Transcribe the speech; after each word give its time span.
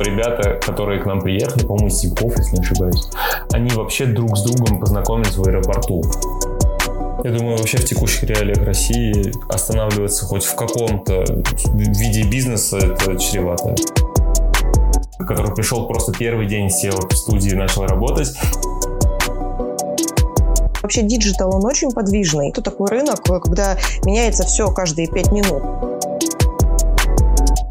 Ребята, 0.00 0.58
которые 0.66 1.00
к 1.00 1.06
нам 1.06 1.20
приехали, 1.20 1.64
по-моему, 1.64 1.88
из 1.88 2.00
Тинькофф, 2.00 2.36
если 2.38 2.56
не 2.56 2.62
ошибаюсь, 2.62 3.08
они 3.52 3.70
вообще 3.70 4.06
друг 4.06 4.36
с 4.36 4.42
другом 4.42 4.80
познакомились 4.80 5.36
в 5.36 5.46
аэропорту. 5.46 6.02
Я 7.22 7.30
думаю, 7.30 7.56
вообще 7.56 7.76
в 7.76 7.84
текущих 7.84 8.24
реалиях 8.24 8.64
России 8.64 9.32
останавливаться 9.48 10.24
хоть 10.24 10.42
в 10.44 10.56
каком-то 10.56 11.24
виде 11.74 12.24
бизнеса 12.24 12.78
это 12.78 13.16
чревато. 13.16 13.76
Который 15.18 15.54
пришел 15.54 15.86
просто 15.86 16.12
первый 16.12 16.48
день, 16.48 16.68
сел 16.68 16.98
в 17.08 17.14
студии, 17.14 17.54
начал 17.54 17.86
работать. 17.86 18.32
Вообще 20.82 21.02
digital, 21.02 21.54
он 21.54 21.64
очень 21.64 21.92
подвижный. 21.92 22.48
Это 22.48 22.60
такой 22.60 22.88
рынок, 22.88 23.22
когда 23.22 23.76
меняется 24.04 24.42
все 24.44 24.72
каждые 24.72 25.06
пять 25.06 25.30
минут 25.30 25.89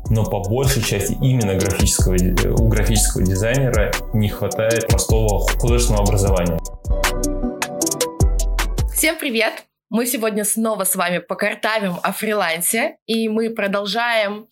но 0.10 0.26
по 0.26 0.40
большей 0.40 0.84
части 0.84 1.14
именно 1.22 1.56
графического, 1.56 2.16
у 2.60 2.68
графического 2.68 3.24
дизайнера 3.24 3.92
не 4.14 4.30
хватает 4.30 4.88
простого 4.88 5.48
художественного 5.60 6.04
образования. 6.04 6.60
Всем 8.94 9.18
привет! 9.18 9.66
Мы 9.92 10.06
сегодня 10.06 10.44
снова 10.44 10.84
с 10.84 10.96
вами 10.96 11.18
покартавим 11.18 11.96
о 12.04 12.12
фрилансе, 12.12 12.98
и 13.08 13.28
мы 13.28 13.50
продолжаем 13.50 14.48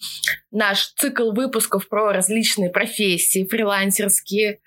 наш 0.49 0.93
цикл 0.97 1.31
выпусков 1.31 1.87
про 1.89 2.11
различные 2.11 2.71
профессии 2.71 3.45
фрилансерские. 3.45 4.61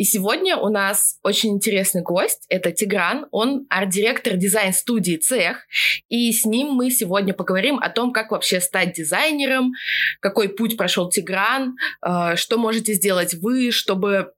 И 0.00 0.04
сегодня 0.04 0.56
у 0.56 0.70
нас 0.70 1.18
очень 1.22 1.50
интересный 1.50 2.00
гость. 2.00 2.46
Это 2.48 2.72
Тигран. 2.72 3.26
Он 3.32 3.66
арт-директор 3.68 4.34
дизайн-студии 4.34 5.16
«Цех». 5.16 5.66
И 6.08 6.32
с 6.32 6.46
ним 6.46 6.68
мы 6.68 6.90
сегодня 6.90 7.34
поговорим 7.34 7.78
о 7.78 7.90
том, 7.90 8.10
как 8.10 8.30
вообще 8.30 8.62
стать 8.62 8.94
дизайнером, 8.94 9.72
какой 10.20 10.48
путь 10.48 10.78
прошел 10.78 11.10
Тигран, 11.10 11.76
э, 12.02 12.36
что 12.36 12.56
можете 12.56 12.94
сделать 12.94 13.34
вы, 13.34 13.72
чтобы 13.72 14.32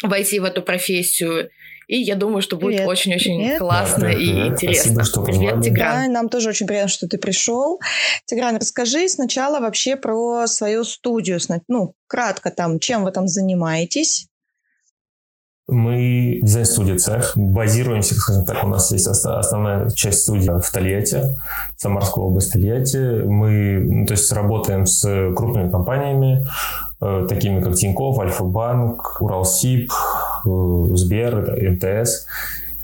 войти 0.00 0.38
в 0.38 0.44
эту 0.44 0.62
профессию. 0.62 1.50
И 1.88 1.96
я 1.96 2.14
думаю, 2.14 2.40
что 2.40 2.56
будет 2.56 2.86
очень-очень 2.86 3.58
классно 3.58 4.02
да, 4.04 4.12
и 4.12 4.14
привет. 4.14 4.46
интересно. 4.52 4.92
Спасибо, 4.92 5.04
что 5.04 5.24
привет, 5.24 5.60
Тигран. 5.60 6.06
Да, 6.06 6.08
нам 6.08 6.28
тоже 6.28 6.50
очень 6.50 6.68
приятно, 6.68 6.88
что 6.88 7.08
ты 7.08 7.18
пришел. 7.18 7.80
Тигран, 8.26 8.58
расскажи 8.58 9.08
сначала 9.08 9.58
вообще 9.58 9.96
про 9.96 10.46
свою 10.46 10.84
студию. 10.84 11.40
Ну, 11.66 11.96
кратко 12.06 12.52
там, 12.52 12.78
чем 12.78 13.02
вы 13.02 13.10
там 13.10 13.26
занимаетесь? 13.26 14.29
Мы 15.70 16.40
дизайн-студия 16.42 16.98
«Цех». 16.98 17.32
Базируемся, 17.36 18.14
скажем 18.14 18.44
так, 18.44 18.64
у 18.64 18.68
нас 18.68 18.90
есть 18.92 19.06
основная 19.06 19.90
часть 19.90 20.22
студии 20.22 20.50
в 20.50 20.70
Тольятти, 20.70 21.36
Самарская 21.76 22.24
область 22.24 22.52
Тольятти. 22.52 23.22
Мы, 23.22 23.80
ну, 23.80 24.06
то 24.06 24.12
есть, 24.12 24.32
работаем 24.32 24.86
с 24.86 25.02
крупными 25.34 25.70
компаниями, 25.70 26.46
э, 27.00 27.26
такими 27.28 27.60
как 27.60 27.74
Тинькофф, 27.74 28.18
Альфа-банк, 28.18 29.20
Уралсиб, 29.20 29.92
э, 30.44 30.86
Сбер, 30.94 31.56
МТС. 31.72 32.26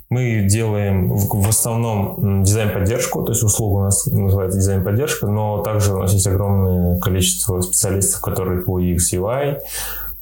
Мы 0.09 0.47
делаем 0.49 1.17
в 1.17 1.49
основном 1.49 2.45
дизайн-поддержку, 2.45 3.25
то 3.25 3.33
есть 3.33 3.43
услуга 3.43 3.75
у 3.75 3.83
нас 3.83 4.07
называется 4.07 4.59
дизайн-поддержка, 4.59 5.27
но 5.27 5.63
также 5.63 5.95
у 5.95 5.99
нас 5.99 6.13
есть 6.13 6.29
огромное 6.29 7.01
количество 7.01 7.61
специалистов, 7.61 8.21
которые 8.21 8.63
по 8.63 8.81
UX, 8.81 8.99
UI, 9.13 9.59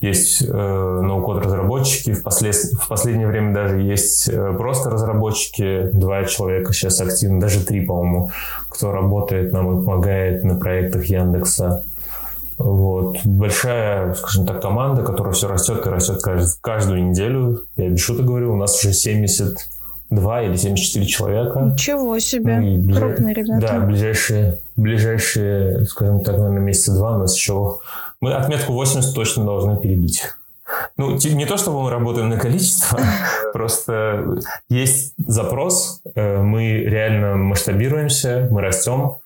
есть 0.04 0.42
э, 0.42 1.00
ноу-код 1.02 1.44
разработчики, 1.44 2.12
в, 2.12 2.22
послед... 2.22 2.54
в 2.54 2.88
последнее 2.88 3.26
время 3.26 3.54
даже 3.54 3.80
есть 3.80 4.28
э, 4.28 4.54
просто 4.56 4.90
разработчики, 4.90 5.88
два 5.92 6.24
человека 6.24 6.72
сейчас 6.72 7.00
активно, 7.00 7.40
даже 7.40 7.64
три, 7.64 7.84
по-моему, 7.84 8.30
кто 8.68 8.92
работает 8.92 9.52
нам 9.52 9.80
и 9.80 9.84
помогает 9.84 10.44
на 10.44 10.56
проектах 10.56 11.06
Яндекса. 11.06 11.84
Вот. 12.58 13.18
Большая, 13.24 14.14
скажем 14.14 14.46
так, 14.46 14.62
команда, 14.62 15.02
которая 15.02 15.32
все 15.32 15.48
растет 15.48 15.84
и 15.86 15.88
растет 15.88 16.22
кажд... 16.22 16.58
каждую 16.60 17.10
неделю. 17.10 17.62
Я 17.76 17.88
без 17.88 18.00
шуток 18.00 18.26
говорю, 18.26 18.52
у 18.52 18.56
нас 18.56 18.78
уже 18.84 18.92
72 18.92 20.42
или 20.42 20.56
74 20.56 21.06
человека. 21.06 21.60
Ничего 21.60 22.18
себе, 22.18 22.58
ну, 22.58 22.94
крупные 22.94 23.34
ребята. 23.34 23.60
Да, 23.60 23.80
ближайшие, 23.80 24.58
ближайшие, 24.76 25.84
скажем 25.86 26.22
так, 26.22 26.36
наверное, 26.36 26.60
месяца 26.60 26.94
два 26.94 27.16
у 27.16 27.18
нас 27.18 27.34
еще 27.34 27.78
мы 28.24 28.32
отметку 28.32 28.72
80 28.72 29.14
точно 29.14 29.44
должны 29.44 29.76
перебить. 29.76 30.22
Ну, 30.96 31.18
не 31.18 31.44
то, 31.44 31.58
чтобы 31.58 31.82
мы 31.82 31.90
работаем 31.90 32.30
на 32.30 32.38
количество, 32.38 32.98
просто 33.52 34.40
есть 34.70 35.12
запрос, 35.18 36.00
э, 36.14 36.38
мы 36.38 36.78
реально 36.78 37.36
масштабируемся, 37.36 38.48
мы 38.50 38.62
растем, 38.62 39.16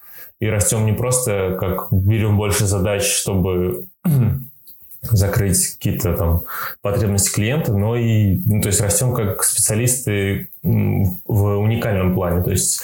и 0.41 0.49
растем 0.49 0.85
не 0.85 0.95
просто 0.95 1.57
как 1.61 1.93
берем 1.93 2.37
больше 2.37 2.67
задач, 2.67 3.05
чтобы 3.05 3.87
закрыть 5.03 5.75
какие-то 5.75 6.17
там 6.17 6.43
потребности 6.83 7.33
клиента, 7.33 7.73
но 7.73 7.95
и, 7.95 8.41
ну, 8.47 8.61
то 8.61 8.67
есть 8.67 8.81
растем 8.81 9.15
как 9.15 9.45
специалисты 9.45 10.49
в 10.65 11.59
уникальном 11.59 12.15
плане, 12.15 12.43
то 12.43 12.51
есть 12.51 12.81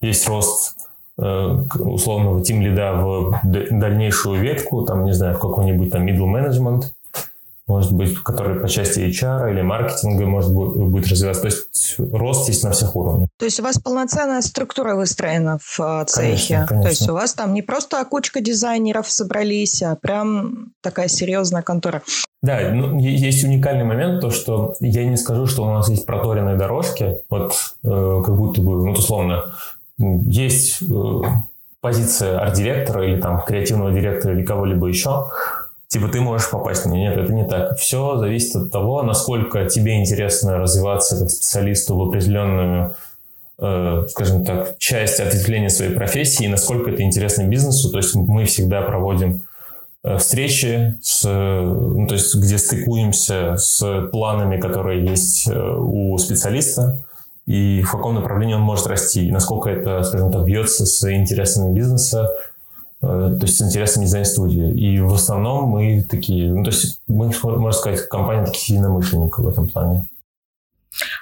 есть 0.00 0.26
рост 0.28 0.78
условного 1.18 2.44
тим 2.44 2.62
лида 2.62 2.92
в 2.94 3.40
дальнейшую 3.44 4.40
ветку, 4.40 4.82
там, 4.82 5.04
не 5.04 5.12
знаю, 5.12 5.34
в 5.34 5.40
какой-нибудь 5.40 5.90
там 5.90 6.06
middle 6.06 6.32
management, 6.32 6.84
может 7.68 7.92
быть, 7.92 8.18
который 8.22 8.60
по 8.60 8.68
части 8.68 9.00
HR 9.00 9.50
или 9.52 9.60
маркетинга 9.60 10.24
может 10.26 10.50
будет 10.50 11.06
развиваться. 11.06 11.42
То 11.42 11.48
есть 11.48 11.94
рост 11.98 12.48
есть 12.48 12.64
на 12.64 12.70
всех 12.70 12.96
уровнях. 12.96 13.28
То 13.38 13.44
есть 13.44 13.60
у 13.60 13.62
вас 13.62 13.78
полноценная 13.78 14.40
структура 14.40 14.94
выстроена 14.94 15.58
в 15.60 15.78
э, 15.78 16.04
цехе? 16.06 16.54
Конечно, 16.54 16.66
конечно. 16.66 16.82
То 16.82 16.88
есть 16.88 17.08
у 17.10 17.12
вас 17.12 17.34
там 17.34 17.52
не 17.52 17.60
просто 17.60 18.02
кучка 18.06 18.40
дизайнеров 18.40 19.10
собрались, 19.10 19.82
а 19.82 19.96
прям 19.96 20.72
такая 20.82 21.08
серьезная 21.08 21.60
контора. 21.60 22.02
Да, 22.40 22.70
ну, 22.72 22.98
есть 22.98 23.44
уникальный 23.44 23.84
момент, 23.84 24.22
то, 24.22 24.30
что 24.30 24.74
я 24.80 25.04
не 25.04 25.16
скажу, 25.16 25.46
что 25.46 25.64
у 25.64 25.70
нас 25.70 25.90
есть 25.90 26.06
проторенные 26.06 26.56
дорожки, 26.56 27.18
вот 27.28 27.52
э, 27.84 28.22
как 28.24 28.34
будто 28.34 28.62
бы, 28.62 28.86
ну, 28.86 28.92
условно, 28.92 29.52
есть 29.98 30.82
э, 30.82 31.20
позиция 31.80 32.38
арт-директора 32.38 33.06
или 33.06 33.20
там 33.20 33.42
креативного 33.42 33.92
директора 33.92 34.34
или 34.34 34.44
кого-либо 34.44 34.86
еще, 34.86 35.26
типа 35.88 36.08
ты 36.08 36.20
можешь 36.20 36.50
попасть 36.50 36.86
на 36.86 36.90
нее. 36.90 37.10
Нет, 37.10 37.18
это 37.18 37.32
не 37.32 37.44
так. 37.44 37.76
Все 37.78 38.16
зависит 38.16 38.54
от 38.56 38.70
того, 38.70 39.02
насколько 39.02 39.64
тебе 39.66 40.00
интересно 40.00 40.58
развиваться 40.58 41.18
как 41.18 41.30
специалисту 41.30 41.96
в 41.96 42.02
определенную, 42.02 42.94
э, 43.58 44.04
скажем 44.08 44.44
так, 44.44 44.78
часть 44.78 45.20
ответвления 45.20 45.68
своей 45.68 45.94
профессии 45.94 46.44
и 46.44 46.48
насколько 46.48 46.90
это 46.90 47.02
интересно 47.02 47.42
бизнесу. 47.44 47.90
То 47.90 47.98
есть 47.98 48.14
мы 48.14 48.44
всегда 48.44 48.82
проводим 48.82 49.42
э, 50.04 50.18
встречи, 50.18 50.96
с, 51.02 51.24
ну, 51.24 52.06
то 52.06 52.14
есть 52.14 52.36
где 52.36 52.56
стыкуемся 52.58 53.56
с 53.56 54.08
планами, 54.12 54.60
которые 54.60 55.04
есть 55.04 55.48
у 55.50 56.16
специалиста, 56.18 57.04
и 57.48 57.80
в 57.80 57.90
каком 57.90 58.14
направлении 58.14 58.54
он 58.54 58.60
может 58.60 58.86
расти, 58.88 59.26
и 59.26 59.30
насколько 59.30 59.70
это, 59.70 60.02
скажем 60.02 60.30
так, 60.30 60.44
бьется 60.44 60.84
с 60.84 61.10
интересами 61.10 61.74
бизнеса, 61.74 62.28
э, 63.00 63.06
то 63.06 63.38
есть 63.40 63.56
с 63.56 63.62
интересами 63.62 64.04
дизайн-студии. 64.04 64.78
И 64.78 65.00
в 65.00 65.14
основном 65.14 65.70
мы 65.70 66.02
такие, 66.02 66.52
ну, 66.52 66.62
то 66.62 66.68
есть 66.68 67.00
мы, 67.06 67.32
можно 67.42 67.72
сказать, 67.72 68.06
компания 68.06 68.44
таких 68.44 68.68
единомышленников 68.68 69.46
в 69.46 69.48
этом 69.48 69.66
плане. 69.66 70.06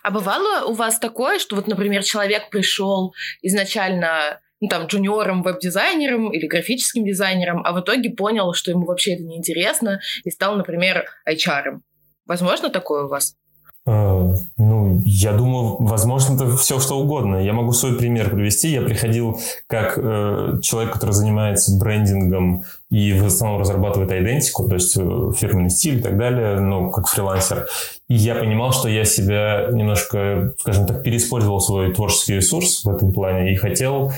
А 0.03 0.11
бывало 0.11 0.67
у 0.67 0.73
вас 0.73 0.99
такое, 0.99 1.39
что 1.39 1.55
вот, 1.55 1.69
например, 1.69 2.03
человек 2.03 2.51
пришел 2.51 3.15
изначально 3.43 4.41
ну, 4.61 4.67
там, 4.67 4.87
джуниором, 4.87 5.45
веб-дизайнером 5.45 6.33
или 6.33 6.49
графическим 6.49 7.05
дизайнером, 7.05 7.63
а 7.65 7.73
в 7.73 7.81
итоге 7.81 8.11
понял, 8.11 8.53
что 8.53 8.73
ему 8.73 8.85
вообще 8.85 9.15
это 9.15 9.23
неинтересно, 9.23 10.01
и 10.25 10.31
стал, 10.33 10.57
например, 10.57 11.05
HR. 11.29 11.79
Возможно 12.27 12.69
такое 12.69 13.05
у 13.05 13.09
вас? 13.09 13.37
Э, 13.87 14.35
ну, 14.59 15.03
я 15.05 15.33
думаю, 15.33 15.77
возможно, 15.79 16.35
это 16.35 16.57
все 16.57 16.81
что 16.81 16.99
угодно. 16.99 17.37
Я 17.37 17.53
могу 17.53 17.73
свой 17.73 17.97
пример 17.97 18.31
привести. 18.31 18.69
Я 18.69 18.83
приходил 18.83 19.41
как 19.69 19.97
э, 19.97 20.59
человек, 20.63 20.93
который 20.93 21.13
занимается 21.13 21.77
брендингом 21.79 22.65
и 22.91 23.13
в 23.13 23.27
основном 23.27 23.61
разрабатывает 23.61 24.11
идентику, 24.11 24.69
то 24.69 24.75
есть 24.75 24.97
э, 24.97 25.31
фирменный 25.37 25.71
стиль 25.71 25.99
и 25.99 26.03
так 26.03 26.17
далее, 26.17 26.61
ну, 26.61 26.91
как 26.91 27.07
фрилансер. 27.07 27.67
И 28.09 28.15
я 28.15 28.35
понимал, 28.35 28.73
что 28.73 28.89
я 28.89 29.05
себя 29.05 29.69
немножко, 29.71 30.55
скажем 30.59 30.87
так, 30.87 31.03
переиспользовал 31.03 31.61
свой 31.61 31.93
творческий 31.93 32.35
ресурс 32.35 32.85
в 32.85 32.91
этом 32.91 33.13
плане 33.13 33.53
и 33.53 33.57
хотел 33.57 34.13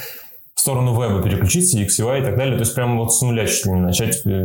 в 0.58 0.60
сторону 0.60 1.00
веба 1.00 1.22
переключиться, 1.22 1.78
UX, 1.78 2.19
и 2.19 2.25
так 2.25 2.37
далее. 2.37 2.56
То 2.56 2.62
есть 2.62 2.75
прямо 2.75 2.99
вот 2.99 3.14
с 3.14 3.22
нуля 3.22 3.46
чуть 3.46 3.64
ли 3.64 3.72
не 3.75 3.81
начать, 3.81 4.22
э, 4.26 4.44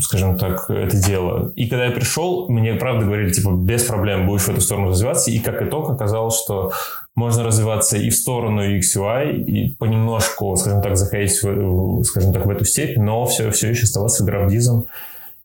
скажем 0.00 0.38
так, 0.38 0.70
это 0.70 0.96
дело. 0.96 1.52
И 1.54 1.68
когда 1.68 1.84
я 1.84 1.90
пришел, 1.90 2.48
мне 2.48 2.72
правда 2.76 3.04
говорили, 3.04 3.30
типа, 3.30 3.50
без 3.50 3.82
проблем 3.82 4.26
будешь 4.26 4.44
в 4.44 4.48
эту 4.48 4.62
сторону 4.62 4.88
развиваться. 4.88 5.30
И 5.30 5.38
как 5.38 5.60
итог 5.60 5.90
оказалось, 5.90 6.42
что 6.42 6.72
можно 7.14 7.44
развиваться 7.44 7.98
и 7.98 8.08
в 8.08 8.14
сторону 8.14 8.62
UX, 8.62 9.34
и 9.34 9.76
понемножку, 9.78 10.56
скажем 10.56 10.80
так, 10.80 10.96
заходить, 10.96 11.42
в, 11.42 12.04
скажем 12.04 12.32
так, 12.32 12.46
в 12.46 12.48
эту 12.48 12.64
степь, 12.64 12.96
но 12.96 13.26
все, 13.26 13.50
все 13.50 13.68
еще 13.68 13.84
оставаться 13.84 14.24
графдизом. 14.24 14.86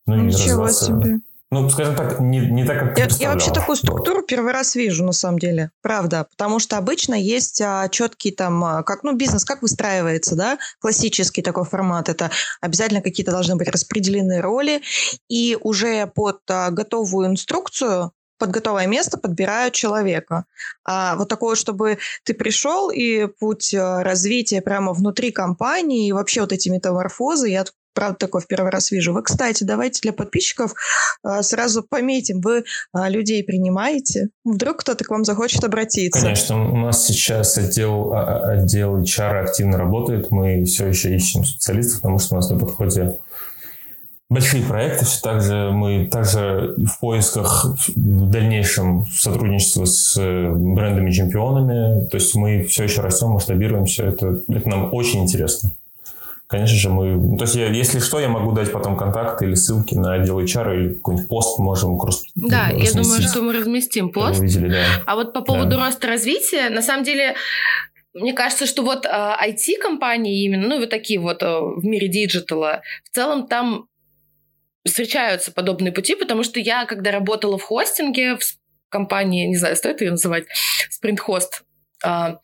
Ну, 0.07 0.15
Ничего 0.15 0.69
себе. 0.69 1.19
Ну, 1.51 1.69
скажем 1.69 1.95
так, 1.95 2.19
не, 2.19 2.39
не 2.39 2.65
так, 2.65 2.79
как 2.79 2.97
я, 2.97 3.07
я 3.19 3.31
вообще 3.31 3.51
такую 3.51 3.75
структуру 3.75 4.17
вот. 4.17 4.27
первый 4.27 4.51
раз 4.51 4.75
вижу, 4.75 5.05
на 5.05 5.11
самом 5.11 5.37
деле. 5.37 5.71
Правда. 5.81 6.27
Потому 6.31 6.59
что 6.59 6.77
обычно 6.77 7.13
есть 7.13 7.61
а, 7.61 7.87
четкий 7.89 8.31
там, 8.31 8.63
а, 8.63 8.83
как, 8.83 9.03
ну, 9.03 9.15
бизнес 9.15 9.45
как 9.45 9.61
выстраивается, 9.61 10.35
да, 10.35 10.57
классический 10.79 11.43
такой 11.43 11.65
формат. 11.65 12.09
Это 12.09 12.31
обязательно 12.61 13.01
какие-то 13.01 13.31
должны 13.31 13.55
быть 13.55 13.69
распределены 13.69 14.41
роли. 14.41 14.81
И 15.29 15.57
уже 15.61 16.07
под 16.07 16.39
а, 16.49 16.71
готовую 16.71 17.27
инструкцию 17.27 18.11
под 18.37 18.51
готовое 18.51 18.87
место 18.87 19.17
подбирают 19.17 19.73
человека. 19.73 20.45
А 20.83 21.15
вот 21.15 21.29
такое, 21.29 21.55
чтобы 21.55 21.99
ты 22.23 22.33
пришел 22.33 22.89
и 22.89 23.27
путь 23.27 23.73
а, 23.73 24.03
развития 24.03 24.61
прямо 24.61 24.93
внутри 24.93 25.31
компании 25.31 26.07
и 26.07 26.11
вообще 26.11 26.41
вот 26.41 26.51
эти 26.51 26.69
метаморфозы, 26.69 27.49
я 27.49 27.65
правда, 27.95 28.17
такое 28.19 28.41
в 28.41 28.47
первый 28.47 28.69
раз 28.69 28.91
вижу. 28.91 29.13
Вы, 29.13 29.23
кстати, 29.23 29.63
давайте 29.63 30.01
для 30.01 30.13
подписчиков 30.13 30.75
э, 31.23 31.41
сразу 31.41 31.81
пометим. 31.81 32.41
Вы 32.41 32.59
э, 32.59 33.09
людей 33.09 33.43
принимаете? 33.43 34.27
Вдруг 34.43 34.81
кто-то 34.81 35.03
к 35.03 35.09
вам 35.09 35.25
захочет 35.25 35.63
обратиться? 35.63 36.21
Конечно. 36.21 36.71
У 36.71 36.77
нас 36.77 37.05
сейчас 37.05 37.57
отдел, 37.57 38.13
а, 38.13 38.21
а, 38.21 38.51
отдел 38.51 39.01
HR 39.01 39.39
активно 39.39 39.77
работает. 39.77 40.29
Мы 40.29 40.65
все 40.65 40.87
еще 40.87 41.15
ищем 41.15 41.43
специалистов, 41.45 42.01
потому 42.01 42.19
что 42.19 42.35
у 42.35 42.37
нас 42.37 42.49
на 42.49 42.59
подходе 42.59 43.17
большие 44.29 44.63
проекты. 44.63 45.05
Все 45.05 45.21
так 45.21 45.41
же 45.41 45.71
мы 45.71 46.07
также 46.11 46.75
в 46.77 46.99
поисках 46.99 47.65
в 47.95 48.29
дальнейшем 48.29 49.05
сотрудничества 49.05 49.85
с 49.85 50.17
э, 50.17 50.49
брендами-чемпионами. 50.51 52.07
То 52.07 52.17
есть 52.17 52.35
мы 52.35 52.63
все 52.63 52.83
еще 52.83 53.01
растем, 53.01 53.29
масштабируемся. 53.29 54.03
Это, 54.03 54.41
это 54.49 54.69
нам 54.69 54.93
очень 54.93 55.23
интересно. 55.23 55.71
Конечно 56.55 56.77
же, 56.77 56.89
мы... 56.89 57.37
То 57.37 57.43
есть, 57.43 57.55
я, 57.55 57.67
если 57.67 57.99
что, 57.99 58.19
я 58.19 58.29
могу 58.29 58.53
дать 58.53 58.71
потом 58.71 58.95
контакты 58.95 59.45
или 59.45 59.55
ссылки 59.55 59.93
на 59.93 60.13
отдел 60.13 60.39
HR 60.39 60.75
или 60.75 60.93
какой-нибудь 60.93 61.27
пост 61.27 61.59
можем 61.59 61.99
просто 61.99 62.27
Да, 62.35 62.69
я 62.69 62.93
думаю, 62.93 63.21
что 63.21 63.41
мы 63.41 63.51
разместим 63.51 64.09
пост. 64.09 64.39
Увидели, 64.39 64.69
да. 64.69 64.85
А 65.05 65.15
вот 65.15 65.33
по 65.33 65.41
поводу 65.41 65.71
да. 65.71 65.85
роста 65.85 66.07
развития, 66.07 66.69
на 66.69 66.81
самом 66.81 67.03
деле, 67.03 67.35
мне 68.13 68.31
кажется, 68.31 68.65
что 68.65 68.83
вот 68.83 69.05
IT-компании 69.05 70.33
а, 70.33 70.45
именно, 70.45 70.67
ну, 70.67 70.79
вот 70.79 70.89
такие 70.89 71.19
вот 71.19 71.43
а, 71.43 71.59
в 71.59 71.83
мире 71.83 72.07
digital 72.07 72.65
а, 72.65 72.81
в 73.03 73.13
целом 73.13 73.47
там 73.47 73.87
встречаются 74.85 75.51
подобные 75.51 75.91
пути, 75.91 76.15
потому 76.15 76.43
что 76.43 76.61
я, 76.61 76.85
когда 76.85 77.11
работала 77.11 77.57
в 77.57 77.63
хостинге, 77.63 78.37
в 78.37 78.43
компании, 78.87 79.47
не 79.47 79.57
знаю, 79.57 79.75
стоит 79.75 79.99
ее 79.99 80.11
называть, 80.11 80.45
Sprint 80.89 81.17
Host, 81.27 81.63
а, 82.01 82.39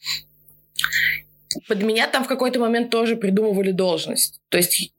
под 1.68 1.84
меня 1.84 2.08
там 2.08 2.24
в 2.24 2.28
какой-то 2.28 2.60
момент 2.60 2.90
тоже 2.90 3.16
придумывали 3.16 3.72
должность. 3.72 4.40
То 4.50 4.58
есть 4.58 4.94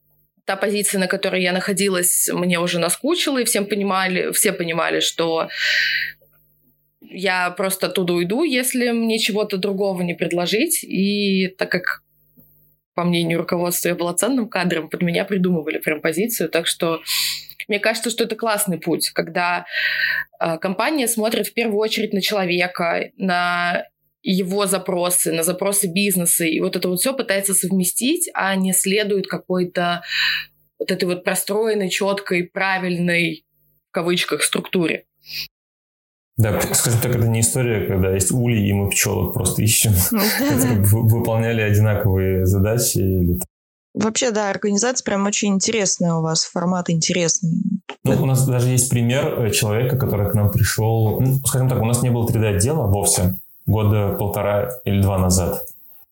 та 0.44 0.56
позиция, 0.56 0.99
на 0.99 1.06
которой 1.06 1.43
я 1.43 1.52
находилась, 1.52 2.28
мне 2.32 2.58
уже 2.58 2.78
наскучила, 2.78 3.38
и 3.38 3.44
всем 3.44 3.66
понимали, 3.66 4.32
все 4.32 4.52
понимали, 4.52 5.00
что 5.00 5.49
я 7.00 7.50
просто 7.50 7.87
оттуда 7.87 8.14
уйду, 8.14 8.43
если 8.43 8.90
мне 8.90 9.19
чего-то 9.19 9.56
другого 9.56 10.02
не 10.02 10.14
предложить. 10.14 10.82
И 10.82 11.49
так 11.58 11.70
как, 11.70 12.02
по 12.94 13.05
мнению 13.05 13.38
руководства, 13.38 13.88
я 13.88 13.94
была 13.94 14.14
ценным 14.14 14.48
кадром, 14.48 14.88
под 14.88 15.02
меня 15.02 15.25
придумывали 15.25 15.78
прям 15.78 16.00
позицию. 16.00 16.48
Так 16.48 16.66
что 16.66 17.00
мне 17.69 17.78
кажется, 17.78 18.10
что 18.10 18.25
это 18.25 18.37
классный 18.37 18.78
путь, 18.78 19.10
когда 19.10 19.66
э, 20.40 20.58
компания 20.58 21.06
смотрит 21.06 21.46
в 21.46 21.55
первую 21.55 21.78
очередь 21.78 22.12
на 22.12 22.20
человека, 22.20 23.10
на 23.16 23.87
его 24.22 24.66
запросы, 24.66 25.32
на 25.32 25.42
запросы 25.42 25.86
бизнеса, 25.86 26.44
и 26.44 26.60
вот 26.60 26.76
это 26.76 26.88
вот 26.88 27.00
все 27.00 27.14
пытается 27.14 27.54
совместить, 27.54 28.30
а 28.34 28.54
не 28.54 28.72
следует 28.72 29.26
какой-то 29.26 30.02
вот 30.78 30.90
этой 30.90 31.04
вот 31.04 31.24
простроенной, 31.24 31.90
четкой, 31.90 32.44
правильной, 32.44 33.44
в 33.90 33.92
кавычках, 33.92 34.42
структуре. 34.42 35.04
Да, 36.36 36.60
скажем 36.60 37.00
так, 37.00 37.14
это 37.14 37.28
не 37.28 37.40
история, 37.40 37.86
когда 37.86 38.14
есть 38.14 38.32
ули, 38.32 38.58
и 38.58 38.72
мы 38.72 38.88
пчелок 38.90 39.34
просто 39.34 39.62
ищем, 39.62 39.92
ну 40.10 40.22
которые 40.38 40.80
выполняли 40.80 41.60
одинаковые 41.60 42.46
задачи. 42.46 43.38
Вообще, 43.94 44.30
да, 44.30 44.48
организация 44.48 45.04
прям 45.04 45.26
очень 45.26 45.54
интересная 45.54 46.14
у 46.14 46.22
вас, 46.22 46.44
формат 46.44 46.88
интересный. 46.88 47.62
Ну, 48.04 48.22
у 48.22 48.26
нас 48.26 48.46
даже 48.46 48.70
есть 48.70 48.88
пример 48.88 49.38
э, 49.38 49.50
человека, 49.50 49.98
который 49.98 50.30
к 50.30 50.34
нам 50.34 50.50
пришел, 50.50 51.20
ну, 51.20 51.34
скажем 51.44 51.69
так, 51.69 51.80
у 51.80 51.84
нас 51.84 52.02
не 52.02 52.10
было 52.10 52.26
3D-отдела 52.26 52.86
вовсе, 52.86 53.36
года 53.66 54.14
полтора 54.18 54.70
или 54.84 55.00
два 55.00 55.18
назад. 55.18 55.64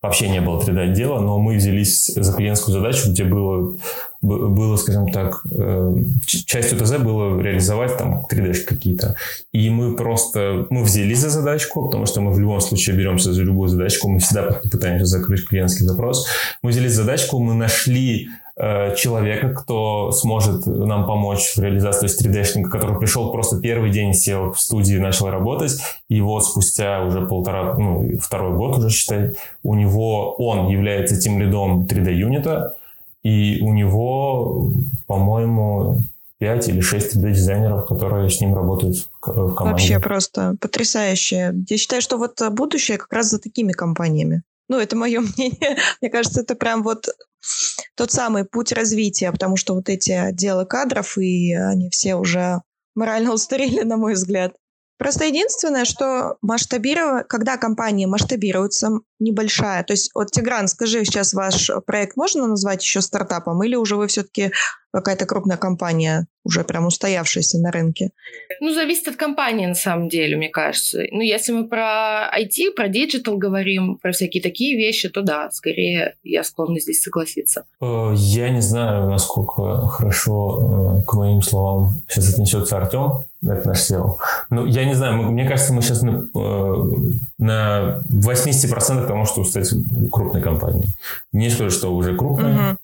Вообще 0.02 0.30
не 0.30 0.40
было 0.40 0.58
3D-отдела, 0.58 1.20
но 1.20 1.38
мы 1.38 1.56
взялись 1.56 2.06
за 2.06 2.32
клиентскую 2.32 2.74
задачу, 2.74 3.10
где 3.10 3.24
было, 3.24 3.74
было 4.22 4.76
скажем 4.76 5.12
так, 5.12 5.44
э, 5.50 5.94
частью 6.24 6.78
ТЗ 6.78 6.96
было 6.96 7.38
реализовать 7.38 7.98
там 7.98 8.24
3D 8.24 8.64
какие-то. 8.64 9.16
И 9.52 9.68
мы 9.68 9.94
просто, 9.96 10.66
мы 10.70 10.84
взялись 10.84 11.18
за 11.18 11.28
задачку, 11.28 11.84
потому 11.84 12.06
что 12.06 12.22
мы 12.22 12.32
в 12.32 12.40
любом 12.40 12.62
случае 12.62 12.96
беремся 12.96 13.34
за 13.34 13.42
любую 13.42 13.68
задачку, 13.68 14.08
мы 14.08 14.20
всегда 14.20 14.58
пытаемся 14.72 15.04
закрыть 15.04 15.46
клиентский 15.46 15.84
запрос. 15.84 16.26
Мы 16.62 16.70
взялись 16.70 16.92
за 16.92 17.02
задачку, 17.02 17.38
мы 17.38 17.52
нашли 17.52 18.28
человека, 18.56 19.54
кто 19.54 20.12
сможет 20.12 20.66
нам 20.66 21.06
помочь 21.06 21.54
в 21.56 21.58
реализации, 21.58 22.00
то 22.00 22.06
есть 22.06 22.26
3D-шника, 22.26 22.68
который 22.68 22.98
пришел 22.98 23.32
просто 23.32 23.60
первый 23.60 23.90
день, 23.90 24.12
сел 24.12 24.52
в 24.52 24.60
студии, 24.60 24.96
начал 24.96 25.30
работать, 25.30 25.80
и 26.08 26.20
вот 26.20 26.44
спустя 26.44 27.02
уже 27.04 27.26
полтора, 27.26 27.74
ну, 27.74 28.18
второй 28.18 28.56
год 28.56 28.78
уже, 28.78 28.90
считай, 28.90 29.32
у 29.62 29.74
него, 29.74 30.34
он 30.34 30.68
является 30.68 31.20
тем 31.20 31.40
лидом 31.40 31.86
3D-юнита, 31.86 32.74
и 33.22 33.60
у 33.62 33.72
него, 33.72 34.70
по-моему, 35.06 36.02
5 36.38 36.68
или 36.70 36.80
6 36.80 37.16
3D-дизайнеров, 37.16 37.86
которые 37.86 38.30
с 38.30 38.40
ним 38.40 38.54
работают 38.54 39.08
в 39.20 39.54
команде. 39.54 39.72
Вообще 39.72 40.00
просто 40.00 40.56
потрясающе. 40.58 41.54
Я 41.68 41.76
считаю, 41.76 42.00
что 42.00 42.16
вот 42.16 42.40
будущее 42.52 42.96
как 42.96 43.12
раз 43.12 43.30
за 43.30 43.38
такими 43.38 43.72
компаниями. 43.72 44.42
Ну, 44.70 44.78
это 44.78 44.96
мое 44.96 45.20
мнение. 45.36 45.76
Мне 46.00 46.10
кажется, 46.10 46.40
это 46.40 46.54
прям 46.54 46.82
вот 46.82 47.08
тот 47.96 48.12
самый 48.12 48.44
путь 48.44 48.72
развития, 48.72 49.32
потому 49.32 49.56
что 49.56 49.74
вот 49.74 49.88
эти 49.88 50.12
отделы 50.12 50.64
кадров, 50.64 51.18
и 51.18 51.52
они 51.52 51.90
все 51.90 52.14
уже 52.14 52.62
морально 52.94 53.32
устарели, 53.34 53.82
на 53.82 53.98
мой 53.98 54.14
взгляд. 54.14 54.54
Просто 54.96 55.24
единственное, 55.24 55.84
что 55.84 56.36
масштабировать, 56.40 57.26
когда 57.26 57.56
компания 57.56 58.06
масштабируется 58.06 59.00
небольшая, 59.20 59.84
то 59.84 59.92
есть 59.92 60.10
вот 60.14 60.30
Тигран, 60.30 60.68
скажи, 60.68 61.04
сейчас 61.04 61.34
ваш 61.34 61.70
проект 61.86 62.16
можно 62.16 62.46
назвать 62.46 62.82
еще 62.82 63.00
стартапом, 63.00 63.62
или 63.62 63.76
уже 63.76 63.96
вы 63.96 64.06
все-таки 64.06 64.52
какая-то 64.92 65.26
крупная 65.26 65.56
компания, 65.56 66.26
уже 66.44 66.64
прям 66.64 66.86
устоявшаяся 66.86 67.58
на 67.58 67.70
рынке? 67.70 68.10
Ну, 68.60 68.72
зависит 68.72 69.08
от 69.08 69.16
компании, 69.16 69.66
на 69.66 69.74
самом 69.74 70.08
деле, 70.08 70.36
мне 70.36 70.48
кажется. 70.48 71.02
Ну, 71.10 71.20
если 71.20 71.52
мы 71.52 71.68
про 71.68 72.30
IT, 72.36 72.72
про 72.74 72.88
digital 72.88 73.36
говорим, 73.36 73.96
про 73.96 74.12
всякие 74.12 74.42
такие 74.42 74.76
вещи, 74.76 75.08
то 75.08 75.22
да, 75.22 75.50
скорее 75.50 76.16
я 76.22 76.42
склонна 76.42 76.80
здесь 76.80 77.02
согласиться. 77.02 77.64
Э, 77.80 78.12
я 78.14 78.50
не 78.50 78.60
знаю, 78.60 79.08
насколько 79.10 79.86
хорошо 79.86 81.02
э, 81.02 81.06
к 81.06 81.14
моим 81.14 81.42
словам 81.42 82.02
сейчас 82.08 82.34
отнесется 82.34 82.76
Артем, 82.76 83.24
это 83.42 83.68
наш 83.68 83.90
SEO. 83.90 84.16
Ну, 84.50 84.66
я 84.66 84.84
не 84.84 84.94
знаю, 84.94 85.22
мне 85.30 85.46
кажется, 85.48 85.72
мы 85.72 85.82
сейчас 85.82 86.02
на, 86.02 86.28
э, 86.34 86.84
на 87.38 88.02
80% 88.10 89.09
того, 89.10 89.24
что 89.24 89.44
стать 89.44 89.72
крупной 90.12 90.42
компанией. 90.42 90.90
Не 91.32 91.50
скажу, 91.50 91.70
что 91.70 91.94
уже 91.94 92.16
крупной, 92.16 92.54
угу. 92.54 92.76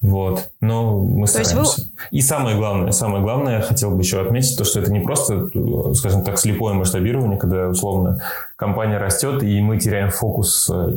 Вот. 0.00 0.48
Но 0.62 0.98
мы 0.98 1.26
то 1.26 1.44
стараемся. 1.44 1.82
Вы... 1.82 1.88
И 2.10 2.22
самое 2.22 2.56
главное, 2.56 2.90
самое 2.90 3.22
главное, 3.22 3.56
я 3.58 3.60
хотел 3.60 3.90
бы 3.90 4.00
еще 4.00 4.22
отметить, 4.22 4.56
то, 4.56 4.64
что 4.64 4.80
это 4.80 4.90
не 4.90 5.00
просто, 5.00 5.50
скажем 5.94 6.24
так, 6.24 6.38
слепое 6.38 6.74
масштабирование, 6.74 7.38
когда 7.38 7.68
условно 7.68 8.22
компания 8.56 8.96
растет, 8.96 9.42
и 9.42 9.60
мы 9.60 9.78
теряем 9.78 10.10
фокус 10.10 10.70
э, 10.72 10.96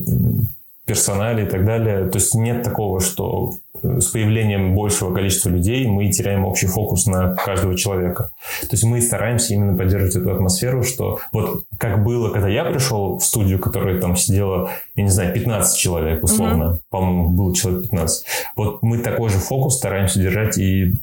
персонале 0.86 1.46
и 1.46 1.50
так 1.50 1.66
далее. 1.66 2.08
То 2.08 2.18
есть 2.18 2.34
нет 2.34 2.64
такого, 2.64 3.02
что 3.02 3.56
с 3.84 4.08
появлением 4.08 4.74
большего 4.74 5.14
количества 5.14 5.50
людей 5.50 5.86
мы 5.88 6.10
теряем 6.12 6.46
общий 6.46 6.68
фокус 6.68 7.06
на 7.06 7.36
каждого 7.36 7.78
человека. 7.78 8.30
То 8.62 8.70
есть 8.72 8.84
мы 8.84 9.02
стараемся 9.02 9.54
именно 9.54 9.78
поддерживать 9.78 10.16
эту 10.16 10.32
атмосферу, 10.32 10.84
что 10.84 11.20
вот 11.32 11.66
как 11.78 12.04
было, 12.04 12.30
когда 12.30 12.48
я 12.48 12.64
пришел 12.64 13.18
в 13.18 13.24
студию, 13.24 13.60
которая 13.60 14.00
там 14.00 14.16
сидела, 14.16 14.70
я 14.96 15.04
не 15.04 15.10
знаю, 15.10 15.34
15 15.34 15.78
человек 15.78 16.24
условно, 16.24 16.64
mm-hmm. 16.64 16.82
по-моему, 16.90 17.30
было 17.30 17.56
человек 17.56 17.84
15. 17.84 18.26
Вот 18.56 18.82
мы 18.82 19.00
такой 19.00 19.30
же 19.30 19.38
фокус 19.38 19.78
стараемся 19.78 20.20
держать 20.20 20.58
и 20.58 20.94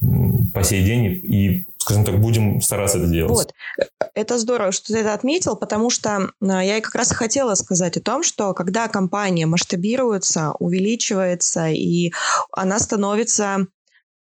по 0.54 0.62
сей 0.62 0.82
день, 0.82 1.04
и 1.04 1.64
скажем 1.80 2.04
так, 2.04 2.20
будем 2.20 2.60
стараться 2.60 2.98
это 2.98 3.06
делать. 3.06 3.30
Вот. 3.30 3.54
Это 4.14 4.38
здорово, 4.38 4.70
что 4.70 4.92
ты 4.92 4.98
это 4.98 5.14
отметил, 5.14 5.56
потому 5.56 5.88
что 5.88 6.30
а, 6.40 6.64
я 6.64 6.80
как 6.80 6.94
раз 6.94 7.10
хотела 7.10 7.54
сказать 7.54 7.96
о 7.96 8.02
том, 8.02 8.22
что 8.22 8.52
когда 8.52 8.86
компания 8.88 9.46
масштабируется, 9.46 10.52
увеличивается, 10.58 11.68
и 11.68 12.12
она 12.52 12.78
становится 12.78 13.66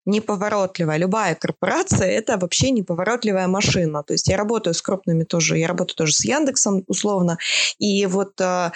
неповоротливая. 0.05 0.97
Любая 0.97 1.35
корпорация– 1.35 2.07
это 2.09 2.37
вообще 2.37 2.71
неповоротливая 2.71 3.47
машина. 3.47 4.03
То 4.03 4.13
есть 4.13 4.27
я 4.27 4.35
работаю 4.35 4.73
с 4.73 4.81
крупными 4.81 5.23
тоже, 5.23 5.59
я 5.59 5.67
работаю 5.67 5.95
тоже 5.95 6.13
с 6.13 6.25
Яндексом 6.25 6.83
условно, 6.87 7.37
и 7.77 8.05
вот 8.07 8.41
а, 8.41 8.73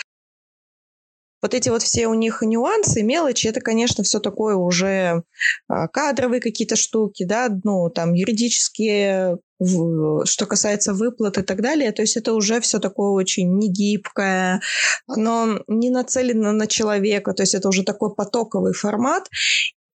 вот 1.41 1.53
эти 1.53 1.69
вот 1.69 1.83
все 1.83 2.07
у 2.07 2.13
них 2.13 2.41
нюансы, 2.41 3.03
мелочи, 3.03 3.47
это, 3.47 3.61
конечно, 3.61 4.03
все 4.03 4.19
такое 4.19 4.55
уже 4.55 5.23
а, 5.67 5.87
кадровые 5.87 6.41
какие-то 6.41 6.75
штуки, 6.75 7.23
да, 7.23 7.49
ну, 7.63 7.89
там, 7.89 8.13
юридические, 8.13 9.37
что 9.59 10.45
касается 10.45 10.93
выплат 10.93 11.37
и 11.37 11.43
так 11.43 11.61
далее, 11.61 11.91
то 11.91 12.01
есть 12.01 12.17
это 12.17 12.33
уже 12.33 12.59
все 12.61 12.79
такое 12.79 13.11
очень 13.11 13.57
негибкое, 13.57 14.61
оно 15.07 15.61
не 15.67 15.89
нацелено 15.89 16.51
на 16.51 16.67
человека, 16.67 17.33
то 17.33 17.43
есть 17.43 17.55
это 17.55 17.69
уже 17.69 17.83
такой 17.83 18.13
потоковый 18.13 18.73
формат, 18.73 19.29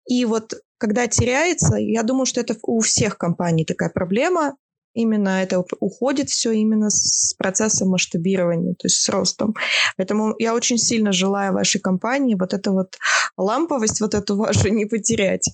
и 0.06 0.24
вот 0.24 0.54
когда 0.78 1.06
теряется, 1.06 1.76
я 1.76 2.02
думаю, 2.02 2.26
что 2.26 2.40
это 2.40 2.56
у 2.62 2.80
всех 2.80 3.18
компаний 3.18 3.64
такая 3.64 3.90
проблема, 3.90 4.56
именно 4.94 5.42
это 5.42 5.64
уходит 5.80 6.30
все 6.30 6.52
именно 6.52 6.90
с 6.90 7.34
процесса 7.38 7.86
масштабирования, 7.86 8.72
то 8.74 8.86
есть 8.86 8.96
с 8.96 9.08
ростом. 9.08 9.54
Поэтому 9.96 10.34
я 10.38 10.54
очень 10.54 10.78
сильно 10.78 11.12
желаю 11.12 11.52
вашей 11.52 11.80
компании 11.80 12.34
вот 12.34 12.54
эту 12.54 12.72
вот 12.72 12.96
ламповость, 13.36 14.00
вот 14.00 14.14
эту 14.14 14.36
вашу 14.36 14.68
не 14.68 14.86
потерять. 14.86 15.50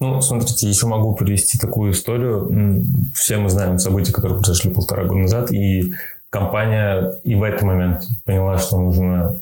Ну, 0.00 0.20
смотрите, 0.20 0.68
еще 0.68 0.86
могу 0.86 1.14
привести 1.14 1.58
такую 1.58 1.92
историю. 1.92 2.84
Все 3.14 3.38
мы 3.38 3.48
знаем 3.48 3.78
события, 3.78 4.12
которые 4.12 4.38
произошли 4.38 4.70
полтора 4.70 5.04
года 5.04 5.20
назад, 5.20 5.52
и 5.52 5.94
компания 6.30 7.12
и 7.22 7.34
в 7.36 7.42
этот 7.44 7.62
момент 7.62 8.02
поняла, 8.24 8.58
что 8.58 8.78
нужно, 8.80 9.38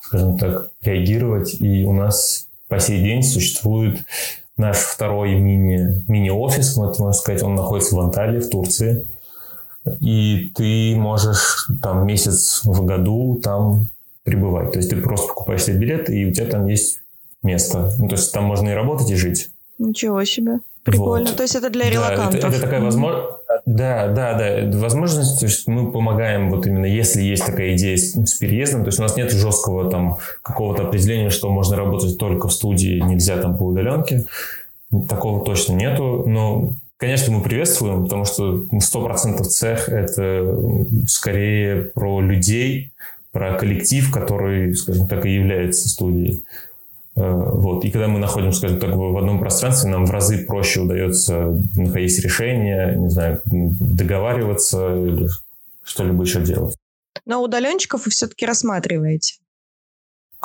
скажем 0.00 0.38
так, 0.38 0.70
реагировать, 0.80 1.60
и 1.60 1.84
у 1.84 1.92
нас 1.92 2.48
по 2.68 2.80
сей 2.80 3.02
день 3.02 3.22
существует 3.22 4.04
наш 4.56 4.78
второй 4.78 5.34
мини, 5.34 6.02
мини-офис, 6.08 6.76
можно 6.76 7.12
сказать, 7.12 7.42
он 7.42 7.54
находится 7.54 7.94
в 7.94 8.00
Анталии, 8.00 8.40
в 8.40 8.50
Турции. 8.50 9.06
И 10.00 10.52
ты 10.54 10.96
можешь 10.96 11.68
там 11.82 12.06
месяц 12.06 12.62
в 12.64 12.84
году 12.84 13.40
там 13.42 13.86
пребывать. 14.24 14.72
То 14.72 14.78
есть 14.78 14.90
ты 14.90 14.96
просто 14.96 15.28
покупаешь 15.28 15.64
себе 15.64 15.78
билет, 15.78 16.10
и 16.10 16.26
у 16.26 16.32
тебя 16.32 16.46
там 16.46 16.66
есть 16.66 17.00
место. 17.42 17.92
Ну, 17.98 18.08
то 18.08 18.16
есть 18.16 18.32
там 18.32 18.44
можно 18.44 18.68
и 18.70 18.72
работать, 18.72 19.10
и 19.10 19.14
жить. 19.14 19.50
Ничего 19.78 20.24
себе. 20.24 20.58
Прикольно. 20.86 21.26
Вот. 21.26 21.36
То 21.36 21.42
есть 21.42 21.56
это 21.56 21.68
для 21.68 21.90
релакантов. 21.90 22.32
Да, 22.32 22.38
это, 22.38 22.46
это 22.48 22.60
такая 22.60 22.80
возможность. 22.80 23.28
Да, 23.66 24.06
да, 24.06 24.34
да. 24.34 24.78
Возможность, 24.78 25.40
то 25.40 25.46
есть 25.46 25.66
мы 25.66 25.90
помогаем 25.90 26.48
вот 26.50 26.66
именно, 26.66 26.86
если 26.86 27.22
есть 27.22 27.44
такая 27.44 27.74
идея 27.74 27.96
с, 27.96 28.12
с 28.12 28.34
переездом, 28.34 28.82
то 28.82 28.88
есть 28.88 29.00
у 29.00 29.02
нас 29.02 29.16
нет 29.16 29.32
жесткого 29.32 29.90
там 29.90 30.18
какого-то 30.42 30.84
определения, 30.84 31.30
что 31.30 31.50
можно 31.50 31.76
работать 31.76 32.16
только 32.18 32.46
в 32.46 32.52
студии, 32.52 33.00
нельзя 33.00 33.36
там 33.38 33.58
по 33.58 33.64
удаленке. 33.64 34.26
Такого 35.08 35.44
точно 35.44 35.74
нету, 35.74 36.22
но 36.26 36.74
Конечно, 36.98 37.30
мы 37.30 37.42
приветствуем, 37.42 38.04
потому 38.04 38.24
что 38.24 38.64
100% 38.72 39.42
цех– 39.42 39.88
это 39.90 40.56
скорее 41.06 41.90
про 41.94 42.22
людей, 42.22 42.92
про 43.32 43.52
коллектив, 43.58 44.10
который, 44.10 44.74
скажем 44.74 45.06
так, 45.06 45.26
и 45.26 45.34
является 45.34 45.90
студией. 45.90 46.40
Э, 47.16 47.50
вот. 47.52 47.84
И 47.84 47.90
когда 47.90 48.08
мы 48.08 48.18
находимся, 48.18 48.58
скажем 48.58 48.78
так, 48.78 48.94
в 48.94 49.16
одном 49.16 49.40
пространстве, 49.40 49.90
нам 49.90 50.04
в 50.06 50.10
разы 50.10 50.44
проще 50.44 50.80
удается 50.80 51.58
находить 51.76 52.18
решение, 52.22 52.94
не 52.96 53.08
знаю, 53.08 53.40
договариваться 53.44 54.94
или 54.94 55.28
что-либо 55.82 56.24
еще 56.24 56.42
делать. 56.42 56.76
Но 57.24 57.42
удаленщиков 57.42 58.04
вы 58.04 58.10
все-таки 58.10 58.44
рассматриваете? 58.44 59.36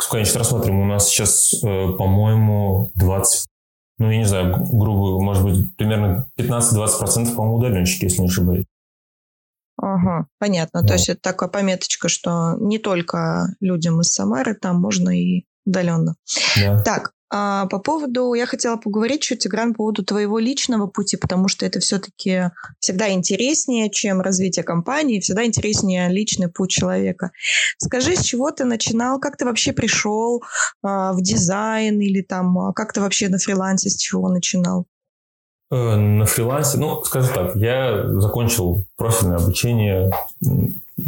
Конечно, 0.10 0.40
рассматриваем. 0.40 0.82
У 0.82 0.86
нас 0.86 1.10
сейчас, 1.10 1.54
э, 1.54 1.58
по-моему, 1.98 2.92
20, 2.96 3.48
ну, 4.00 4.10
я 4.10 4.18
не 4.18 4.26
знаю, 4.26 4.66
грубо, 4.72 5.22
может 5.22 5.44
быть, 5.44 5.76
примерно 5.76 6.30
15-20%, 6.38 7.36
по-моему, 7.36 7.58
удаленщики, 7.58 8.06
если 8.06 8.22
не 8.22 8.28
ошибаюсь. 8.28 8.66
Ага, 9.78 10.28
понятно. 10.40 10.82
Да. 10.82 10.88
То 10.88 10.94
есть 10.94 11.10
это 11.10 11.22
такая 11.22 11.50
пометочка, 11.50 12.08
что 12.08 12.56
не 12.60 12.78
только 12.78 13.56
людям 13.60 14.00
из 14.00 14.08
Самары, 14.08 14.54
там 14.54 14.80
можно 14.80 15.10
и 15.10 15.44
удаленно. 15.66 16.16
Да. 16.58 16.82
Так, 16.84 17.14
а 17.34 17.66
по 17.68 17.80
поводу, 17.80 18.34
я 18.34 18.46
хотела 18.46 18.76
поговорить 18.76 19.22
чуть, 19.22 19.48
Игран, 19.48 19.72
по 19.72 19.78
поводу 19.78 20.04
твоего 20.04 20.38
личного 20.38 20.88
пути, 20.88 21.16
потому 21.16 21.48
что 21.48 21.66
это 21.66 21.80
все-таки 21.80 22.52
всегда 22.80 23.10
интереснее, 23.10 23.90
чем 23.90 24.20
развитие 24.20 24.64
компании, 24.64 25.22
всегда 25.22 25.46
интереснее 25.46 26.10
личный 26.10 26.50
путь 26.50 26.72
человека. 26.72 27.32
Скажи, 27.78 28.18
с 28.18 28.22
чего 28.22 28.52
ты 28.52 28.66
начинал, 28.66 29.18
как 29.18 29.38
ты 29.38 29.46
вообще 29.46 29.72
пришел 29.72 30.44
а, 30.84 31.14
в 31.14 31.22
дизайн 31.22 32.02
или 32.02 32.22
там, 32.22 32.60
а, 32.60 32.74
как 32.74 32.92
ты 32.92 33.00
вообще 33.00 33.30
на 33.30 33.38
фрилансе, 33.38 33.90
с 33.90 33.96
чего 33.96 34.28
начинал? 34.28 34.86
Э, 35.72 35.96
на 35.96 36.26
фрилансе, 36.26 36.80
ну, 36.80 37.02
скажем 37.06 37.34
так, 37.34 37.56
я 37.56 38.12
закончил 38.20 38.86
профильное 38.98 39.38
обучение, 39.38 40.12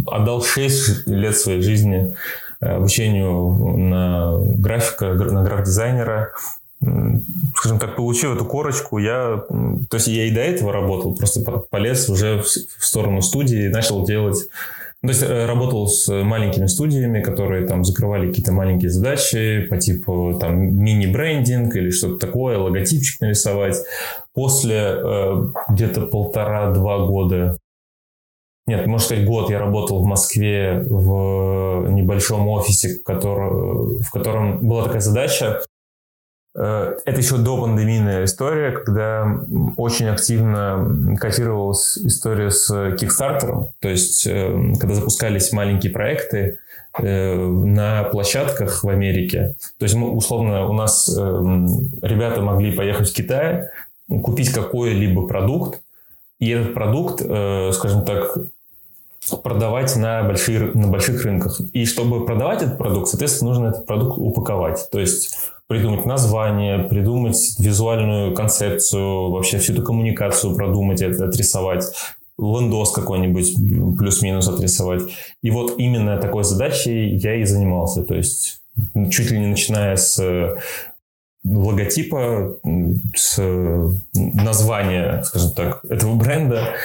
отдал 0.07 0.41
6 0.41 1.05
лет 1.07 1.37
своей 1.37 1.61
жизни 1.61 2.15
обучению 2.63 3.77
на 3.77 4.37
графика, 4.57 5.13
на 5.13 5.43
граф-дизайнера. 5.43 6.31
Скажем 7.55 7.79
так, 7.79 7.95
получив 7.95 8.35
эту 8.35 8.45
корочку, 8.45 8.97
я, 8.97 9.41
то 9.47 9.95
есть 9.95 10.07
я 10.07 10.25
и 10.25 10.31
до 10.31 10.41
этого 10.41 10.73
работал, 10.73 11.15
просто 11.15 11.41
полез 11.69 12.09
уже 12.09 12.41
в 12.41 12.85
сторону 12.85 13.21
студии, 13.21 13.69
начал 13.69 14.05
делать 14.05 14.49
то 15.03 15.09
есть 15.09 15.21
э, 15.21 15.45
работал 15.45 15.89
с 15.89 16.09
маленькими 16.23 16.65
студиями, 16.65 17.21
которые 17.21 17.67
там 17.67 17.83
закрывали 17.83 18.27
какие-то 18.27 18.53
маленькие 18.53 18.89
задачи 18.89 19.67
по 19.69 19.75
типу 19.75 20.37
там 20.39 20.81
мини-брендинг 20.81 21.75
или 21.75 21.89
что-то 21.89 22.25
такое, 22.25 22.57
логотипчик 22.57 23.19
нарисовать. 23.19 23.75
После 24.33 24.77
э, 24.77 25.43
где-то 25.69 26.07
полтора-два 26.07 27.05
года 27.05 27.57
нет, 28.65 28.87
можно 28.87 29.05
сказать, 29.05 29.25
год 29.25 29.49
я 29.49 29.59
работал 29.59 30.01
в 30.01 30.05
Москве 30.05 30.85
в 30.87 31.87
небольшом 31.89 32.47
офисе, 32.47 32.99
который, 33.03 33.99
в 34.01 34.09
котором 34.09 34.65
была 34.65 34.83
такая 34.85 35.01
задача. 35.01 35.61
Э, 36.55 36.95
это 37.03 37.19
еще 37.19 37.37
до 37.37 37.59
пандемийная 37.59 38.23
история, 38.23 38.71
когда 38.71 39.27
очень 39.75 40.07
активно 40.07 41.17
котировалась 41.19 41.97
история 41.97 42.51
с 42.51 42.71
Kickstarter. 42.71 43.67
То 43.79 43.89
есть, 43.89 44.25
э, 44.27 44.73
когда 44.79 44.95
запускались 44.95 45.51
маленькие 45.51 45.91
проекты 45.91 46.59
э, 46.99 47.35
на 47.35 48.03
площадках 48.05 48.85
в 48.85 48.87
Америке. 48.87 49.55
То 49.77 49.83
есть, 49.83 49.95
мы, 49.95 50.09
условно, 50.11 50.67
у 50.67 50.73
нас 50.73 51.09
ребята 51.09 52.41
могли 52.41 52.73
поехать 52.73 53.09
в 53.09 53.13
Китай, 53.13 53.65
купить 54.07 54.53
какой-либо 54.53 55.27
продукт, 55.27 55.81
и 56.43 56.49
этот 56.49 56.73
продукт, 56.73 57.21
скажем 57.21 58.05
так, 58.05 58.37
продавать 59.41 59.95
на, 59.95 60.23
большие, 60.23 60.71
на 60.73 60.87
больших 60.87 61.23
рынках. 61.23 61.61
И 61.71 61.85
чтобы 61.85 62.25
продавать 62.25 62.61
этот 62.61 62.77
продукт, 62.77 63.07
соответственно, 63.07 63.51
нужно 63.51 63.67
этот 63.67 63.85
продукт 63.85 64.17
упаковать. 64.17 64.89
То 64.91 64.99
есть 64.99 65.37
придумать 65.67 66.05
название, 66.05 66.79
придумать 66.79 67.55
визуальную 67.57 68.33
концепцию, 68.35 69.31
вообще 69.31 69.59
всю 69.59 69.73
эту 69.73 69.83
коммуникацию 69.83 70.55
продумать, 70.55 71.01
отрисовать, 71.01 71.85
лендос 72.37 72.91
какой-нибудь 72.91 73.55
плюс-минус 73.97 74.49
отрисовать. 74.49 75.03
И 75.41 75.51
вот 75.51 75.75
именно 75.77 76.17
такой 76.17 76.43
задачей 76.43 77.15
я 77.15 77.35
и 77.35 77.45
занимался. 77.45 78.03
То 78.03 78.15
есть 78.15 78.59
чуть 79.09 79.31
ли 79.31 79.39
не 79.39 79.47
начиная 79.47 79.95
с 79.95 80.19
логотипа, 81.43 82.57
с 83.15 83.41
названия, 84.13 85.23
скажем 85.23 85.51
так, 85.51 85.83
этого 85.85 86.15
бренда, 86.15 86.75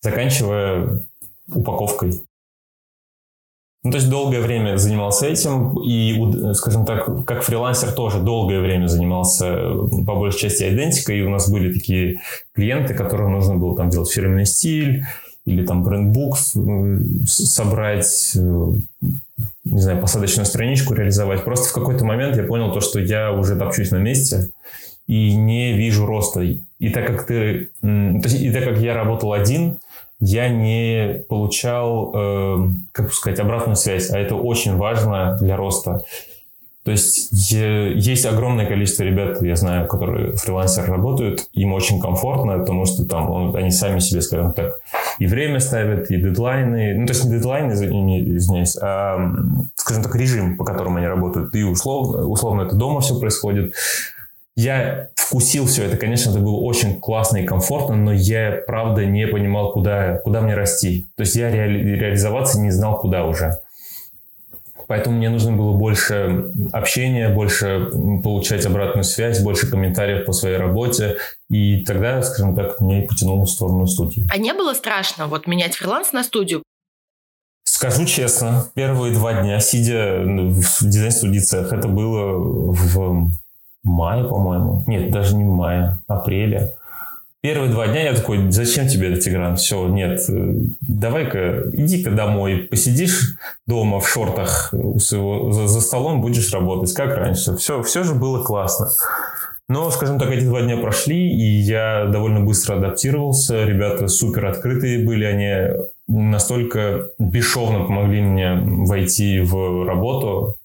заканчивая 0.00 1.02
упаковкой. 1.48 2.22
Ну, 3.82 3.92
то 3.92 3.96
есть 3.96 4.10
долгое 4.10 4.40
время 4.42 4.76
занимался 4.76 5.26
этим, 5.26 5.80
и, 5.82 6.52
скажем 6.52 6.84
так, 6.84 7.24
как 7.24 7.42
фрилансер 7.42 7.92
тоже 7.92 8.20
долгое 8.20 8.60
время 8.60 8.88
занимался 8.88 9.56
по 10.06 10.16
большей 10.16 10.40
части 10.40 10.68
идентикой, 10.68 11.18
и 11.18 11.22
у 11.22 11.30
нас 11.30 11.50
были 11.50 11.72
такие 11.72 12.20
клиенты, 12.54 12.92
которым 12.92 13.32
нужно 13.32 13.56
было 13.56 13.74
там 13.74 13.88
делать 13.88 14.10
фирменный 14.10 14.44
стиль, 14.44 15.04
или 15.46 15.64
там 15.64 15.82
брендбук 15.82 16.36
собрать, 17.26 18.32
не 18.34 19.80
знаю, 19.80 20.00
посадочную 20.00 20.46
страничку 20.46 20.94
реализовать. 20.94 21.44
Просто 21.44 21.68
в 21.68 21.72
какой-то 21.72 22.04
момент 22.04 22.36
я 22.36 22.42
понял 22.42 22.72
то, 22.72 22.80
что 22.80 23.00
я 23.00 23.32
уже 23.32 23.56
топчусь 23.56 23.90
на 23.90 23.98
месте 23.98 24.50
и 25.06 25.34
не 25.34 25.72
вижу 25.72 26.06
роста. 26.06 26.40
И 26.42 26.88
так 26.90 27.06
как 27.06 27.26
ты, 27.26 27.70
то 27.80 27.88
есть, 27.88 28.40
и 28.40 28.50
так 28.52 28.64
как 28.64 28.78
я 28.78 28.94
работал 28.94 29.32
один, 29.32 29.78
я 30.20 30.48
не 30.48 31.24
получал, 31.28 32.12
э, 32.14 32.68
как 32.92 33.12
сказать, 33.12 33.40
обратную 33.40 33.76
связь, 33.76 34.10
а 34.10 34.18
это 34.18 34.36
очень 34.36 34.76
важно 34.76 35.36
для 35.40 35.56
роста. 35.56 36.02
То 36.82 36.92
есть 36.92 37.28
есть 37.52 38.24
огромное 38.24 38.66
количество 38.66 39.02
ребят, 39.02 39.42
я 39.42 39.54
знаю, 39.54 39.86
которые 39.86 40.32
фрилансеры 40.32 40.88
работают, 40.88 41.46
им 41.52 41.74
очень 41.74 42.00
комфортно, 42.00 42.58
потому 42.58 42.86
что 42.86 43.04
там 43.04 43.30
он, 43.30 43.54
они 43.54 43.70
сами 43.70 43.98
себе, 43.98 44.22
скажем 44.22 44.54
так, 44.54 44.80
и 45.18 45.26
время 45.26 45.60
ставят, 45.60 46.10
и 46.10 46.16
дедлайны, 46.16 46.94
ну 46.94 47.06
то 47.06 47.12
есть 47.12 47.24
не 47.24 47.32
дедлайны, 47.32 47.72
извиняюсь, 47.72 48.78
а, 48.80 49.18
скажем 49.74 50.02
так, 50.02 50.16
режим, 50.16 50.56
по 50.56 50.64
которому 50.64 50.96
они 50.96 51.06
работают, 51.06 51.54
и 51.54 51.64
условно, 51.64 52.26
условно 52.26 52.62
это 52.62 52.76
дома 52.76 53.00
все 53.00 53.18
происходит. 53.20 53.74
Я 54.56 55.08
вкусил 55.14 55.66
все 55.66 55.84
это. 55.84 55.96
Конечно, 55.96 56.30
это 56.30 56.40
было 56.40 56.56
очень 56.56 56.98
классно 56.98 57.38
и 57.38 57.46
комфортно, 57.46 57.94
но 57.94 58.12
я, 58.12 58.60
правда, 58.66 59.06
не 59.06 59.26
понимал, 59.26 59.72
куда, 59.72 60.18
куда 60.18 60.40
мне 60.40 60.54
расти. 60.54 61.08
То 61.16 61.22
есть 61.22 61.36
я 61.36 61.50
реали, 61.50 61.78
реализоваться 61.96 62.60
не 62.60 62.70
знал, 62.70 62.98
куда 62.98 63.24
уже. 63.24 63.52
Поэтому 64.90 65.18
мне 65.18 65.30
нужно 65.30 65.52
было 65.52 65.78
больше 65.78 66.50
общения, 66.72 67.28
больше 67.28 67.92
получать 68.24 68.66
обратную 68.66 69.04
связь, 69.04 69.40
больше 69.40 69.70
комментариев 69.70 70.26
по 70.26 70.32
своей 70.32 70.56
работе. 70.56 71.16
И 71.48 71.84
тогда, 71.84 72.20
скажем 72.22 72.56
так, 72.56 72.80
меня 72.80 73.04
и 73.04 73.06
потянуло 73.06 73.46
в 73.46 73.50
сторону 73.50 73.86
студии. 73.86 74.26
А 74.32 74.36
не 74.36 74.52
было 74.52 74.74
страшно 74.74 75.28
вот 75.28 75.46
менять 75.46 75.76
фриланс 75.76 76.12
на 76.12 76.24
студию? 76.24 76.64
Скажу 77.62 78.04
честно, 78.04 78.66
первые 78.74 79.14
два 79.14 79.40
дня, 79.40 79.60
сидя 79.60 80.22
в 80.24 80.80
дизайн-студии 80.80 81.38
цех, 81.38 81.72
это 81.72 81.86
было 81.86 82.32
в 82.36 83.30
мае, 83.84 84.24
по-моему. 84.24 84.82
Нет, 84.88 85.12
даже 85.12 85.36
не 85.36 85.44
в 85.44 85.50
мае, 85.50 86.00
апреле. 86.08 86.72
Первые 87.42 87.72
два 87.72 87.86
дня 87.86 88.02
я 88.02 88.14
такой, 88.14 88.50
зачем 88.50 88.86
тебе 88.86 89.10
этот 89.10 89.24
Тигран? 89.24 89.56
Все, 89.56 89.88
нет, 89.88 90.20
э, 90.28 90.54
давай-ка, 90.82 91.70
иди-ка 91.72 92.10
домой, 92.10 92.68
посидишь 92.70 93.36
дома 93.66 93.98
в 94.00 94.06
шортах 94.06 94.68
у 94.74 94.98
своего, 94.98 95.50
за, 95.50 95.66
за 95.66 95.80
столом, 95.80 96.20
будешь 96.20 96.52
работать, 96.52 96.92
как 96.92 97.16
раньше. 97.16 97.56
Все, 97.56 97.82
все 97.82 98.02
же 98.04 98.14
было 98.14 98.42
классно. 98.42 98.88
Но, 99.68 99.90
скажем 99.90 100.18
так, 100.18 100.30
эти 100.30 100.44
два 100.44 100.60
дня 100.60 100.76
прошли, 100.76 101.30
и 101.30 101.60
я 101.60 102.06
довольно 102.06 102.40
быстро 102.40 102.76
адаптировался. 102.76 103.64
Ребята 103.64 104.08
супер 104.08 104.46
открытые 104.46 105.06
были, 105.06 105.24
они 105.24 105.78
настолько 106.08 107.06
бесшовно 107.18 107.84
помогли 107.84 108.20
мне 108.20 108.60
войти 108.84 109.40
в 109.40 109.86
работу, 109.86 110.56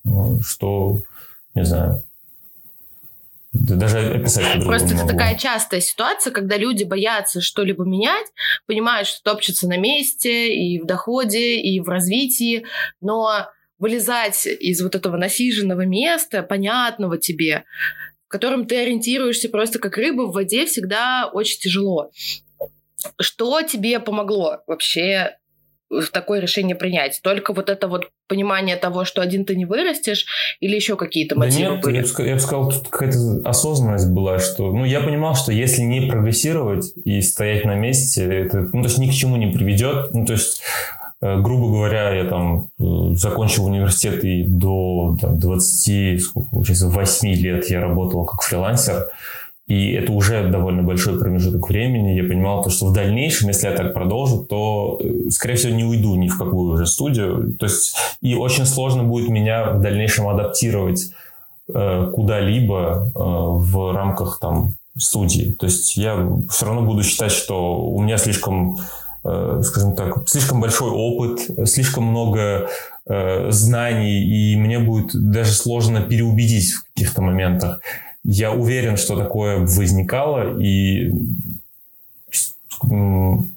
что, 0.44 1.04
не 1.54 1.64
знаю, 1.64 2.04
даже 3.56 4.00
описать 4.00 4.64
Просто 4.64 4.96
это 4.96 5.08
такая 5.08 5.38
частая 5.38 5.80
ситуация, 5.80 6.32
когда 6.32 6.58
люди 6.58 6.84
боятся 6.84 7.42
что-либо 7.42 7.86
менять, 7.86 8.28
понимают, 8.68 9.08
что 9.08 9.24
топчутся 9.24 9.68
на 9.68 9.78
месте 9.78 10.54
и 10.54 10.80
в 10.80 10.86
доходе, 10.86 11.60
и 11.60 11.80
в 11.80 11.88
развитии, 11.88 12.66
но 13.02 13.48
вылезать 13.80 14.46
из 14.46 14.82
вот 14.82 14.96
этого 14.96 15.18
насиженного 15.18 15.86
места, 15.86 16.44
понятного 16.44 17.18
тебе, 17.18 17.66
в 18.26 18.30
котором 18.30 18.66
ты 18.66 18.78
ориентируешься 18.78 19.50
просто 19.50 19.80
как 19.80 19.98
рыба 19.98 20.24
в 20.24 20.34
воде, 20.34 20.66
всегда 20.66 21.30
очень 21.32 21.60
тяжело. 21.60 22.12
Что 23.20 23.62
тебе 23.62 24.00
помогло 24.00 24.60
вообще 24.68 25.38
такое 26.12 26.40
решение 26.40 26.76
принять? 26.76 27.20
Только 27.22 27.54
вот 27.54 27.70
это 27.70 27.88
вот 27.88 28.10
понимание 28.28 28.76
того, 28.76 29.06
что 29.06 29.22
один 29.22 29.46
ты 29.46 29.56
не 29.56 29.66
вырастешь, 29.66 30.26
или 30.60 30.76
еще 30.76 30.96
какие-то 30.96 31.38
мотивы 31.38 31.64
да 31.64 31.72
нет, 31.72 31.84
были? 31.84 31.96
Я 31.98 32.02
бы, 32.02 32.28
я 32.28 32.34
бы 32.36 32.40
сказал, 32.40 32.72
тут 32.72 32.88
какая-то 32.88 33.42
осознанность 33.46 34.10
была, 34.10 34.40
что, 34.40 34.72
ну, 34.72 34.86
я 34.86 35.02
понимал, 35.02 35.36
что 35.36 35.52
если 35.52 35.82
не 35.82 36.10
прогрессировать 36.10 36.94
и 37.04 37.22
стоять 37.22 37.66
на 37.66 37.76
месте, 37.76 38.24
это, 38.24 38.70
ну, 38.74 38.82
то 38.82 38.88
есть 38.88 38.98
ни 38.98 39.10
к 39.10 39.14
чему 39.14 39.38
не 39.38 39.52
приведет, 39.52 40.14
ну, 40.14 40.26
то 40.26 40.34
есть 40.34 40.62
э, 41.22 41.40
грубо 41.40 41.68
говоря, 41.68 42.12
я 42.14 42.26
там 42.26 42.70
э, 42.80 43.16
закончил 43.16 43.66
университет 43.66 44.24
и 44.24 44.44
до 44.44 45.18
там, 45.22 45.40
20, 45.40 46.22
сколько 46.22 46.50
получается, 46.50 46.90
8 46.90 47.34
лет 47.36 47.70
я 47.70 47.82
работал 47.82 48.26
как 48.26 48.42
фрилансер. 48.42 49.10
И 49.68 49.94
это 49.94 50.12
уже 50.12 50.48
довольно 50.50 50.84
большой 50.84 51.20
промежуток 51.20 51.68
времени. 51.70 52.12
Я 52.12 52.24
понимал, 52.24 52.64
то, 52.64 52.70
что 52.70 52.86
в 52.88 52.94
дальнейшем, 52.94 53.48
если 53.48 53.68
я 53.68 53.74
так 53.74 53.94
продолжу, 53.94 54.44
то, 54.44 55.00
э, 55.02 55.30
скорее 55.32 55.56
всего, 55.56 55.74
не 55.74 55.84
уйду 55.84 56.16
ни 56.16 56.28
в 56.28 56.38
какую 56.38 56.74
уже 56.74 56.86
студию. 56.86 57.54
То 57.60 57.66
есть, 57.66 57.96
и 58.22 58.36
очень 58.36 58.66
сложно 58.66 59.04
будет 59.04 59.30
меня 59.30 59.72
в 59.72 59.82
дальнейшем 59.82 60.28
адаптировать 60.28 61.12
э, 61.74 62.12
куда-либо 62.14 63.08
э, 63.08 63.20
в 63.20 63.92
рамках 63.92 64.38
там 64.40 64.74
студии. 64.98 65.56
То 65.58 65.66
есть 65.66 65.98
я 65.98 66.16
все 66.50 66.66
равно 66.68 66.84
буду 66.84 67.04
считать, 67.04 67.32
что 67.32 67.80
у 67.80 68.02
меня 68.02 68.18
слишком, 68.18 68.78
э, 69.24 69.62
скажем 69.64 69.96
так, 69.96 70.30
слишком 70.30 70.62
большой 70.62 70.92
опыт, 70.92 71.40
слишком 71.68 72.04
много 72.04 72.70
э, 73.08 73.52
знаний, 73.52 74.24
и 74.24 74.56
мне 74.58 74.78
будет 74.78 75.10
даже 75.14 75.54
сложно 75.54 76.02
переубедить 76.02 76.72
в 76.72 76.86
каких-то 76.94 77.24
моментах. 77.24 77.82
Я 78.28 78.54
уверен, 78.54 78.98
что 78.98 79.16
такое 79.16 79.60
возникало, 79.60 80.60
и, 80.60 81.12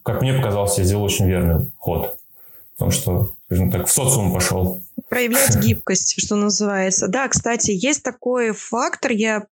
как 0.02 0.20
мне 0.20 0.34
показалось, 0.34 0.76
я 0.76 0.84
сделал 0.84 1.04
очень 1.04 1.26
верный 1.26 1.70
ход. 1.78 2.18
Потому 2.74 2.90
что, 2.90 3.34
скажем 3.46 3.70
так, 3.72 3.86
в 3.86 3.90
социум 3.90 4.32
пошел. 4.32 4.82
Проявлять 5.08 5.56
гибкость, 5.62 6.20
что 6.20 6.36
называется. 6.36 7.08
Да, 7.08 7.28
кстати, 7.28 7.70
есть 7.70 8.02
такой 8.02 8.52
фактор, 8.52 9.12
я 9.12 9.46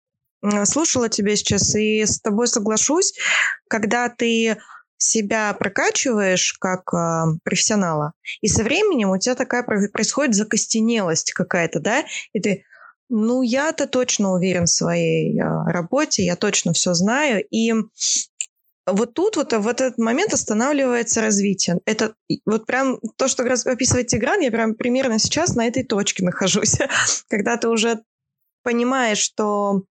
слушала 0.66 1.10
тебя 1.10 1.36
сейчас 1.36 1.76
и 1.76 2.04
с 2.04 2.20
тобой 2.20 2.48
соглашусь, 2.48 3.14
когда 3.68 4.10
ты 4.10 4.58
себя 4.98 5.54
прокачиваешь 5.54 6.54
как 6.54 6.94
э, 6.94 7.38
профессионала, 7.44 8.14
и 8.42 8.48
со 8.48 8.64
временем 8.64 9.10
у 9.10 9.18
тебя 9.18 9.36
такая 9.36 9.64
происходит 9.64 10.34
закостенелость 10.34 11.34
какая-то, 11.34 11.80
да, 11.82 12.06
и 12.32 12.40
ты, 12.40 12.64
ну, 13.16 13.44
я-то 13.44 13.86
точно 13.86 14.34
уверен 14.34 14.66
в 14.66 14.72
своей 14.72 15.40
а, 15.40 15.72
работе, 15.72 16.26
я 16.26 16.36
точно 16.36 16.74
все 16.74 16.96
знаю. 16.96 17.46
И 17.52 17.72
вот 18.88 19.14
тут 19.14 19.36
вот 19.36 19.54
в 19.54 19.68
этот 19.68 20.00
момент 20.00 20.34
останавливается 20.34 21.22
развитие. 21.22 21.80
Это 21.86 22.16
вот 22.48 22.66
прям 22.66 23.00
то, 23.16 23.28
что 23.28 23.44
описывает 23.44 24.08
Тигран, 24.08 24.42
я 24.42 24.50
прям 24.50 24.74
примерно 24.74 25.20
сейчас 25.20 25.54
на 25.56 25.68
этой 25.68 25.84
точке 25.84 26.26
нахожусь. 26.26 26.80
Когда 27.30 27.56
ты 27.58 27.70
уже 27.70 28.02
понимаешь, 28.64 29.20
что 29.20 29.84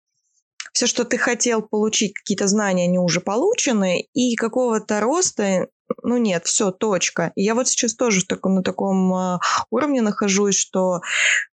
все, 0.72 0.88
что 0.88 1.04
ты 1.04 1.16
хотел 1.16 1.62
получить, 1.62 2.14
какие-то 2.14 2.48
знания, 2.48 2.86
они 2.86 2.98
уже 2.98 3.20
получены, 3.20 4.08
и 4.14 4.34
какого-то 4.34 5.00
роста 5.00 5.68
ну 6.02 6.16
нет, 6.16 6.46
все, 6.46 6.70
точка. 6.70 7.32
Я 7.36 7.54
вот 7.54 7.68
сейчас 7.68 7.94
тоже 7.94 8.24
так, 8.24 8.44
на 8.44 8.62
таком 8.62 9.12
а, 9.14 9.40
уровне 9.70 10.02
нахожусь, 10.02 10.56
что 10.56 11.00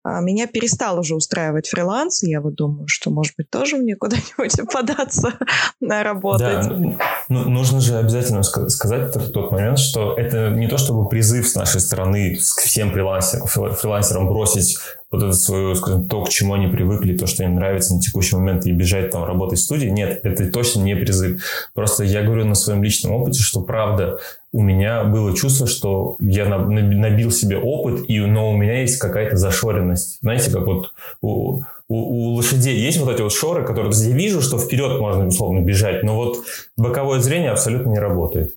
а, 0.02 0.20
меня 0.20 0.46
перестал 0.46 0.98
уже 0.98 1.14
устраивать 1.14 1.68
фриланс, 1.68 2.22
я 2.22 2.40
вот 2.40 2.54
думаю, 2.54 2.86
что, 2.88 3.10
может 3.10 3.34
быть, 3.36 3.50
тоже 3.50 3.76
мне 3.76 3.96
куда-нибудь 3.96 4.52
податься 4.72 5.34
на 5.80 6.02
работать. 6.02 6.68
Да, 6.68 6.98
ну, 7.28 7.48
нужно 7.48 7.80
же 7.80 7.96
обязательно 7.96 8.42
сказать 8.42 9.14
в 9.14 9.32
тот 9.32 9.52
момент, 9.52 9.78
что 9.78 10.14
это 10.14 10.50
не 10.50 10.68
то 10.68 10.78
чтобы 10.78 11.08
призыв 11.08 11.48
с 11.48 11.54
нашей 11.54 11.80
стороны 11.80 12.36
к 12.36 12.60
всем 12.60 12.92
фрилансерам, 12.92 13.46
фрилансерам 13.46 14.28
бросить 14.28 14.78
вот 15.10 15.22
это 15.22 15.32
свое, 15.32 15.74
скажем, 15.74 16.06
то, 16.06 16.22
к 16.22 16.28
чему 16.28 16.54
они 16.54 16.66
привыкли, 16.66 17.16
то, 17.16 17.26
что 17.26 17.42
им 17.44 17.54
нравится 17.54 17.94
на 17.94 18.00
текущий 18.00 18.36
момент, 18.36 18.66
и 18.66 18.72
бежать 18.72 19.10
там 19.10 19.24
работать 19.24 19.58
в 19.58 19.62
студии. 19.62 19.86
Нет, 19.86 20.20
это 20.22 20.50
точно 20.50 20.82
не 20.82 20.94
призыв. 20.96 21.42
Просто 21.74 22.04
я 22.04 22.22
говорю 22.22 22.44
на 22.44 22.54
своем 22.54 22.82
личном 22.82 23.12
опыте, 23.12 23.40
что 23.40 23.62
правда 23.62 24.18
у 24.52 24.62
меня 24.62 25.04
было 25.04 25.34
чувство, 25.36 25.66
что 25.66 26.16
я 26.20 26.46
набил 26.46 27.30
себе 27.30 27.58
опыт, 27.58 28.08
и, 28.08 28.20
но 28.20 28.50
у 28.50 28.56
меня 28.56 28.80
есть 28.80 28.98
какая-то 28.98 29.36
зашоренность. 29.36 30.18
Знаете, 30.20 30.50
как 30.50 30.66
вот 30.66 30.92
у, 31.20 31.62
у, 31.88 31.94
у 31.96 32.34
лошадей 32.34 32.78
есть 32.78 32.98
вот 32.98 33.12
эти 33.12 33.22
вот 33.22 33.32
шоры, 33.32 33.64
которые 33.64 33.92
я 33.94 34.14
вижу, 34.14 34.42
что 34.42 34.58
вперед 34.58 35.00
можно, 35.00 35.26
условно, 35.26 35.60
бежать, 35.60 36.02
но 36.02 36.16
вот 36.16 36.38
боковое 36.76 37.20
зрение 37.20 37.50
абсолютно 37.50 37.90
не 37.90 37.98
работает. 37.98 38.54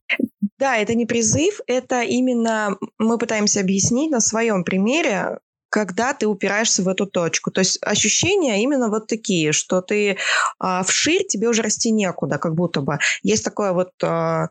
Да, 0.59 0.77
это 0.77 0.95
не 0.95 1.05
призыв, 1.05 1.59
это 1.65 2.03
именно 2.03 2.77
мы 2.99 3.17
пытаемся 3.17 3.61
объяснить 3.61 4.11
на 4.11 4.19
своем 4.19 4.63
примере, 4.63 5.39
когда 5.71 6.13
ты 6.13 6.27
упираешься 6.27 6.83
в 6.83 6.89
эту 6.89 7.07
точку. 7.07 7.49
То 7.49 7.59
есть 7.61 7.79
ощущения 7.81 8.61
именно 8.61 8.89
вот 8.89 9.07
такие, 9.07 9.53
что 9.53 9.81
ты 9.81 10.17
а, 10.59 10.83
вширь, 10.83 11.25
тебе 11.25 11.47
уже 11.47 11.61
расти 11.61 11.91
некуда, 11.91 12.37
как 12.37 12.55
будто 12.55 12.81
бы. 12.81 12.99
Есть 13.23 13.45
такое 13.45 13.71
вот 13.71 13.91
а, 14.03 14.49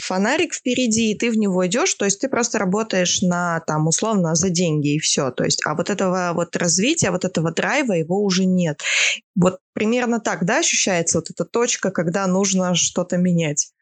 фонарик 0.00 0.54
впереди, 0.54 1.12
и 1.12 1.18
ты 1.18 1.30
в 1.30 1.36
него 1.36 1.66
идешь, 1.66 1.92
то 1.94 2.06
есть 2.06 2.20
ты 2.20 2.28
просто 2.28 2.58
работаешь 2.58 3.20
на, 3.20 3.60
там, 3.66 3.86
условно, 3.86 4.34
за 4.34 4.48
деньги 4.48 4.94
и 4.94 4.98
все. 4.98 5.30
То 5.30 5.44
есть, 5.44 5.60
а 5.66 5.74
вот 5.74 5.90
этого 5.90 6.32
вот 6.34 6.56
развития, 6.56 7.10
вот 7.10 7.26
этого 7.26 7.52
драйва, 7.52 7.92
его 7.92 8.22
уже 8.22 8.46
нет. 8.46 8.80
Вот 9.36 9.58
примерно 9.74 10.20
так, 10.20 10.46
да, 10.46 10.60
ощущается 10.60 11.18
вот 11.18 11.30
эта 11.30 11.44
точка, 11.44 11.90
когда 11.90 12.26
нужно 12.26 12.74
что-то 12.74 13.18
менять? 13.18 13.72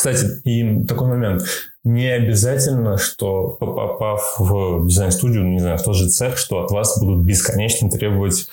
Кстати, 0.00 0.40
и 0.44 0.82
такой 0.86 1.08
момент. 1.08 1.42
Не 1.84 2.06
обязательно, 2.06 2.96
что 2.96 3.48
попав 3.60 4.36
в 4.38 4.86
дизайн-студию, 4.86 5.44
не 5.44 5.58
знаю, 5.58 5.76
в 5.76 5.82
тот 5.82 5.94
же 5.94 6.08
цех, 6.08 6.38
что 6.38 6.64
от 6.64 6.70
вас 6.70 6.98
будут 6.98 7.26
бесконечно 7.26 7.90
требовать 7.90 8.48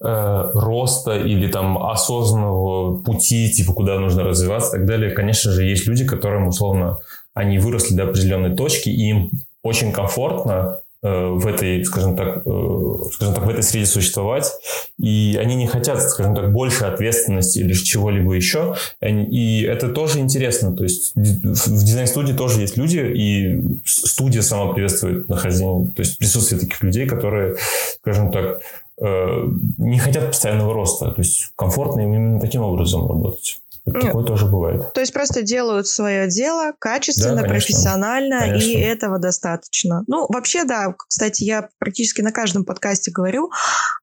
э, 0.00 0.50
роста 0.52 1.16
или 1.16 1.46
там 1.46 1.80
осознанного 1.80 2.96
пути, 3.02 3.52
типа 3.52 3.72
куда 3.72 4.00
нужно 4.00 4.24
развиваться 4.24 4.70
и 4.76 4.80
так 4.80 4.88
далее. 4.88 5.12
Конечно 5.12 5.52
же, 5.52 5.62
есть 5.62 5.86
люди, 5.86 6.04
которым 6.04 6.48
условно 6.48 6.98
они 7.34 7.60
выросли 7.60 7.94
до 7.94 8.02
определенной 8.02 8.56
точки, 8.56 8.88
и 8.88 9.10
им 9.10 9.30
очень 9.62 9.92
комфортно 9.92 10.79
в 11.08 11.46
этой, 11.46 11.82
скажем 11.84 12.14
так, 12.16 12.42
э, 12.44 12.94
скажем 13.12 13.34
так, 13.34 13.46
в 13.46 13.48
этой 13.48 13.62
среде 13.62 13.86
существовать, 13.86 14.52
и 14.98 15.38
они 15.40 15.54
не 15.54 15.66
хотят, 15.66 16.02
скажем 16.02 16.34
так, 16.34 16.52
больше 16.52 16.84
ответственности 16.84 17.58
или 17.60 17.72
чего-либо 17.72 18.34
еще, 18.34 18.74
и 19.00 19.62
это 19.62 19.88
тоже 19.88 20.18
интересно, 20.18 20.76
то 20.76 20.82
есть 20.82 21.12
в 21.14 21.84
дизайн-студии 21.84 22.34
тоже 22.34 22.60
есть 22.60 22.76
люди, 22.76 22.98
и 22.98 23.80
студия 23.86 24.42
сама 24.42 24.72
приветствует 24.72 25.28
нахождение, 25.28 25.90
то 25.92 26.00
есть 26.00 26.18
присутствие 26.18 26.60
таких 26.60 26.82
людей, 26.82 27.06
которые, 27.06 27.56
скажем 28.00 28.30
так, 28.30 28.60
э, 29.00 29.44
не 29.78 29.98
хотят 29.98 30.26
постоянного 30.26 30.74
роста, 30.74 31.12
то 31.12 31.22
есть 31.22 31.50
комфортно 31.56 32.02
им 32.02 32.14
именно 32.14 32.40
таким 32.40 32.62
образом 32.62 33.08
работать. 33.08 33.58
Такое 33.84 34.24
тоже 34.24 34.46
бывает. 34.46 34.92
То 34.92 35.00
есть 35.00 35.12
просто 35.12 35.42
делают 35.42 35.86
свое 35.86 36.28
дело 36.28 36.72
качественно, 36.78 37.42
да, 37.42 37.48
профессионально, 37.48 38.40
конечно. 38.40 38.68
и 38.68 38.72
этого 38.74 39.18
достаточно. 39.18 40.04
Ну, 40.06 40.26
вообще, 40.28 40.64
да, 40.64 40.94
кстати, 40.96 41.44
я 41.44 41.68
практически 41.78 42.20
на 42.20 42.32
каждом 42.32 42.64
подкасте 42.64 43.10
говорю, 43.10 43.50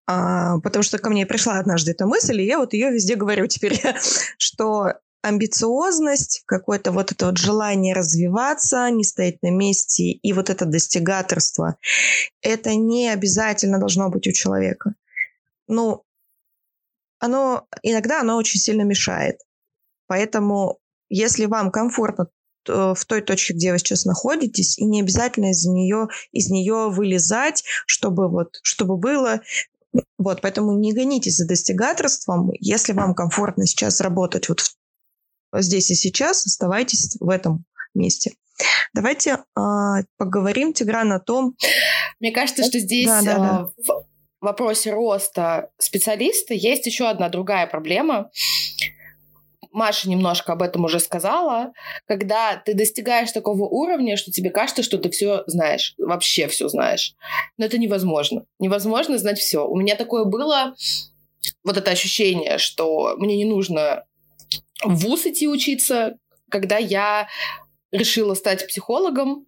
а, 0.07 0.59
потому 0.59 0.83
что 0.83 0.97
ко 0.97 1.09
мне 1.09 1.25
пришла 1.25 1.59
однажды 1.59 1.91
эта 1.91 2.05
мысль, 2.05 2.41
и 2.41 2.45
я 2.45 2.59
вот 2.59 2.73
ее 2.73 2.91
везде 2.91 3.15
говорю 3.15 3.47
теперь, 3.47 3.81
что 4.37 4.93
амбициозность, 5.21 6.43
какое-то 6.45 6.91
вот 6.91 7.11
это 7.11 7.27
вот 7.27 7.37
желание 7.37 7.93
развиваться, 7.93 8.89
не 8.89 9.03
стоять 9.03 9.41
на 9.41 9.51
месте, 9.51 10.03
и 10.03 10.33
вот 10.33 10.49
это 10.49 10.65
достигаторство, 10.65 11.77
это 12.41 12.75
не 12.75 13.09
обязательно 13.09 13.79
должно 13.79 14.09
быть 14.09 14.27
у 14.27 14.31
человека. 14.31 14.93
Ну, 15.67 16.03
оно 17.19 17.67
иногда 17.83 18.21
оно 18.21 18.37
очень 18.37 18.59
сильно 18.59 18.83
мешает. 18.83 19.39
Поэтому, 20.07 20.79
если 21.09 21.45
вам 21.45 21.71
комфортно 21.71 22.27
в 22.65 22.97
той 23.07 23.21
точке, 23.21 23.53
где 23.53 23.71
вы 23.71 23.79
сейчас 23.79 24.03
находитесь, 24.03 24.77
и 24.77 24.85
не 24.85 25.01
обязательно 25.01 25.51
из 25.51 25.65
нее, 25.65 26.07
из 26.31 26.49
нее 26.49 26.89
вылезать, 26.89 27.63
чтобы 27.85 28.29
вот, 28.29 28.59
чтобы 28.61 28.97
было 28.97 29.41
вот, 30.17 30.41
поэтому 30.41 30.77
не 30.77 30.93
гонитесь 30.93 31.37
за 31.37 31.47
достигаторством. 31.47 32.51
Если 32.59 32.93
вам 32.93 33.13
комфортно 33.15 33.65
сейчас 33.65 34.01
работать 34.01 34.49
вот 34.49 34.63
здесь 35.53 35.91
и 35.91 35.95
сейчас, 35.95 36.45
оставайтесь 36.45 37.17
в 37.19 37.29
этом 37.29 37.65
месте. 37.93 38.33
Давайте 38.93 39.39
э, 39.55 39.61
поговорим, 40.17 40.73
Тигран, 40.73 41.11
о 41.13 41.19
том... 41.19 41.55
Мне 42.19 42.31
кажется, 42.31 42.63
что 42.63 42.79
здесь 42.79 43.07
да, 43.07 43.21
да, 43.21 43.37
да. 43.37 43.69
в 43.77 44.05
вопросе 44.41 44.91
роста 44.91 45.69
специалиста 45.77 46.53
есть 46.53 46.85
еще 46.85 47.07
одна 47.07 47.29
другая 47.29 47.67
проблема. 47.67 48.31
Маша 49.77 50.09
немножко 50.09 50.53
об 50.53 50.63
этом 50.63 50.85
уже 50.85 50.99
сказала, 50.99 51.71
когда 52.07 52.55
ты 52.55 52.73
достигаешь 52.73 53.31
такого 53.31 53.63
уровня, 53.63 54.17
что 54.17 54.31
тебе 54.31 54.49
кажется, 54.49 54.81
что 54.81 54.97
ты 54.97 55.11
все 55.11 55.43
знаешь, 55.45 55.93
вообще 55.99 56.47
все 56.47 56.67
знаешь. 56.67 57.13
Но 57.57 57.65
это 57.65 57.77
невозможно. 57.77 58.45
Невозможно 58.57 59.19
знать 59.19 59.37
все. 59.37 59.67
У 59.67 59.77
меня 59.77 59.95
такое 59.95 60.25
было, 60.25 60.73
вот 61.63 61.77
это 61.77 61.91
ощущение, 61.91 62.57
что 62.57 63.15
мне 63.17 63.37
не 63.37 63.45
нужно 63.45 64.03
в 64.83 64.95
ВУЗ 64.95 65.27
идти 65.27 65.47
учиться, 65.47 66.17
когда 66.49 66.77
я 66.77 67.27
решила 67.91 68.33
стать 68.33 68.67
психологом, 68.67 69.45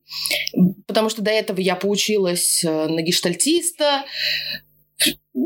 потому 0.85 1.09
что 1.09 1.23
до 1.23 1.31
этого 1.31 1.59
я 1.59 1.75
поучилась 1.75 2.63
э, 2.63 2.87
на 2.87 3.01
гештальтиста, 3.01 4.05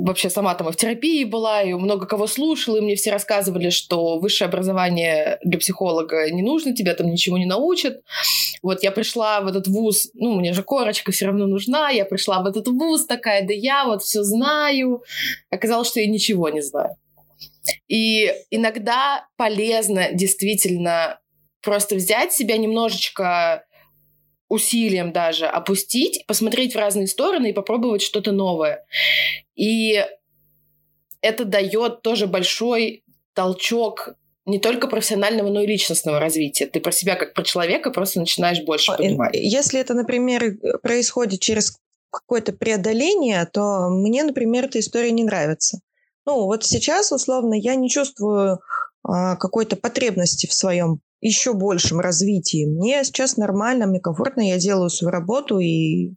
вообще 0.01 0.29
сама 0.29 0.55
там 0.55 0.69
и 0.69 0.71
в 0.71 0.75
терапии 0.75 1.23
была, 1.23 1.61
и 1.61 1.73
много 1.73 2.05
кого 2.05 2.27
слушала, 2.27 2.77
и 2.77 2.81
мне 2.81 2.95
все 2.95 3.11
рассказывали, 3.11 3.69
что 3.69 4.19
высшее 4.19 4.47
образование 4.47 5.39
для 5.43 5.59
психолога 5.59 6.29
не 6.31 6.41
нужно, 6.41 6.75
тебя 6.75 6.95
там 6.95 7.07
ничего 7.07 7.37
не 7.37 7.45
научат. 7.45 8.01
Вот 8.61 8.83
я 8.83 8.91
пришла 8.91 9.41
в 9.41 9.47
этот 9.47 9.67
вуз, 9.67 10.09
ну, 10.13 10.35
мне 10.35 10.53
же 10.53 10.63
корочка 10.63 11.11
все 11.11 11.27
равно 11.27 11.47
нужна, 11.47 11.89
я 11.89 12.05
пришла 12.05 12.41
в 12.41 12.45
этот 12.45 12.67
вуз 12.67 13.05
такая, 13.05 13.45
да 13.45 13.53
я 13.53 13.85
вот 13.85 14.01
все 14.01 14.23
знаю. 14.23 15.03
Оказалось, 15.49 15.89
что 15.89 15.99
я 15.99 16.07
ничего 16.07 16.49
не 16.49 16.61
знаю. 16.61 16.95
И 17.87 18.33
иногда 18.49 19.27
полезно 19.37 20.09
действительно 20.11 21.19
просто 21.61 21.95
взять 21.95 22.33
себя 22.33 22.57
немножечко 22.57 23.63
усилием 24.53 25.11
даже 25.11 25.45
опустить, 25.45 26.25
посмотреть 26.27 26.75
в 26.75 26.77
разные 26.77 27.07
стороны 27.07 27.49
и 27.49 27.53
попробовать 27.53 28.01
что-то 28.01 28.31
новое. 28.31 28.85
И 29.55 30.05
это 31.21 31.45
дает 31.45 32.01
тоже 32.01 32.27
большой 32.27 33.03
толчок 33.33 34.15
не 34.45 34.59
только 34.59 34.87
профессионального, 34.87 35.49
но 35.49 35.61
и 35.61 35.67
личностного 35.67 36.19
развития. 36.19 36.67
Ты 36.67 36.81
про 36.81 36.91
себя 36.91 37.15
как 37.15 37.33
про 37.33 37.43
человека 37.43 37.91
просто 37.91 38.19
начинаешь 38.19 38.61
больше 38.63 38.91
а, 38.91 38.97
понимать. 38.97 39.31
Если 39.33 39.79
это, 39.79 39.93
например, 39.93 40.57
происходит 40.81 41.39
через 41.39 41.77
какое-то 42.11 42.53
преодоление, 42.53 43.45
то 43.51 43.89
мне, 43.89 44.23
например, 44.23 44.65
эта 44.65 44.79
история 44.79 45.11
не 45.11 45.23
нравится. 45.23 45.79
Ну, 46.25 46.45
вот 46.45 46.63
сейчас, 46.63 47.11
условно, 47.11 47.53
я 47.53 47.75
не 47.75 47.89
чувствую 47.89 48.59
какой-то 49.03 49.75
потребности 49.75 50.47
в 50.47 50.53
своем 50.53 51.01
еще 51.21 51.53
большем 51.53 51.99
развитии. 51.99 52.65
Мне 52.65 53.03
сейчас 53.03 53.37
нормально, 53.37 53.87
мне 53.87 53.99
комфортно, 53.99 54.41
я 54.41 54.57
делаю 54.57 54.89
свою 54.89 55.11
работу 55.11 55.59
и 55.59 56.13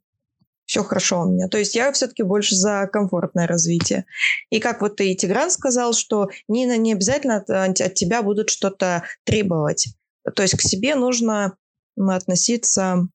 все 0.66 0.82
хорошо 0.82 1.22
у 1.22 1.30
меня. 1.30 1.48
То 1.48 1.58
есть 1.58 1.76
я 1.76 1.92
все-таки 1.92 2.24
больше 2.24 2.56
за 2.56 2.88
комфортное 2.92 3.46
развитие. 3.46 4.04
И 4.50 4.58
как 4.58 4.80
вот 4.80 4.96
ты, 4.96 5.14
Тигран, 5.14 5.50
сказал, 5.50 5.92
что 5.92 6.28
не, 6.48 6.66
не 6.76 6.92
обязательно 6.92 7.36
от, 7.36 7.80
от 7.80 7.94
тебя 7.94 8.22
будут 8.22 8.50
что-то 8.50 9.04
требовать. 9.24 9.88
То 10.34 10.42
есть 10.42 10.56
к 10.56 10.62
себе 10.62 10.96
нужно 10.96 11.56
относиться 11.96 13.08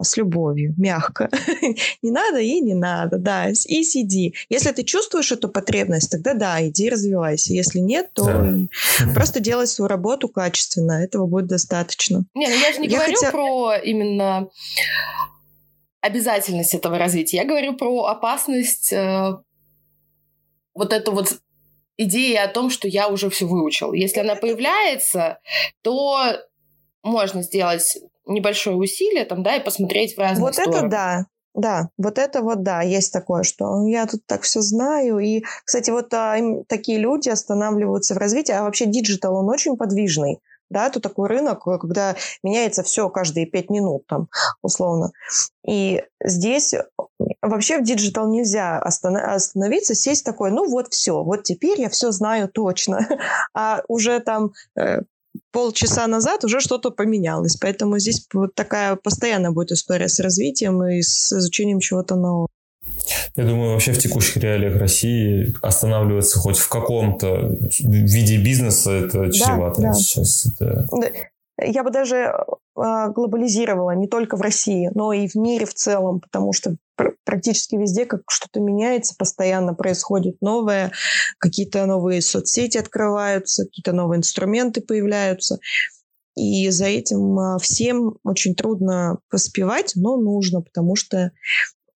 с 0.00 0.16
любовью, 0.16 0.74
мягко. 0.76 1.28
не 2.02 2.10
надо 2.10 2.38
и 2.38 2.60
не 2.60 2.74
надо, 2.74 3.18
да, 3.18 3.48
и 3.50 3.82
сиди. 3.82 4.34
Если 4.48 4.70
ты 4.72 4.82
чувствуешь 4.84 5.32
эту 5.32 5.48
потребность, 5.48 6.10
тогда 6.10 6.34
да, 6.34 6.66
иди 6.66 6.88
развивайся. 6.90 7.52
Если 7.52 7.78
нет, 7.78 8.10
то 8.12 8.24
да. 8.24 9.12
просто 9.14 9.40
делай 9.40 9.66
свою 9.66 9.88
работу 9.88 10.28
качественно, 10.28 10.92
этого 11.02 11.26
будет 11.26 11.46
достаточно. 11.46 12.24
Не, 12.34 12.48
ну 12.48 12.54
я 12.54 12.72
же 12.72 12.78
не 12.78 12.88
я 12.88 12.98
говорю 12.98 13.16
хотя... 13.16 13.30
про 13.30 13.76
именно 13.76 14.48
обязательность 16.00 16.74
этого 16.74 16.98
развития. 16.98 17.38
Я 17.38 17.44
говорю 17.44 17.76
про 17.76 18.04
опасность 18.04 18.92
э, 18.92 19.32
вот 20.74 20.92
эту 20.92 21.12
вот 21.12 21.40
идеи 21.96 22.34
о 22.36 22.48
том, 22.48 22.70
что 22.70 22.88
я 22.88 23.08
уже 23.08 23.28
все 23.28 23.44
выучил. 23.44 23.92
Если 23.92 24.20
она 24.20 24.34
появляется, 24.34 25.38
то 25.82 26.38
можно 27.02 27.42
сделать 27.42 27.98
небольшое 28.30 28.76
усилие 28.76 29.24
там, 29.24 29.42
да, 29.42 29.56
и 29.56 29.64
посмотреть 29.64 30.16
в 30.16 30.18
разные 30.18 30.42
вот 30.42 30.54
стороны. 30.54 30.76
Вот 30.76 30.84
это 30.84 30.90
да. 30.90 31.26
Да, 31.52 31.88
вот 31.98 32.18
это 32.18 32.42
вот, 32.42 32.62
да, 32.62 32.82
есть 32.82 33.12
такое, 33.12 33.42
что 33.42 33.84
я 33.86 34.06
тут 34.06 34.24
так 34.26 34.42
все 34.42 34.60
знаю. 34.60 35.18
И, 35.18 35.42
кстати, 35.64 35.90
вот 35.90 36.14
а, 36.14 36.38
такие 36.68 36.98
люди 36.98 37.28
останавливаются 37.28 38.14
в 38.14 38.18
развитии. 38.18 38.52
А 38.52 38.62
вообще 38.62 38.86
digital, 38.86 39.34
он 39.34 39.48
очень 39.48 39.76
подвижный. 39.76 40.38
Да, 40.70 40.86
это 40.86 41.00
такой 41.00 41.28
рынок, 41.28 41.64
когда 41.64 42.14
меняется 42.44 42.84
все 42.84 43.08
каждые 43.08 43.46
пять 43.46 43.70
минут, 43.70 44.06
там, 44.06 44.28
условно. 44.62 45.10
И 45.66 46.04
здесь 46.22 46.74
вообще 47.42 47.78
в 47.78 47.82
digital 47.82 48.30
нельзя 48.30 48.78
остановиться, 48.78 49.96
сесть 49.96 50.24
такой, 50.24 50.52
ну 50.52 50.70
вот 50.70 50.92
все, 50.92 51.24
вот 51.24 51.42
теперь 51.42 51.80
я 51.80 51.88
все 51.88 52.12
знаю 52.12 52.48
точно. 52.48 53.00
А 53.52 53.82
уже 53.88 54.20
там 54.20 54.52
э, 54.76 55.00
полчаса 55.52 56.06
назад 56.06 56.44
уже 56.44 56.60
что-то 56.60 56.90
поменялось. 56.90 57.56
Поэтому 57.56 57.98
здесь 57.98 58.26
вот 58.32 58.54
такая 58.54 58.96
постоянная 58.96 59.50
будет 59.50 59.72
история 59.72 60.08
с 60.08 60.20
развитием 60.20 60.82
и 60.84 61.02
с 61.02 61.32
изучением 61.32 61.80
чего-то 61.80 62.16
нового. 62.16 62.48
Я 63.36 63.44
думаю, 63.44 63.72
вообще 63.72 63.92
в 63.92 63.98
текущих 63.98 64.36
реалиях 64.38 64.76
России 64.76 65.54
останавливаться 65.62 66.38
хоть 66.38 66.58
в 66.58 66.68
каком-то 66.68 67.56
виде 67.78 68.36
бизнеса 68.38 68.90
это 68.92 69.30
чревато 69.32 69.82
да, 69.82 69.88
да. 69.88 69.94
сейчас. 69.94 70.46
Это... 70.46 70.86
Я 71.62 71.84
бы 71.84 71.90
даже 71.90 72.32
а, 72.74 73.08
глобализировала 73.08 73.92
не 73.92 74.08
только 74.08 74.36
в 74.36 74.40
России, 74.40 74.90
но 74.94 75.12
и 75.12 75.28
в 75.28 75.34
мире 75.34 75.66
в 75.66 75.74
целом, 75.74 76.20
потому 76.20 76.52
что 76.52 76.76
практически 77.24 77.76
везде 77.76 78.06
как 78.06 78.22
что-то 78.28 78.60
меняется, 78.60 79.14
постоянно 79.18 79.74
происходит 79.74 80.40
новое, 80.40 80.92
какие-то 81.38 81.86
новые 81.86 82.22
соцсети 82.22 82.78
открываются, 82.78 83.64
какие-то 83.64 83.92
новые 83.92 84.18
инструменты 84.18 84.80
появляются. 84.80 85.58
И 86.36 86.70
за 86.70 86.86
этим 86.86 87.38
а, 87.38 87.58
всем 87.58 88.16
очень 88.24 88.54
трудно 88.54 89.18
поспевать, 89.28 89.92
но 89.96 90.16
нужно, 90.16 90.62
потому 90.62 90.96
что 90.96 91.32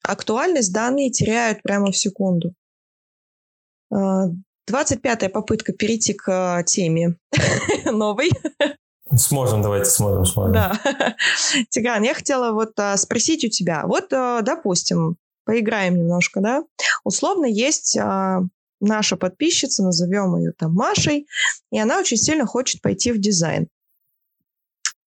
актуальность 0.03 0.73
данные 0.73 1.11
теряют 1.11 1.63
прямо 1.63 1.93
в 1.93 1.97
секунду. 1.97 2.55
25-я 3.93 5.15
а, 5.27 5.29
попытка 5.31 5.73
перейти 5.73 6.15
к 6.15 6.63
теме 6.67 7.17
новой. 7.85 8.31
Сможем, 9.19 9.63
давайте 9.63 9.91
сможем, 9.91 10.25
сможем. 10.25 10.53
Да. 10.53 10.79
Тигран, 11.71 12.03
я 12.03 12.15
хотела 12.15 12.53
вот 12.53 12.73
а, 12.79 12.97
спросить 12.97 13.45
у 13.45 13.49
тебя. 13.49 13.87
Вот, 13.87 14.13
а, 14.13 14.43
допустим, 14.43 15.17
поиграем 15.45 15.97
немножко, 15.97 16.41
да? 16.41 16.65
Условно 17.05 17.47
есть 17.47 17.97
а, 17.97 18.43
наша 18.81 19.17
подписчица, 19.17 19.83
назовем 19.83 20.37
ее 20.37 20.53
там 20.53 20.73
Машей, 20.75 21.27
и 21.71 21.79
она 21.79 21.99
очень 21.99 22.17
сильно 22.17 22.47
хочет 22.47 22.83
пойти 22.83 23.13
в 23.13 23.19
дизайн. 23.19 23.69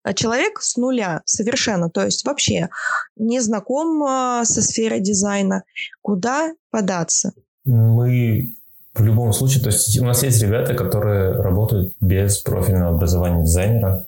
А 0.03 0.13
человек 0.13 0.61
с 0.61 0.77
нуля 0.77 1.21
совершенно, 1.25 1.89
то 1.89 2.05
есть 2.05 2.23
вообще 2.23 2.69
не 3.17 3.41
знаком 3.41 4.01
а, 4.03 4.45
со 4.45 4.61
сферой 4.61 5.01
дизайна. 5.01 5.63
Куда 6.01 6.53
податься? 6.69 7.33
Мы 7.65 8.53
в 8.97 9.03
любом 9.03 9.33
случае, 9.33 9.63
то 9.63 9.69
есть 9.69 9.99
у 9.99 10.05
нас 10.05 10.23
есть 10.23 10.41
ребята, 10.41 10.73
которые 10.73 11.31
работают 11.31 11.93
без 12.01 12.37
профильного 12.39 12.95
образования 12.95 13.43
дизайнера, 13.43 14.05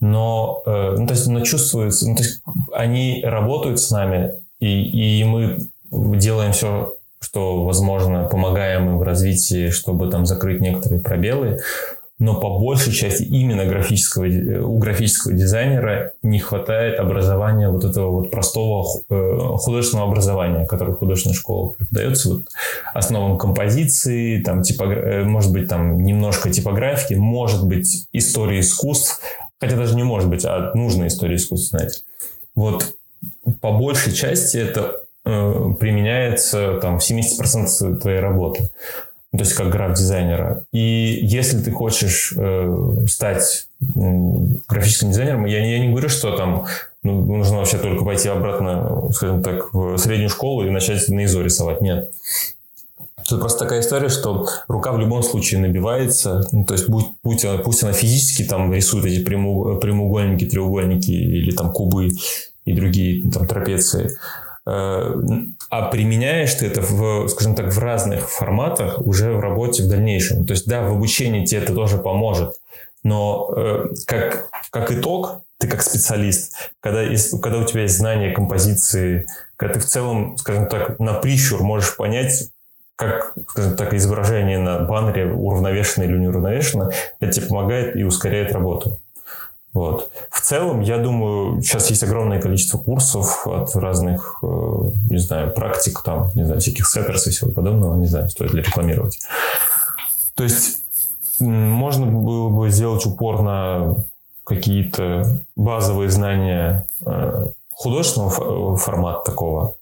но, 0.00 0.62
э, 0.66 0.94
ну, 0.98 1.06
то 1.06 1.14
есть, 1.14 1.26
но 1.26 1.40
чувствуется, 1.40 2.08
ну, 2.08 2.16
то 2.16 2.22
есть 2.22 2.42
они 2.72 3.22
работают 3.24 3.80
с 3.80 3.90
нами, 3.90 4.34
и, 4.60 5.20
и 5.20 5.24
мы 5.24 5.58
делаем 5.90 6.52
все, 6.52 6.94
что 7.20 7.64
возможно, 7.64 8.24
помогаем 8.24 8.88
им 8.88 8.98
в 8.98 9.02
развитии, 9.02 9.70
чтобы 9.70 10.10
там 10.10 10.26
закрыть 10.26 10.60
некоторые 10.60 11.00
пробелы, 11.00 11.60
но 12.18 12.40
по 12.40 12.58
большей 12.58 12.94
части 12.94 13.24
именно 13.24 13.66
графического, 13.66 14.24
э, 14.24 14.60
у 14.60 14.78
графического 14.78 15.34
дизайнера 15.34 16.12
не 16.22 16.38
хватает 16.38 16.98
образования 16.98 17.68
вот 17.68 17.84
этого 17.84 18.10
вот 18.10 18.30
простого 18.30 18.86
э, 19.10 19.38
художественного 19.58 20.08
образования, 20.08 20.64
которое 20.66 20.92
в 20.92 20.98
художественной 20.98 21.36
школе 21.36 21.74
преподается, 21.76 22.30
вот 22.30 22.46
основам 22.94 23.36
композиции, 23.36 24.40
там, 24.42 24.62
типогра... 24.62 25.00
Э, 25.00 25.24
может 25.24 25.52
быть, 25.52 25.68
там 25.68 25.98
немножко 26.02 26.50
типографики, 26.50 27.12
может 27.14 27.66
быть, 27.66 28.08
истории 28.12 28.60
искусств, 28.60 29.20
хотя 29.60 29.76
даже 29.76 29.94
не 29.94 30.02
может 30.02 30.30
быть, 30.30 30.44
а 30.46 30.72
нужно 30.74 31.08
историю 31.08 31.36
искусств 31.36 31.70
знать. 31.70 32.02
Вот 32.54 32.94
по 33.60 33.72
большей 33.72 34.14
части 34.14 34.56
это 34.56 35.02
применяется 35.24 36.78
там, 36.80 37.00
в 37.00 37.02
70% 37.02 37.96
твоей 37.96 38.20
работы 38.20 38.70
то 39.36 39.44
есть 39.44 39.54
как 39.54 39.70
граф-дизайнера. 39.70 40.64
И 40.72 41.18
если 41.22 41.60
ты 41.62 41.70
хочешь 41.70 42.32
э, 42.36 42.76
стать 43.08 43.66
э, 43.80 43.84
графическим 44.68 45.10
дизайнером, 45.10 45.46
я, 45.46 45.64
я 45.64 45.78
не 45.78 45.90
говорю, 45.90 46.08
что 46.08 46.36
там 46.36 46.66
ну, 47.02 47.24
нужно 47.24 47.58
вообще 47.58 47.78
только 47.78 48.04
пойти 48.04 48.28
обратно, 48.28 49.10
скажем 49.12 49.42
так, 49.42 49.72
в 49.72 49.96
среднюю 49.98 50.28
школу 50.28 50.64
и 50.64 50.70
начать 50.70 51.08
на 51.08 51.24
ИЗО 51.24 51.42
рисовать. 51.42 51.80
Нет. 51.80 52.10
Тут 53.28 53.40
просто 53.40 53.60
такая 53.60 53.80
история, 53.80 54.08
что 54.08 54.46
рука 54.68 54.92
в 54.92 54.98
любом 54.98 55.22
случае 55.22 55.60
набивается. 55.60 56.46
Ну, 56.52 56.64
то 56.64 56.74
есть 56.74 56.88
будь, 56.88 57.06
будь, 57.24 57.44
пусть 57.64 57.82
она 57.82 57.92
физически 57.92 58.44
там 58.44 58.72
рисует 58.72 59.04
эти 59.06 59.24
прямоугольники, 59.24 60.46
треугольники 60.46 61.10
или 61.10 61.50
там 61.50 61.72
кубы 61.72 62.10
и 62.64 62.72
другие 62.72 63.28
там 63.30 63.46
трапеции. 63.46 64.16
А 64.66 65.88
применяешь 65.92 66.54
ты 66.54 66.66
это, 66.66 66.80
в, 66.80 67.28
скажем 67.28 67.54
так, 67.54 67.72
в 67.72 67.78
разных 67.78 68.28
форматах 68.28 69.00
уже 69.00 69.32
в 69.32 69.40
работе 69.40 69.84
в 69.84 69.88
дальнейшем. 69.88 70.44
То 70.44 70.54
есть, 70.54 70.66
да, 70.66 70.82
в 70.82 70.92
обучении 70.92 71.44
тебе 71.44 71.60
это 71.60 71.72
тоже 71.72 71.98
поможет, 71.98 72.56
но 73.04 73.48
э, 73.56 73.86
как, 74.06 74.48
как 74.70 74.90
итог, 74.90 75.42
ты 75.58 75.68
как 75.68 75.82
специалист, 75.82 76.54
когда, 76.80 77.04
когда 77.40 77.58
у 77.58 77.64
тебя 77.64 77.82
есть 77.82 77.96
знание 77.96 78.32
композиции, 78.32 79.26
когда 79.56 79.74
ты 79.74 79.80
в 79.80 79.86
целом, 79.86 80.36
скажем 80.36 80.66
так, 80.68 80.98
на 80.98 81.14
прищур 81.14 81.62
можешь 81.62 81.96
понять, 81.96 82.50
как, 82.96 83.34
скажем 83.48 83.76
так, 83.76 83.94
изображение 83.94 84.58
на 84.58 84.80
баннере 84.80 85.26
уравновешено 85.32 86.04
или 86.04 86.16
неуравновешено, 86.16 86.90
это 87.20 87.32
тебе 87.32 87.46
помогает 87.46 87.94
и 87.94 88.02
ускоряет 88.02 88.52
работу. 88.52 88.98
Вот. 89.76 90.10
В 90.30 90.40
целом, 90.40 90.80
я 90.80 90.96
думаю, 90.96 91.60
сейчас 91.60 91.90
есть 91.90 92.02
огромное 92.02 92.40
количество 92.40 92.78
курсов 92.78 93.46
от 93.46 93.76
разных, 93.76 94.38
э, 94.42 94.46
не 95.10 95.18
знаю, 95.18 95.52
практик, 95.52 96.00
там, 96.02 96.30
не 96.34 96.44
знаю, 96.46 96.62
всяких 96.62 96.88
сеттерс 96.88 97.26
и 97.26 97.30
всего 97.30 97.50
подобного, 97.50 97.94
не 97.96 98.06
знаю, 98.06 98.30
стоит 98.30 98.54
ли 98.54 98.62
рекламировать. 98.62 99.18
То 100.34 100.44
есть 100.44 100.80
можно 101.40 102.06
было 102.06 102.48
бы 102.48 102.70
сделать 102.70 103.04
упор 103.04 103.42
на 103.42 103.96
какие-то 104.44 105.36
базовые 105.56 106.08
знания 106.08 106.86
э, 107.04 107.44
художественного 107.74 108.78
формата 108.78 109.30
такого, 109.30 109.74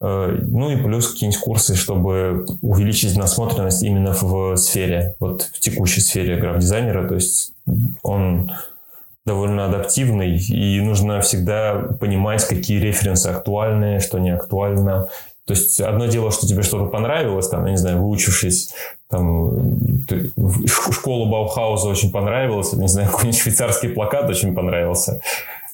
э, 0.00 0.38
ну 0.42 0.70
и 0.70 0.76
плюс 0.76 1.08
какие-нибудь 1.08 1.40
курсы, 1.40 1.74
чтобы 1.74 2.46
увеличить 2.62 3.16
насмотренность 3.16 3.82
именно 3.82 4.12
в 4.12 4.56
сфере, 4.58 5.16
вот 5.18 5.42
в 5.42 5.58
текущей 5.58 6.02
сфере 6.02 6.36
граф-дизайнера. 6.36 7.08
То 7.08 7.16
есть 7.16 7.52
он 8.04 8.52
довольно 9.28 9.66
адаптивный, 9.66 10.36
и 10.36 10.80
нужно 10.80 11.20
всегда 11.20 11.74
понимать, 12.00 12.44
какие 12.44 12.80
референсы 12.80 13.28
актуальны, 13.28 14.00
что 14.00 14.18
не 14.18 14.30
актуально. 14.30 15.08
То 15.46 15.54
есть 15.54 15.80
одно 15.80 16.06
дело, 16.06 16.30
что 16.30 16.46
тебе 16.46 16.62
что-то 16.62 16.86
понравилось, 16.90 17.48
там, 17.48 17.64
я 17.66 17.70
не 17.70 17.78
знаю, 17.78 18.02
выучившись, 18.02 18.74
там, 19.08 19.88
школу 20.66 21.30
Баухауза 21.30 21.88
очень 21.88 22.10
понравилось, 22.10 22.72
не 22.72 22.88
знаю, 22.88 23.08
какой-нибудь 23.08 23.40
швейцарский 23.40 23.90
плакат 23.90 24.28
очень 24.28 24.54
понравился. 24.54 25.20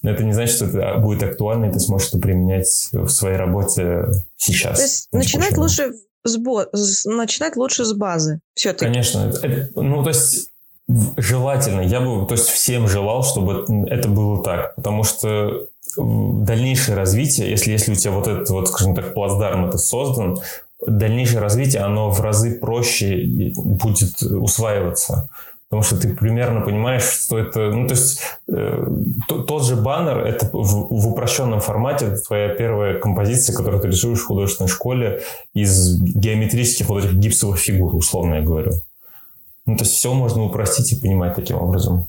Но 0.03 0.11
это 0.11 0.23
не 0.23 0.33
значит, 0.33 0.57
что 0.57 0.67
это 0.67 0.99
будет 0.99 1.23
актуально, 1.23 1.67
и 1.67 1.73
ты 1.73 1.81
сможешь 1.81 2.09
это 2.09 2.19
применять 2.19 2.89
в 2.93 3.09
своей 3.09 3.37
работе 3.37 4.05
сейчас. 4.37 4.77
То 4.77 4.83
есть 4.83 5.09
начинать 5.13 5.57
лучше 5.57 5.93
с, 6.25 6.37
бо... 6.37 6.67
начинать 7.07 7.57
лучше 7.57 7.85
с 7.85 7.95
базы 7.95 8.41
все-таки. 8.55 8.85
Конечно. 8.85 9.33
Ну, 9.75 10.03
то 10.03 10.11
есть 10.11 10.51
Желательно. 10.89 11.81
Я 11.81 12.01
бы, 12.01 12.27
то 12.27 12.35
есть 12.35 12.49
всем 12.49 12.89
желал, 12.89 13.25
чтобы 13.25 13.65
это 13.89 14.09
было 14.09 14.43
так. 14.43 14.75
Потому 14.75 15.03
что 15.03 15.67
дальнейшее 15.97 16.97
развитие, 16.97 17.51
если, 17.51 17.73
если 17.73 17.93
у 17.93 17.95
тебя 17.95 18.13
вот 18.13 18.29
этот, 18.29 18.51
вот, 18.51 18.69
скажем 18.69 18.95
так, 18.95 19.15
плацдарм 19.15 19.67
это 19.67 19.79
создан, 19.79 20.39
дальнейшее 20.87 21.41
развитие, 21.41 21.83
оно 21.83 22.11
в 22.11 22.21
разы 22.21 22.59
проще 22.59 23.53
будет 23.57 24.23
усваиваться. 24.23 25.29
Потому 25.71 25.83
что 25.83 25.97
ты 25.99 26.15
примерно 26.15 26.61
понимаешь, 26.61 27.03
что 27.03 27.39
это... 27.39 27.71
Ну, 27.71 27.89
то 27.89 27.95
есть 27.95 28.21
э, 28.49 28.87
тот 29.27 29.65
же 29.65 29.77
баннер, 29.77 30.19
это 30.19 30.47
в, 30.53 30.87
в 30.91 31.09
упрощенном 31.09 31.61
формате 31.61 32.07
это 32.07 32.21
твоя 32.21 32.51
первая 32.51 33.01
композиция, 33.01 33.57
которую 33.57 33.81
ты 33.81 33.89
рисуешь 33.89 34.21
в 34.21 34.27
художественной 34.27 34.69
школе 34.69 35.23
из 35.55 35.99
геометрических 36.01 36.89
вот 36.89 37.05
этих 37.05 37.15
гипсовых 37.15 37.59
фигур, 37.59 37.97
условно 37.97 38.35
я 38.35 38.43
говорю. 38.43 38.73
Ну, 39.67 39.77
то 39.77 39.85
есть 39.85 39.97
все 39.97 40.13
можно 40.13 40.45
упростить 40.45 40.93
и 40.93 41.01
понимать 41.01 41.35
таким 41.35 41.57
образом. 41.57 42.09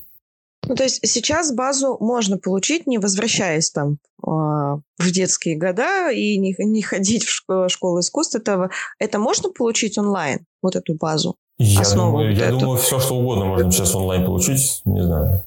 Ну, 0.68 0.74
то 0.74 0.82
есть 0.82 1.00
сейчас 1.06 1.54
базу 1.54 1.96
можно 2.00 2.38
получить, 2.38 2.86
не 2.86 2.98
возвращаясь 2.98 3.70
там 3.70 3.98
э, 4.22 4.26
в 4.26 5.10
детские 5.12 5.56
года 5.56 6.10
и 6.10 6.38
не, 6.38 6.56
не 6.58 6.82
ходить 6.82 7.24
в 7.24 7.30
школу, 7.30 7.68
школу 7.68 8.00
искусств. 8.00 8.34
Это, 8.34 8.68
это 8.98 9.18
можно 9.18 9.50
получить 9.50 9.96
онлайн, 9.96 10.40
вот 10.62 10.74
эту 10.74 10.94
базу? 10.94 11.36
Я, 11.58 11.82
думаю, 11.94 12.32
вот 12.32 12.38
я 12.38 12.48
эту. 12.48 12.58
думаю, 12.58 12.78
все, 12.78 12.98
что 12.98 13.14
угодно 13.14 13.46
можно 13.46 13.70
сейчас 13.70 13.94
онлайн 13.94 14.24
получить. 14.24 14.82
Не 14.84 15.04
знаю. 15.04 15.42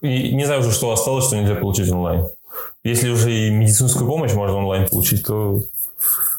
И 0.00 0.34
не 0.34 0.46
знаю 0.46 0.60
уже, 0.60 0.72
что 0.72 0.90
осталось, 0.90 1.26
что 1.26 1.36
нельзя 1.36 1.56
получить 1.56 1.90
онлайн. 1.90 2.26
Если 2.82 3.10
уже 3.10 3.32
и 3.32 3.50
медицинскую 3.50 4.08
помощь 4.08 4.32
можно 4.32 4.56
онлайн 4.56 4.88
получить, 4.88 5.26
то 5.26 5.62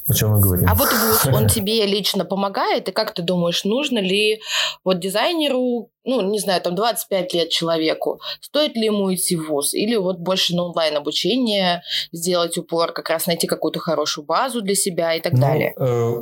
о 0.08 0.14
чем 0.14 0.32
мы 0.32 0.40
говорим. 0.40 0.70
А 0.70 0.76
вот 0.76 0.90
вуз, 0.92 1.26
он 1.34 1.48
тебе 1.48 1.86
лично 1.86 2.26
помогает? 2.26 2.88
И 2.90 2.92
как 2.92 3.14
ты 3.14 3.24
думаешь, 3.24 3.64
нужно 3.64 4.00
ли 4.00 4.40
вот 4.84 5.00
дизайнеру, 5.00 5.90
ну, 6.04 6.22
не 6.22 6.40
знаю, 6.40 6.62
там 6.62 6.76
25 6.76 7.34
лет 7.34 7.50
человеку, 7.50 8.20
стоит 8.40 8.76
ли 8.76 8.86
ему 8.86 9.14
идти 9.14 9.36
в 9.36 9.48
вуз? 9.48 9.74
Или 9.74 9.96
вот 9.96 10.20
больше 10.20 10.56
на 10.56 10.64
онлайн-обучение 10.64 11.82
сделать 12.12 12.58
упор, 12.58 12.92
как 12.92 13.10
раз 13.10 13.26
найти 13.26 13.48
какую-то 13.48 13.80
хорошую 13.80 14.26
базу 14.26 14.62
для 14.62 14.76
себя 14.76 15.16
и 15.16 15.22
так 15.22 15.34
ну, 15.34 15.42
далее? 15.42 15.74
Э, 15.78 16.16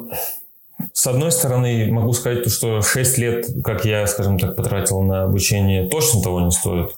с 0.93 1.07
одной 1.07 1.31
стороны, 1.31 1.91
могу 1.91 2.13
сказать, 2.13 2.49
что 2.49 2.81
6 2.81 3.17
лет, 3.17 3.47
как 3.65 3.83
я, 3.83 4.07
скажем 4.07 4.39
так, 4.39 4.55
потратил 4.55 5.01
на 5.01 5.23
обучение, 5.23 5.89
точно 5.89 6.21
того 6.21 6.39
не 6.39 6.51
стоит. 6.51 6.91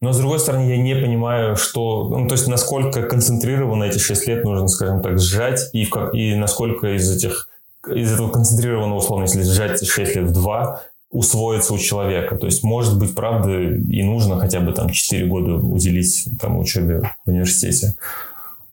Но, 0.00 0.12
с 0.12 0.18
другой 0.18 0.38
стороны, 0.38 0.68
я 0.68 0.76
не 0.76 0.94
понимаю, 0.94 1.56
что... 1.56 2.08
Ну, 2.08 2.28
то 2.28 2.34
есть, 2.34 2.46
насколько 2.46 3.02
концентрированно 3.02 3.84
эти 3.84 3.98
6 3.98 4.28
лет 4.28 4.44
нужно, 4.44 4.68
скажем 4.68 5.02
так, 5.02 5.18
сжать, 5.18 5.70
и, 5.72 5.84
в 5.84 5.90
как, 5.90 6.14
и 6.14 6.36
насколько 6.36 6.94
из 6.94 7.10
этих... 7.10 7.48
Из 7.92 8.12
этого 8.12 8.30
концентрированного, 8.30 8.98
условно, 8.98 9.24
если 9.24 9.42
сжать 9.42 9.84
6 9.84 10.16
лет 10.16 10.24
в 10.26 10.32
2, 10.32 10.82
усвоится 11.10 11.74
у 11.74 11.78
человека. 11.78 12.36
То 12.36 12.46
есть, 12.46 12.62
может 12.62 12.98
быть, 12.98 13.14
правда, 13.14 13.50
и 13.60 14.02
нужно 14.02 14.38
хотя 14.38 14.60
бы 14.60 14.72
там 14.72 14.90
4 14.90 15.26
года 15.26 15.54
уделить 15.54 16.28
там 16.40 16.58
учебе 16.58 17.02
в 17.24 17.30
университете. 17.30 17.94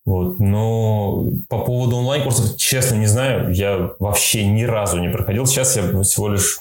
Вот. 0.06 0.40
Но 0.40 1.26
по 1.50 1.60
поводу 1.60 1.98
онлайн-курсов, 1.98 2.58
честно, 2.58 2.96
не 2.96 3.08
знаю. 3.08 3.52
Я 3.54 3.92
вообще 4.00 4.46
ни 4.46 4.64
разу 4.64 5.00
не 5.00 5.10
проходил. 5.10 5.48
Сейчас 5.48 5.76
я 5.78 6.02
всего 6.04 6.30
лишь 6.30 6.60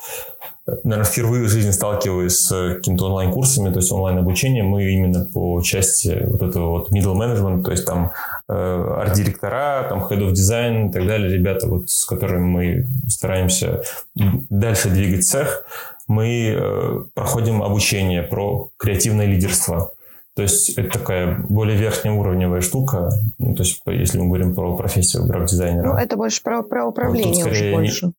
наверное, 0.67 1.05
впервые 1.05 1.45
в 1.45 1.49
жизни 1.49 1.71
сталкиваюсь 1.71 2.37
с 2.37 2.75
какими-то 2.77 3.07
онлайн-курсами, 3.07 3.71
то 3.71 3.81
есть 3.81 3.93
онлайн-обучением. 3.93 4.67
Мы 4.67 4.85
именно 4.93 5.27
по 5.27 5.61
части 5.61 6.25
вот 6.27 6.43
этого 6.43 6.71
вот 6.71 6.91
middle 6.91 7.15
management, 7.15 7.65
то 7.65 7.71
есть 7.71 7.85
там 7.85 8.13
э, 8.49 8.53
арт-директора, 8.55 9.87
там 9.89 10.05
head 10.05 10.21
of 10.21 10.33
design 10.33 10.89
и 10.89 10.93
так 10.93 11.07
далее, 11.07 11.31
ребята, 11.31 11.69
вот 11.69 11.91
с 11.91 12.05
которыми 12.07 12.45
мы 12.45 12.89
стараемся 13.09 13.83
дальше 14.15 14.89
двигать 14.89 15.27
цех, 15.27 15.65
мы 16.09 16.55
э, 16.57 16.99
проходим 17.15 17.63
обучение 17.63 18.23
про 18.23 18.71
креативное 18.79 19.27
лидерство. 19.27 19.93
То 20.35 20.43
есть 20.43 20.71
это 20.71 20.99
такая 20.99 21.45
более 21.49 21.77
верхнеуровневая 21.77 22.61
штука, 22.61 23.11
ну, 23.39 23.55
то 23.55 23.63
есть 23.63 23.81
если 23.87 24.19
мы 24.19 24.27
говорим 24.27 24.55
про 24.55 24.77
профессию 24.77 25.27
граф-дизайнера. 25.27 25.93
Ну, 25.93 25.95
это 25.97 26.17
больше 26.17 26.43
про, 26.43 26.63
про 26.63 26.87
управление 26.87 27.45
вот 27.45 27.53
уже 27.53 27.73
больше. 27.73 28.13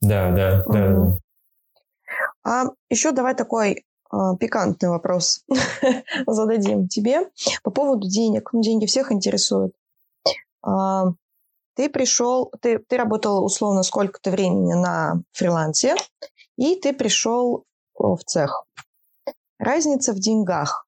Да, 0.00 0.30
да, 0.30 0.62
угу. 0.64 0.72
да. 0.72 1.18
А 2.46 2.66
еще 2.88 3.10
давай 3.10 3.34
такой 3.34 3.72
э, 3.72 4.16
пикантный 4.38 4.88
вопрос 4.88 5.44
зададим 6.28 6.86
тебе 6.86 7.28
по 7.64 7.72
поводу 7.72 8.08
денег. 8.08 8.52
Ну, 8.52 8.62
деньги 8.62 8.86
всех 8.86 9.10
интересуют. 9.10 9.74
Э, 10.64 11.06
ты 11.74 11.90
пришел, 11.90 12.52
ты, 12.60 12.78
ты 12.78 12.96
работал 12.96 13.44
условно 13.44 13.82
сколько-то 13.82 14.30
времени 14.30 14.74
на 14.74 15.22
фрилансе, 15.32 15.96
и 16.56 16.76
ты 16.76 16.92
пришел 16.92 17.64
в 17.94 18.18
цех. 18.24 18.64
Разница 19.58 20.12
в 20.12 20.20
деньгах. 20.20 20.86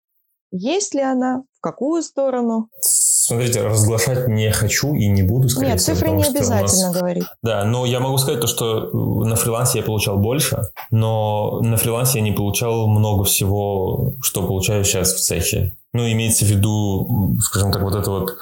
Есть 0.52 0.94
ли 0.94 1.00
она 1.00 1.42
В 1.58 1.60
какую 1.60 2.02
сторону? 2.04 2.68
Смотрите, 2.80 3.62
разглашать 3.62 4.28
не 4.28 4.50
хочу 4.52 4.94
и 4.94 5.08
не 5.08 5.22
буду, 5.24 5.48
скорее 5.48 5.72
Нет, 5.72 5.80
всего. 5.80 5.96
цифры 5.96 6.10
не 6.12 6.22
обязательно 6.24 6.86
нас- 6.88 6.96
говорить. 6.96 7.24
Да, 7.42 7.64
но 7.64 7.84
я 7.84 7.98
могу 7.98 8.16
сказать 8.18 8.40
то, 8.40 8.46
что 8.46 8.90
на 9.24 9.34
фрилансе 9.34 9.78
я 9.78 9.84
получал 9.84 10.18
больше, 10.18 10.62
но 10.92 11.60
на 11.60 11.76
фрилансе 11.76 12.18
я 12.18 12.24
не 12.24 12.30
получал 12.32 12.86
много 12.86 13.24
всего, 13.24 14.12
что 14.22 14.46
получаю 14.46 14.84
сейчас 14.84 15.12
в 15.14 15.20
цехе. 15.20 15.72
Ну, 15.92 16.08
имеется 16.10 16.44
в 16.44 16.48
виду, 16.48 17.36
скажем 17.42 17.72
так, 17.72 17.82
вот 17.82 17.96
эта 17.96 18.08
вот 18.10 18.36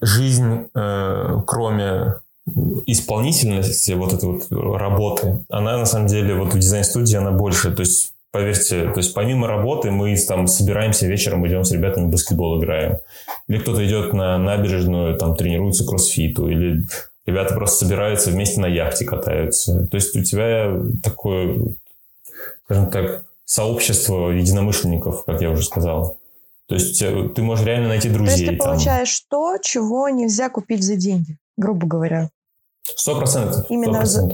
жизнь, 0.00 0.68
э, 0.74 1.38
кроме 1.46 2.14
исполнительности 2.86 3.92
вот 3.92 4.12
этой 4.12 4.30
вот 4.30 4.46
работы, 4.50 5.44
она 5.50 5.76
на 5.76 5.86
самом 5.86 6.06
деле 6.06 6.34
вот 6.36 6.54
в 6.54 6.58
дизайн-студии 6.58 7.16
она 7.16 7.32
больше, 7.32 7.72
то 7.72 7.80
есть 7.80 8.14
Поверьте, 8.32 8.90
то 8.90 8.98
есть 8.98 9.12
помимо 9.12 9.46
работы 9.46 9.90
мы 9.90 10.16
там 10.16 10.46
собираемся 10.46 11.06
вечером, 11.06 11.46
идем 11.46 11.64
с 11.64 11.70
ребятами 11.70 12.06
в 12.06 12.10
баскетбол 12.10 12.58
играем. 12.58 12.98
Или 13.46 13.58
кто-то 13.58 13.86
идет 13.86 14.14
на 14.14 14.38
набережную, 14.38 15.18
там 15.18 15.36
тренируется 15.36 15.86
кроссфиту. 15.86 16.48
Или 16.48 16.86
ребята 17.26 17.54
просто 17.54 17.84
собираются 17.84 18.30
вместе 18.30 18.58
на 18.60 18.66
яхте 18.66 19.04
катаются. 19.04 19.86
То 19.86 19.96
есть 19.96 20.16
у 20.16 20.22
тебя 20.22 20.72
такое, 21.02 21.74
скажем 22.64 22.90
так, 22.90 23.26
сообщество 23.44 24.30
единомышленников, 24.30 25.26
как 25.26 25.42
я 25.42 25.50
уже 25.50 25.64
сказал. 25.64 26.16
То 26.68 26.76
есть 26.76 27.02
э, 27.02 27.28
ты 27.34 27.42
можешь 27.42 27.66
реально 27.66 27.88
найти 27.88 28.08
То 28.08 28.14
есть 28.14 28.18
друзей 28.18 28.48
ты 28.48 28.56
там. 28.56 28.68
получаешь 28.68 29.20
то, 29.28 29.58
чего 29.60 30.08
нельзя 30.08 30.48
купить 30.48 30.82
за 30.82 30.96
деньги, 30.96 31.36
грубо 31.58 31.86
говоря. 31.86 32.30
Сто 32.96 33.14
процентов. 33.18 33.66
Именно 33.68 34.06
за- 34.06 34.30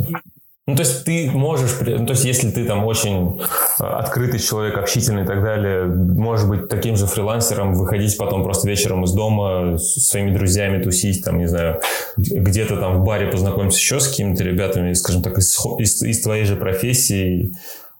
Ну, 0.68 0.76
то 0.76 0.82
есть 0.82 1.04
ты 1.04 1.30
можешь, 1.30 1.70
ну, 1.80 2.04
то 2.04 2.12
есть 2.12 2.26
если 2.26 2.50
ты 2.50 2.66
там 2.66 2.84
очень 2.84 3.40
э, 3.40 3.84
открытый 3.84 4.38
человек, 4.38 4.76
общительный 4.76 5.22
и 5.22 5.26
так 5.26 5.42
далее, 5.42 5.86
можешь 5.86 6.46
быть 6.46 6.68
таким 6.68 6.94
же 6.94 7.06
фрилансером, 7.06 7.72
выходить 7.72 8.18
потом 8.18 8.44
просто 8.44 8.68
вечером 8.68 9.02
из 9.04 9.12
дома 9.12 9.78
с 9.78 9.94
своими 9.94 10.36
друзьями 10.36 10.82
тусить, 10.82 11.24
там, 11.24 11.38
не 11.38 11.48
знаю, 11.48 11.80
где-то 12.18 12.76
там 12.76 13.00
в 13.00 13.04
баре 13.06 13.28
познакомиться 13.28 13.78
еще 13.78 13.98
с 13.98 14.08
какими-то 14.08 14.44
ребятами, 14.44 14.92
скажем 14.92 15.22
так, 15.22 15.38
из, 15.38 15.56
из, 15.78 16.02
из 16.02 16.20
твоей 16.20 16.44
же 16.44 16.54
профессии, 16.56 17.54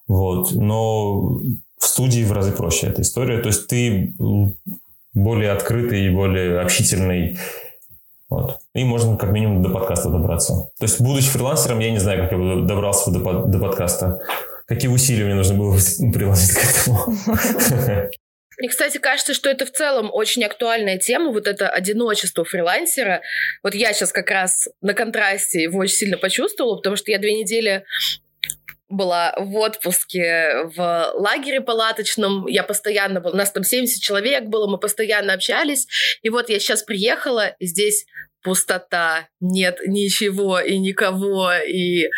вот. 0.07 0.51
Но 0.51 1.41
в 1.79 1.83
студии 1.83 2.23
в 2.23 2.31
разы 2.31 2.51
проще 2.51 2.85
эта 2.85 3.01
история. 3.01 3.39
То 3.39 3.47
есть 3.47 3.65
ты 3.65 4.13
более 5.15 5.53
открытый 5.53 6.05
и 6.05 6.09
более 6.11 6.59
общительный 6.59 7.39
вот. 8.29 8.59
И 8.75 8.83
можно 8.83 9.17
как 9.17 9.31
минимум 9.31 9.63
до 9.63 9.69
подкаста 9.69 10.09
добраться. 10.09 10.69
То 10.77 10.85
есть, 10.85 11.01
будучи 11.01 11.29
фрилансером, 11.29 11.79
я 11.79 11.91
не 11.91 11.99
знаю, 11.99 12.21
как 12.21 12.31
я 12.31 12.37
бы 12.37 12.67
добрался 12.67 13.11
до, 13.11 13.19
под- 13.19 13.49
до 13.49 13.59
подкаста. 13.59 14.19
Какие 14.67 14.91
усилия 14.91 15.25
мне 15.25 15.35
нужно 15.35 15.55
было 15.55 15.75
приложить 16.13 16.51
к 16.51 16.59
этому. 16.63 18.09
Мне, 18.59 18.67
кстати, 18.67 18.97
кажется, 18.97 19.33
что 19.33 19.49
это 19.49 19.65
в 19.65 19.71
целом 19.71 20.09
очень 20.11 20.43
актуальная 20.43 20.97
тема, 20.97 21.31
вот 21.31 21.47
это 21.47 21.69
одиночество 21.69 22.43
фрилансера. 22.43 23.21
Вот 23.63 23.73
я 23.73 23.93
сейчас 23.93 24.11
как 24.11 24.29
раз 24.29 24.67
на 24.81 24.93
контрасте 24.93 25.63
его 25.63 25.79
очень 25.79 25.95
сильно 25.95 26.17
почувствовала, 26.17 26.75
потому 26.75 26.97
что 26.97 27.09
я 27.09 27.19
две 27.19 27.39
недели 27.39 27.85
была 28.89 29.33
в 29.37 29.55
отпуске 29.55 30.65
в 30.75 31.11
лагере 31.15 31.61
палаточном, 31.61 32.47
я 32.47 32.63
постоянно 32.63 33.21
была, 33.21 33.33
у 33.33 33.37
нас 33.37 33.51
там 33.51 33.63
70 33.63 34.01
человек 34.01 34.45
было, 34.45 34.67
мы 34.67 34.77
постоянно 34.77 35.33
общались, 35.33 35.87
и 36.21 36.29
вот 36.29 36.49
я 36.49 36.59
сейчас 36.59 36.83
приехала, 36.83 37.55
и 37.59 37.65
здесь 37.65 38.05
пустота, 38.41 39.27
нет 39.39 39.79
ничего 39.85 40.59
и 40.59 40.77
никого, 40.77 41.53
и 41.53 42.09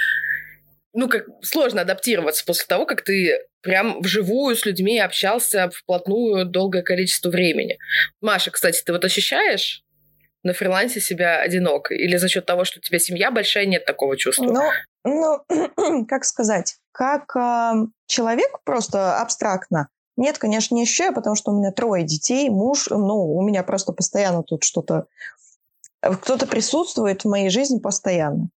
ну, 0.93 1.07
как 1.07 1.25
сложно 1.41 1.81
адаптироваться 1.81 2.43
после 2.45 2.65
того, 2.67 2.85
как 2.85 3.03
ты 3.03 3.39
прям 3.61 4.01
вживую 4.01 4.55
с 4.55 4.65
людьми 4.65 4.99
общался 4.99 5.69
вплотную 5.69 6.45
долгое 6.45 6.81
количество 6.81 7.29
времени. 7.29 7.77
Маша, 8.19 8.51
кстати, 8.51 8.81
ты 8.83 8.91
вот 8.91 9.05
ощущаешь 9.05 9.83
на 10.43 10.53
фрилансе 10.53 10.99
себя 10.99 11.39
одинокой? 11.39 11.97
Или 11.97 12.17
за 12.17 12.27
счет 12.27 12.45
того, 12.45 12.65
что 12.65 12.79
у 12.79 12.81
тебя 12.81 12.99
семья 12.99 13.31
большая, 13.31 13.65
нет 13.65 13.85
такого 13.85 14.17
чувства? 14.17 14.73
Ну, 15.03 15.39
ну 15.47 16.05
как 16.07 16.25
сказать, 16.25 16.77
как 16.91 17.35
э, 17.35 17.85
человек 18.07 18.59
просто 18.63 19.19
абстрактно, 19.19 19.89
нет, 20.17 20.37
конечно, 20.37 20.75
не 20.75 20.83
ощущаю, 20.83 21.13
потому 21.13 21.35
что 21.35 21.51
у 21.51 21.57
меня 21.57 21.71
трое 21.71 22.05
детей, 22.05 22.49
муж, 22.49 22.87
ну, 22.89 23.33
у 23.33 23.41
меня 23.41 23.63
просто 23.63 23.93
постоянно 23.93 24.43
тут 24.43 24.63
что-то, 24.63 25.07
кто-то 26.01 26.45
присутствует 26.47 27.23
в 27.23 27.29
моей 27.29 27.49
жизни 27.49 27.79
постоянно. 27.79 28.49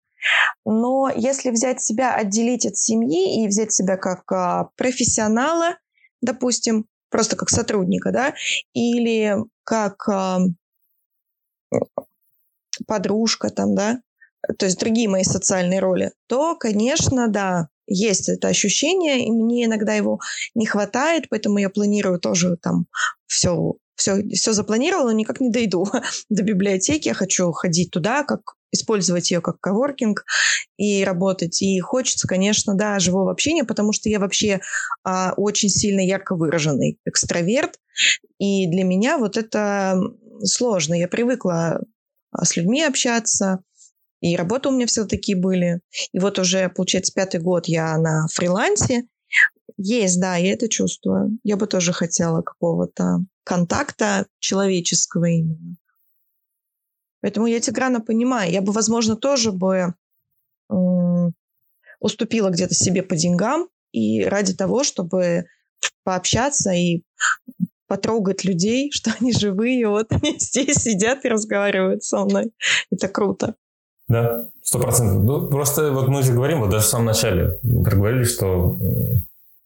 Но 0.65 1.11
если 1.15 1.51
взять 1.51 1.81
себя, 1.81 2.15
отделить 2.15 2.67
от 2.67 2.77
семьи 2.77 3.43
и 3.43 3.49
взять 3.49 3.73
себя 3.73 3.97
как 3.97 4.31
а, 4.33 4.71
профессионала, 4.77 5.77
допустим, 6.23 6.87
просто 7.11 7.37
как 7.37 7.51
сотрудника, 7.51 8.11
да, 8.11 8.35
или 8.73 9.37
как 9.65 10.09
а, 10.09 10.39
подружка 12.87 13.51
там, 13.51 13.75
да, 13.75 14.01
то 14.59 14.67
есть 14.67 14.79
другие 14.79 15.09
мои 15.09 15.25
социальные 15.25 15.81
роли, 15.81 16.13
то, 16.27 16.57
конечно, 16.57 17.29
да, 17.29 17.69
есть 17.87 18.29
это 18.29 18.49
ощущение, 18.49 19.27
и 19.27 19.31
мне 19.31 19.65
иногда 19.65 19.95
его 19.95 20.21
не 20.55 20.67
хватает, 20.67 21.29
поэтому 21.29 21.59
я 21.59 21.69
планирую 21.69 22.19
тоже 22.19 22.57
там 22.57 22.87
все, 23.27 23.75
все, 23.95 24.23
все 24.31 24.53
запланировала, 24.53 25.07
но 25.07 25.13
никак 25.13 25.41
не 25.41 25.51
дойду 25.51 25.87
до 26.29 26.43
библиотеки. 26.43 27.09
Я 27.09 27.15
хочу 27.15 27.53
ходить 27.53 27.91
туда, 27.91 28.25
как 28.25 28.55
использовать 28.73 29.31
ее 29.31 29.41
как 29.41 29.61
коворкинг 29.61 30.25
и 30.77 31.05
работать. 31.05 31.63
И 31.63 31.79
хочется, 31.81 32.27
конечно, 32.27 32.75
да, 32.75 32.99
живого 32.99 33.31
общения, 33.31 33.65
потому 33.65 33.93
что 33.93 34.09
я 34.09 34.19
вообще 34.19 34.61
а, 35.05 35.33
очень 35.37 35.69
сильно 35.69 36.01
ярко 36.01 36.35
выраженный 36.35 36.99
экстраверт. 37.05 37.79
И 38.39 38.67
для 38.67 38.83
меня 38.85 39.19
вот 39.19 39.37
это 39.37 40.01
сложно. 40.43 40.95
Я 40.95 41.09
привыкла 41.09 41.81
с 42.37 42.57
людьми 42.57 42.83
общаться, 42.83 43.63
и 44.21 44.37
работы 44.37 44.69
у 44.69 44.73
меня 44.73 44.87
все 44.87 45.05
такие 45.05 45.37
были. 45.37 45.81
И 46.13 46.19
вот 46.19 46.39
уже, 46.39 46.69
получается, 46.69 47.13
пятый 47.13 47.41
год 47.41 47.67
я 47.67 47.97
на 47.99 48.27
фрилансе. 48.33 49.05
Есть, 49.77 50.21
да, 50.21 50.37
я 50.37 50.53
это 50.53 50.69
чувствую. 50.69 51.39
Я 51.43 51.57
бы 51.57 51.67
тоже 51.67 51.93
хотела 51.93 52.43
какого-то 52.43 53.25
контакта 53.45 54.27
человеческого 54.39 55.27
именно. 55.27 55.77
Поэтому 57.21 57.47
я 57.47 57.61
Тиграна 57.61 58.01
понимаю. 58.01 58.51
Я 58.51 58.63
бы, 58.63 58.73
возможно, 58.73 59.17
тоже 59.17 59.53
бы 59.53 59.95
уступила 62.01 62.51
где-то 62.51 62.75
себе 62.75 63.03
по 63.03 63.17
деньгам 63.17 63.69
и 63.93 64.25
ради 64.25 64.55
того, 64.55 64.85
чтобы 64.85 65.45
пообщаться 66.03 66.73
и 66.73 67.03
потрогать 67.87 68.45
людей, 68.45 68.91
что 68.93 69.13
они 69.21 69.33
живые, 69.33 69.89
вот 69.89 70.07
они 70.11 70.37
здесь 70.39 70.77
сидят 70.77 71.25
и 71.25 71.29
разговаривают 71.29 72.05
со 72.05 72.25
мной. 72.25 72.53
Это 72.91 73.09
круто. 73.09 73.55
Да, 74.07 74.49
сто 74.63 74.79
процентов. 74.79 75.25
Ну, 75.25 75.49
просто 75.49 75.93
вот 75.93 76.09
мы 76.09 76.23
же 76.23 76.33
говорим, 76.33 76.61
вот 76.61 76.71
даже 76.71 76.85
в 76.85 76.89
самом 76.89 77.07
начале 77.07 77.59
проговорили, 77.63 78.25
что 78.25 78.79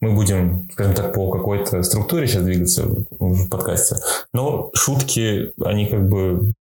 мы 0.01 0.15
будем, 0.15 0.69
скажем 0.71 0.93
так, 0.93 1.13
по 1.13 1.29
какой-то 1.29 1.83
структуре 1.83 2.25
сейчас 2.25 2.43
двигаться 2.43 2.85
в 2.87 3.49
подкасте. 3.49 3.97
Но 4.33 4.71
шутки, 4.73 5.51
они 5.61 5.87
как 5.87 6.07
бы... 6.07 6.53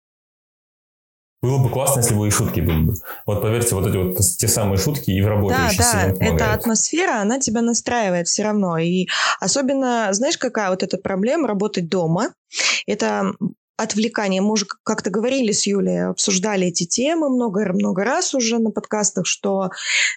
Было 1.47 1.59
бы 1.59 1.69
классно, 1.69 2.01
если 2.01 2.13
бы 2.13 2.27
и 2.27 2.31
шутки 2.31 2.59
были 2.59 2.81
бы. 2.81 2.93
Вот 3.25 3.41
поверьте, 3.41 3.73
вот 3.73 3.87
эти 3.87 3.95
вот 3.95 4.17
те 4.17 4.47
самые 4.49 4.77
шутки 4.77 5.11
и 5.11 5.21
в 5.21 5.27
работе 5.27 5.55
да, 5.55 5.67
очень 5.67 5.77
да, 5.77 5.91
сильно 5.91 6.13
помогают. 6.13 6.41
эта 6.41 6.53
атмосфера, 6.53 7.21
она 7.21 7.39
тебя 7.39 7.61
настраивает 7.61 8.27
все 8.27 8.43
равно. 8.43 8.77
И 8.77 9.07
особенно, 9.39 10.09
знаешь, 10.11 10.37
какая 10.37 10.69
вот 10.69 10.83
эта 10.83 10.97
проблема 10.97 11.47
работать 11.47 11.87
дома? 11.87 12.33
Это 12.85 13.31
отвлекание. 13.77 14.41
Мы 14.41 14.51
уже 14.51 14.65
как-то 14.83 15.09
говорили 15.09 15.53
с 15.53 15.65
Юлей, 15.65 16.07
обсуждали 16.07 16.67
эти 16.67 16.85
темы 16.85 17.29
много-много 17.29 18.03
раз 18.03 18.33
уже 18.33 18.59
на 18.59 18.71
подкастах, 18.71 19.25
что 19.25 19.69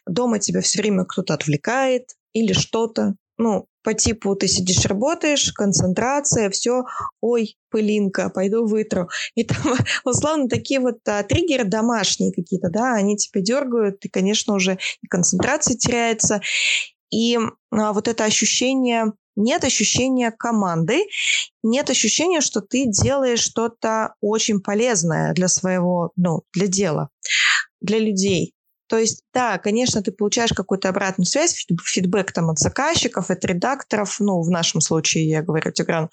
дома 0.06 0.40
тебя 0.40 0.62
все 0.62 0.80
время 0.80 1.04
кто-то 1.04 1.34
отвлекает 1.34 2.14
или 2.32 2.52
что-то. 2.52 3.14
Ну, 3.38 3.66
по 3.82 3.94
типу 3.94 4.34
ты 4.34 4.48
сидишь, 4.48 4.84
работаешь, 4.84 5.52
концентрация, 5.52 6.50
все, 6.50 6.84
ой, 7.20 7.56
пылинка, 7.70 8.30
пойду 8.30 8.66
вытру. 8.66 9.08
И 9.34 9.44
там, 9.44 9.58
условно, 10.04 10.48
такие 10.48 10.80
вот 10.80 10.98
а, 11.06 11.22
триггеры 11.22 11.64
домашние 11.64 12.32
какие-то, 12.32 12.68
да, 12.70 12.94
они 12.94 13.16
тебя 13.16 13.40
дергают, 13.40 14.04
и, 14.04 14.08
конечно, 14.08 14.54
уже 14.54 14.78
и 15.02 15.06
концентрация 15.06 15.76
теряется. 15.76 16.40
И 17.10 17.38
а, 17.70 17.92
вот 17.92 18.08
это 18.08 18.24
ощущение 18.24 19.12
нет 19.36 19.64
ощущения 19.64 20.30
команды, 20.30 21.04
нет 21.62 21.88
ощущения, 21.88 22.40
что 22.40 22.60
ты 22.60 22.86
делаешь 22.86 23.40
что-то 23.40 24.14
очень 24.20 24.60
полезное 24.60 25.32
для 25.32 25.48
своего, 25.48 26.10
ну, 26.16 26.42
для 26.52 26.66
дела, 26.66 27.08
для 27.80 27.98
людей. 27.98 28.54
То 28.90 28.98
есть, 28.98 29.22
да, 29.32 29.56
конечно, 29.58 30.02
ты 30.02 30.10
получаешь 30.10 30.52
какую-то 30.52 30.88
обратную 30.88 31.24
связь, 31.24 31.54
фидбэк 31.54 32.32
там 32.32 32.50
от 32.50 32.58
заказчиков, 32.58 33.30
от 33.30 33.44
редакторов, 33.44 34.18
ну, 34.18 34.42
в 34.42 34.50
нашем 34.50 34.80
случае, 34.80 35.28
я 35.28 35.42
говорю, 35.42 35.70
Тигран, 35.70 36.10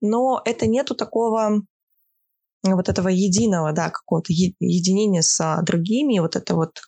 но 0.00 0.42
это 0.44 0.66
нету 0.66 0.96
такого 0.96 1.62
вот 2.64 2.88
этого 2.88 3.06
единого, 3.06 3.72
да, 3.72 3.90
какого-то 3.90 4.32
единения 4.32 5.22
с 5.22 5.62
другими, 5.62 6.18
вот 6.18 6.34
это 6.34 6.56
вот 6.56 6.80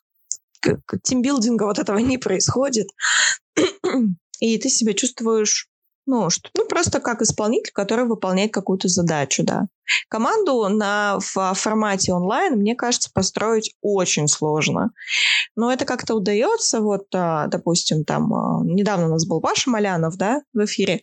тимбилдинга 1.04 1.66
вот 1.66 1.78
этого 1.78 1.98
не 1.98 2.18
происходит, 2.18 2.88
и 4.40 4.58
ты 4.58 4.68
себя 4.68 4.92
чувствуешь 4.92 5.68
Ну, 6.10 6.30
что, 6.30 6.48
ну, 6.56 6.64
просто 6.64 7.00
как 7.00 7.20
исполнитель, 7.20 7.70
который 7.74 8.06
выполняет 8.06 8.50
какую-то 8.50 8.88
задачу, 8.88 9.42
да. 9.44 9.66
Команду 10.08 10.66
на, 10.70 11.18
в 11.20 11.52
формате 11.52 12.14
онлайн, 12.14 12.54
мне 12.54 12.74
кажется, 12.74 13.10
построить 13.12 13.74
очень 13.82 14.26
сложно. 14.26 14.92
Но 15.54 15.70
это 15.70 15.84
как-то 15.84 16.14
удается. 16.14 16.80
Вот, 16.80 17.08
а, 17.14 17.46
допустим, 17.48 18.04
там 18.04 18.32
а, 18.32 18.64
недавно 18.64 19.08
у 19.08 19.10
нас 19.10 19.26
был 19.26 19.42
Паша 19.42 19.68
Малянов, 19.68 20.16
да, 20.16 20.40
в 20.54 20.64
эфире. 20.64 21.02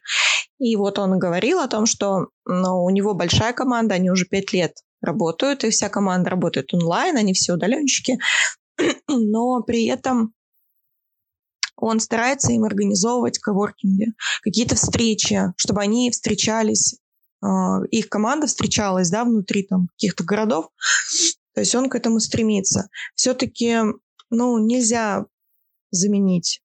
И 0.58 0.76
вот 0.76 0.98
он 0.98 1.20
говорил 1.20 1.60
о 1.60 1.68
том, 1.68 1.86
что 1.86 2.30
ну, 2.44 2.84
у 2.84 2.90
него 2.90 3.14
большая 3.14 3.54
команда, 3.54 3.94
они 3.94 4.10
уже 4.10 4.26
пять 4.26 4.54
лет 4.54 4.74
работают, 5.04 5.64
и 5.64 5.70
вся 5.70 5.88
команда 5.88 6.32
работает 6.32 6.74
онлайн, 6.74 7.16
они 7.16 7.36
все 7.36 7.54
удаленщики. 7.54 8.18
Но 9.08 9.62
при 9.62 9.86
этом 9.86 10.34
он 11.86 12.00
старается 12.00 12.52
им 12.52 12.64
организовывать 12.64 13.38
коворкинги, 13.38 14.14
какие-то 14.42 14.76
встречи, 14.76 15.54
чтобы 15.56 15.82
они 15.82 16.10
встречались, 16.10 16.98
а, 17.42 17.84
их 17.92 18.10
команда 18.10 18.48
встречалась, 18.48 19.12
да, 19.12 19.24
внутри 19.24 19.64
там 19.64 19.90
каких-то 19.90 20.24
городов. 20.24 20.70
То 21.54 21.62
есть 21.62 21.76
он 21.76 21.90
к 21.90 21.96
этому 21.96 22.20
стремится. 22.20 22.90
Все-таки, 23.14 23.78
ну, 24.32 24.58
нельзя 24.58 25.26
заменить 25.92 26.62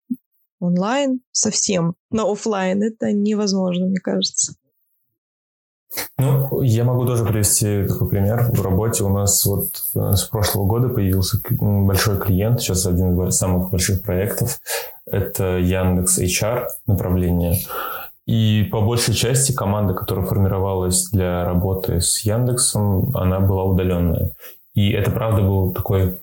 онлайн 0.59 1.21
совсем 1.33 1.95
на 2.11 2.23
офлайн. 2.23 2.83
Это 2.83 3.13
невозможно, 3.13 3.87
мне 3.87 3.99
кажется. 3.99 4.55
Ну, 6.19 6.61
я 6.63 6.85
могу 6.85 7.07
тоже 7.07 7.25
привести 7.25 7.87
такой 7.87 8.09
пример. 8.09 8.51
В 8.53 8.63
работе 8.63 9.05
у 9.05 9.09
нас 9.09 9.45
вот 9.47 9.69
э, 9.95 10.13
с 10.15 10.25
прошлого 10.25 10.67
года 10.67 10.89
появился 10.89 11.39
большой 11.51 12.19
клиент, 12.19 12.61
сейчас 12.61 12.87
один 12.87 13.21
из 13.27 13.37
самых 13.37 13.71
больших 13.71 14.03
проектов. 14.03 14.61
Это 15.07 15.59
Яндекс 15.59 16.19
HR 16.19 16.67
направление. 16.87 17.57
И 18.27 18.69
по 18.71 18.81
большей 18.81 19.15
части 19.15 19.53
команда, 19.53 19.95
которая 19.95 20.25
формировалась 20.25 21.09
для 21.11 21.45
работы 21.45 22.01
с 22.01 22.21
Яндексом, 22.21 23.11
она 23.17 23.41
была 23.41 23.65
удаленная. 23.65 24.31
И 24.75 24.93
это, 24.93 25.11
правда, 25.11 25.43
был 25.43 25.73
такой 25.73 26.19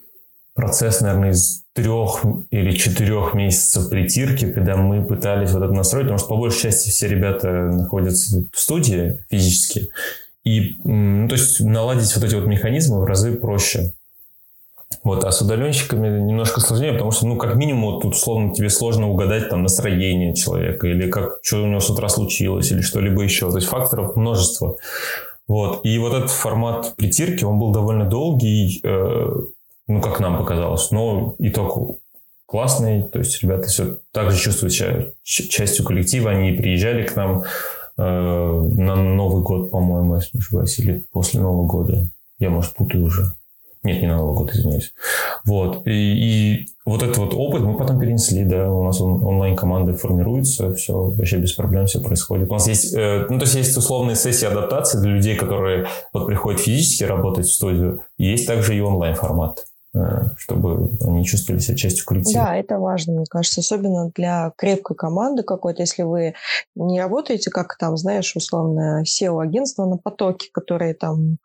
процесс, 0.57 0.99
наверное, 1.01 1.31
из 1.31 1.63
трех 1.73 2.25
или 2.49 2.71
четырех 2.71 3.35
месяцев 3.35 3.89
притирки, 3.89 4.51
когда 4.51 4.75
мы 4.75 5.05
пытались 5.05 5.51
вот 5.51 5.63
это 5.63 5.71
настроить, 5.71 6.07
потому 6.07 6.17
что 6.17 6.27
по 6.27 6.35
большей 6.35 6.63
части 6.63 6.89
все 6.89 7.07
ребята 7.07 7.47
находятся 7.47 8.43
в 8.51 8.59
студии 8.59 9.23
физически, 9.29 9.89
и 10.43 10.75
ну, 10.83 11.27
то 11.27 11.35
есть 11.35 11.61
наладить 11.61 12.13
вот 12.15 12.25
эти 12.25 12.33
вот 12.33 12.47
механизмы 12.47 13.01
в 13.01 13.05
разы 13.05 13.37
проще. 13.37 13.93
Вот, 15.03 15.25
а 15.25 15.31
с 15.31 15.41
удаленщиками 15.41 16.19
немножко 16.19 16.59
сложнее, 16.59 16.93
потому 16.93 17.11
что, 17.11 17.27
ну, 17.27 17.37
как 17.37 17.55
минимум, 17.55 18.01
тут, 18.01 18.15
условно, 18.15 18.53
тебе 18.53 18.69
сложно 18.69 19.09
угадать 19.09 19.49
там 19.49 19.61
настроение 19.61 20.33
человека, 20.33 20.87
или 20.87 21.09
как, 21.09 21.39
что 21.43 21.63
у 21.63 21.67
него 21.67 21.81
с 21.81 21.89
утра 21.89 22.09
случилось, 22.09 22.71
или 22.71 22.81
что-либо 22.81 23.21
еще. 23.21 23.49
То 23.51 23.57
есть 23.57 23.67
факторов 23.67 24.15
множество. 24.15 24.77
Вот. 25.47 25.85
И 25.85 25.97
вот 25.99 26.13
этот 26.13 26.31
формат 26.31 26.95
притирки, 26.95 27.43
он 27.43 27.59
был 27.59 27.71
довольно 27.71 28.05
долгий, 28.05 28.81
э, 28.83 29.27
ну, 29.87 30.01
как 30.01 30.19
нам 30.19 30.37
показалось. 30.37 30.91
Но 30.91 31.35
итог 31.39 31.99
классный, 32.45 33.03
то 33.03 33.19
есть 33.19 33.41
ребята 33.41 33.67
все 33.67 33.99
так 34.11 34.31
же 34.31 34.39
чувствуют 34.39 34.73
себя 34.73 35.07
частью 35.23 35.85
коллектива, 35.85 36.31
они 36.31 36.51
приезжали 36.53 37.05
к 37.05 37.15
нам 37.15 37.43
э, 37.97 38.01
на 38.01 38.95
Новый 38.95 39.43
год, 39.43 39.69
по-моему, 39.69 40.15
если 40.15 40.31
не 40.33 40.39
ошибаюсь, 40.39 40.79
или 40.79 41.05
после 41.11 41.41
Нового 41.41 41.67
года. 41.67 42.09
Я, 42.39 42.49
может, 42.49 42.73
путаю 42.75 43.05
уже. 43.05 43.33
Нет, 43.83 44.01
не 44.01 44.07
на 44.07 44.17
Новый 44.17 44.35
год, 44.35 44.51
извиняюсь. 44.51 44.91
Вот. 45.45 45.85
И, 45.87 45.91
и 45.91 46.67
вот 46.85 47.03
этот 47.03 47.17
вот 47.17 47.33
опыт 47.33 47.61
мы 47.61 47.77
потом 47.77 47.99
перенесли, 47.99 48.43
да, 48.43 48.71
у 48.71 48.83
нас 48.83 48.99
он, 48.99 49.23
онлайн-команды 49.23 49.93
формируются, 49.93 50.73
все 50.73 50.93
вообще 50.93 51.37
без 51.37 51.53
проблем 51.53 51.85
все 51.85 52.01
происходит. 52.01 52.49
У 52.49 52.53
нас 52.53 52.67
есть, 52.67 52.93
э, 52.93 53.27
ну, 53.29 53.39
то 53.39 53.45
есть 53.45 53.55
есть 53.55 53.77
условные 53.77 54.15
сессии 54.15 54.45
адаптации 54.45 54.99
для 54.99 55.11
людей, 55.11 55.35
которые 55.35 55.87
вот 56.11 56.27
приходят 56.27 56.59
физически 56.59 57.03
работать 57.03 57.45
в 57.45 57.53
студию, 57.53 58.01
есть 58.17 58.47
также 58.47 58.75
и 58.75 58.81
онлайн-формат. 58.81 59.65
Э, 59.95 60.35
чтобы 60.37 60.91
они 61.01 61.25
чувствовали 61.25 61.61
себя 61.61 61.77
частью 61.77 62.05
коллектива. 62.05 62.45
Да, 62.45 62.55
это 62.55 62.77
важно, 62.77 63.13
мне 63.13 63.25
кажется, 63.29 63.61
особенно 63.61 64.11
для 64.13 64.51
крепкой 64.57 64.97
команды 64.97 65.43
какой-то, 65.43 65.81
если 65.81 66.03
вы 66.03 66.33
не 66.75 66.99
работаете 66.99 67.49
как 67.49 67.77
там, 67.77 67.95
знаешь, 67.95 68.35
условно 68.35 69.03
SEO-агентство 69.03 69.85
на 69.85 69.97
потоке, 69.97 70.49
которые 70.51 70.93
там 70.93 71.37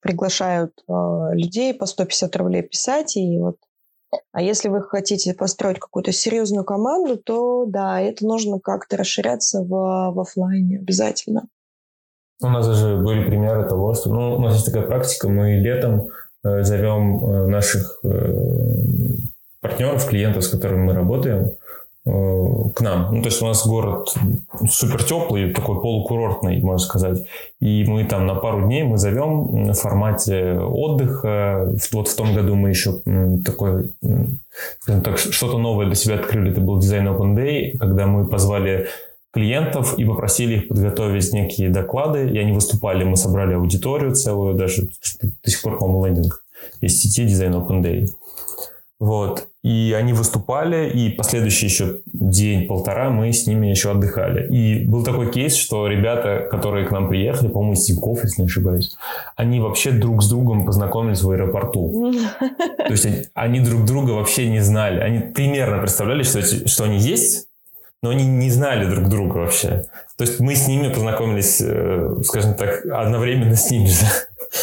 приглашают 0.00 0.72
э, 0.88 0.92
людей 1.32 1.74
по 1.74 1.84
150 1.84 2.34
рублей 2.36 2.62
писать, 2.62 3.16
и 3.16 3.38
вот 3.38 3.56
а 4.32 4.42
если 4.42 4.68
вы 4.68 4.82
хотите 4.82 5.34
построить 5.34 5.78
какую-то 5.78 6.10
серьезную 6.10 6.64
команду, 6.64 7.16
то 7.16 7.64
да, 7.66 8.00
это 8.00 8.24
нужно 8.26 8.58
как-то 8.58 8.96
расширяться 8.96 9.60
в, 9.60 9.68
в 9.68 10.20
офлайне 10.20 10.78
обязательно. 10.78 11.46
У 12.42 12.48
нас 12.48 12.66
даже 12.66 12.96
были 12.96 13.24
примеры 13.24 13.68
того, 13.68 13.94
что 13.94 14.10
ну, 14.10 14.36
у 14.36 14.40
нас 14.40 14.54
есть 14.54 14.66
такая 14.66 14.86
практика, 14.86 15.28
мы 15.28 15.56
летом 15.56 16.08
зовем 16.42 17.24
э, 17.24 17.46
наших 17.46 18.00
э, 18.02 18.34
партнеров, 19.60 20.06
клиентов, 20.06 20.44
с 20.44 20.48
которыми 20.48 20.84
мы 20.84 20.94
работаем, 20.94 21.52
к 22.02 22.80
нам. 22.80 23.14
Ну, 23.14 23.22
то 23.22 23.28
есть 23.28 23.42
у 23.42 23.46
нас 23.46 23.66
город 23.66 24.14
супер 24.70 25.04
теплый, 25.04 25.52
такой 25.52 25.82
полукурортный, 25.82 26.62
можно 26.62 26.78
сказать. 26.78 27.26
И 27.60 27.84
мы 27.84 28.04
там 28.04 28.26
на 28.26 28.34
пару 28.34 28.62
дней 28.62 28.84
мы 28.84 28.96
зовем 28.96 29.70
в 29.70 29.74
формате 29.74 30.58
отдыха. 30.58 31.70
Вот 31.92 32.08
в 32.08 32.16
том 32.16 32.34
году 32.34 32.54
мы 32.54 32.70
еще 32.70 33.02
такой, 33.44 33.90
так, 34.86 35.18
что-то 35.18 35.58
новое 35.58 35.86
для 35.86 35.94
себя 35.94 36.14
открыли. 36.14 36.52
Это 36.52 36.62
был 36.62 36.78
дизайн 36.78 37.06
Open 37.06 37.36
Day, 37.36 37.76
когда 37.78 38.06
мы 38.06 38.26
позвали 38.26 38.88
клиентов 39.32 39.98
и 39.98 40.04
попросили 40.04 40.56
их 40.56 40.68
подготовить 40.68 41.32
некие 41.32 41.70
доклады, 41.70 42.28
и 42.28 42.38
они 42.38 42.52
выступали, 42.52 43.04
мы 43.04 43.16
собрали 43.16 43.54
аудиторию 43.54 44.14
целую, 44.14 44.54
даже 44.54 44.88
до 45.42 45.50
сих 45.50 45.62
пор, 45.62 45.78
по-моему, 45.78 46.06
лендинг 46.06 46.42
есть 46.80 47.00
сети 47.00 47.24
Design 47.24 47.52
Open 47.52 47.82
Day. 47.82 48.06
Вот. 48.98 49.48
И 49.62 49.94
они 49.96 50.12
выступали, 50.12 50.90
и 50.90 51.08
последующий 51.10 51.68
еще 51.68 52.00
день-полтора 52.12 53.08
мы 53.08 53.32
с 53.32 53.46
ними 53.46 53.68
еще 53.68 53.92
отдыхали. 53.92 54.46
И 54.54 54.86
был 54.86 55.04
такой 55.04 55.30
кейс, 55.32 55.56
что 55.56 55.86
ребята, 55.86 56.46
которые 56.50 56.86
к 56.86 56.90
нам 56.90 57.08
приехали, 57.08 57.48
по-моему, 57.48 57.74
из 57.74 57.84
Тинькофф, 57.84 58.24
если 58.24 58.42
не 58.42 58.46
ошибаюсь, 58.46 58.94
они 59.36 59.58
вообще 59.58 59.92
друг 59.92 60.22
с 60.22 60.28
другом 60.28 60.66
познакомились 60.66 61.22
в 61.22 61.30
аэропорту. 61.30 62.12
То 62.76 62.90
есть 62.90 63.06
они, 63.06 63.24
они 63.32 63.60
друг 63.60 63.86
друга 63.86 64.10
вообще 64.12 64.48
не 64.48 64.60
знали. 64.60 65.00
Они 65.00 65.18
примерно 65.18 65.78
представляли, 65.78 66.22
что, 66.22 66.42
что 66.42 66.84
они 66.84 66.98
есть, 66.98 67.48
но 68.02 68.10
они 68.10 68.26
не 68.26 68.50
знали 68.50 68.88
друг 68.88 69.08
друга 69.08 69.38
вообще. 69.38 69.86
То 70.16 70.24
есть 70.24 70.40
мы 70.40 70.54
с 70.54 70.66
ними 70.66 70.92
познакомились, 70.92 71.60
э, 71.60 72.22
скажем 72.24 72.54
так, 72.54 72.84
одновременно 72.86 73.56
с 73.56 73.70
ними 73.70 73.86
же. 73.86 74.06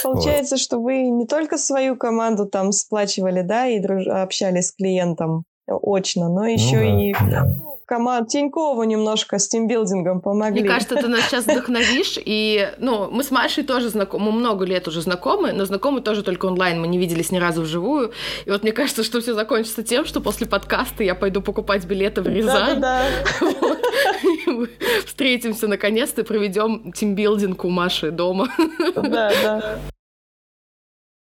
Получается, 0.04 0.56
вот. 0.56 0.62
что 0.62 0.80
вы 0.80 1.10
не 1.10 1.26
только 1.26 1.58
свою 1.58 1.96
команду 1.96 2.46
там 2.46 2.72
сплачивали, 2.72 3.42
да, 3.42 3.68
и 3.68 3.80
друж... 3.80 4.08
общались 4.08 4.68
с 4.68 4.72
клиентом 4.74 5.44
очно, 5.68 6.30
но 6.30 6.48
еще 6.48 6.78
ну, 6.78 6.82
да, 6.82 7.04
и 7.04 7.32
да 7.32 7.48
команд 7.88 8.28
Тинькова 8.28 8.84
немножко 8.84 9.40
с 9.40 9.48
тимбилдингом 9.48 10.20
помогли. 10.20 10.62
Мне 10.62 10.70
кажется, 10.70 10.96
ты 10.96 11.08
нас 11.08 11.22
сейчас 11.22 11.46
вдохновишь. 11.46 12.20
И, 12.24 12.70
ну, 12.78 13.10
мы 13.10 13.24
с 13.24 13.32
Машей 13.32 13.64
тоже 13.64 13.90
знакомы, 13.90 14.26
мы 14.26 14.32
много 14.34 14.66
лет 14.66 14.88
уже 14.88 15.02
знакомы, 15.02 15.54
но 15.54 15.66
знакомы 15.66 16.02
тоже 16.02 16.22
только 16.22 16.48
онлайн, 16.48 16.82
мы 16.82 16.88
не 16.88 16.98
виделись 16.98 17.32
ни 17.32 17.38
разу 17.38 17.62
вживую. 17.62 18.12
И 18.46 18.52
вот 18.52 18.64
мне 18.64 18.74
кажется, 18.74 19.04
что 19.04 19.22
все 19.22 19.34
закончится 19.34 19.84
тем, 19.84 20.06
что 20.06 20.20
после 20.20 20.48
подкаста 20.48 21.04
я 21.04 21.16
пойду 21.16 21.42
покупать 21.42 21.86
билеты 21.86 22.22
в 22.22 22.28
Рязань. 22.28 22.84
Встретимся 25.06 25.68
наконец-то 25.68 26.22
и 26.22 26.26
проведем 26.26 26.92
тимбилдинг 26.92 27.64
у 27.64 27.70
Маши 27.70 28.12
дома. 28.12 28.50
Да, 28.96 29.32
да. 29.42 29.80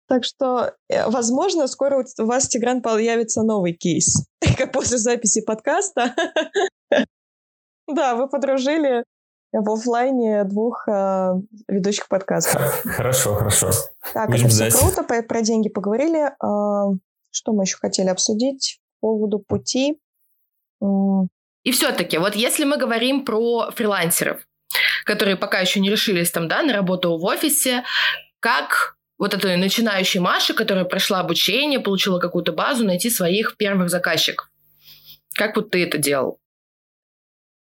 Так 0.09 0.23
что, 0.23 0.73
э, 0.89 1.07
возможно, 1.07 1.67
скоро 1.67 2.03
у 2.19 2.25
вас, 2.25 2.47
Тигран, 2.47 2.81
появится 2.81 3.43
новый 3.43 3.73
кейс, 3.73 4.25
как 4.57 4.71
после 4.71 4.97
записи 4.97 5.41
подкаста. 5.41 6.15
Да, 7.91 8.13
вы 8.13 8.29
подружили 8.29 9.03
в 9.51 9.67
офлайне 9.67 10.43
двух 10.43 10.87
э, 10.87 11.31
ведущих 11.67 12.07
подкастов. 12.07 12.61
Хорошо, 12.83 13.33
хорошо. 13.33 13.71
Так, 14.13 14.29
Будем 14.29 14.45
это 14.45 14.53
все 14.53 14.69
круто, 14.69 15.01
про, 15.01 15.23
про 15.23 15.41
деньги 15.41 15.69
поговорили. 15.69 16.27
Э, 16.27 16.95
что 17.31 17.53
мы 17.53 17.63
еще 17.63 17.77
хотели 17.77 18.09
обсудить 18.09 18.79
по 19.01 19.07
поводу 19.07 19.39
пути? 19.39 19.99
И 21.63 21.71
все-таки, 21.71 22.19
вот 22.19 22.35
если 22.35 22.63
мы 22.63 22.77
говорим 22.77 23.25
про 23.25 23.71
фрилансеров, 23.71 24.47
которые 25.03 25.35
пока 25.35 25.59
еще 25.59 25.79
не 25.79 25.89
решились 25.89 26.29
там, 26.29 26.47
да, 26.47 26.61
на 26.61 26.73
работу 26.73 27.17
в 27.17 27.25
офисе, 27.25 27.83
как 28.39 28.98
вот 29.19 29.33
этой 29.33 29.57
начинающей 29.57 30.19
Маши, 30.19 30.53
которая 30.53 30.85
прошла 30.85 31.19
обучение, 31.19 31.79
получила 31.79 32.19
какую-то 32.19 32.53
базу, 32.53 32.85
найти 32.85 33.09
своих 33.09 33.57
первых 33.57 33.89
заказчиков. 33.89 34.49
Как 35.35 35.55
вот 35.57 35.69
ты 35.69 35.83
это 35.83 35.97
делал? 35.97 36.39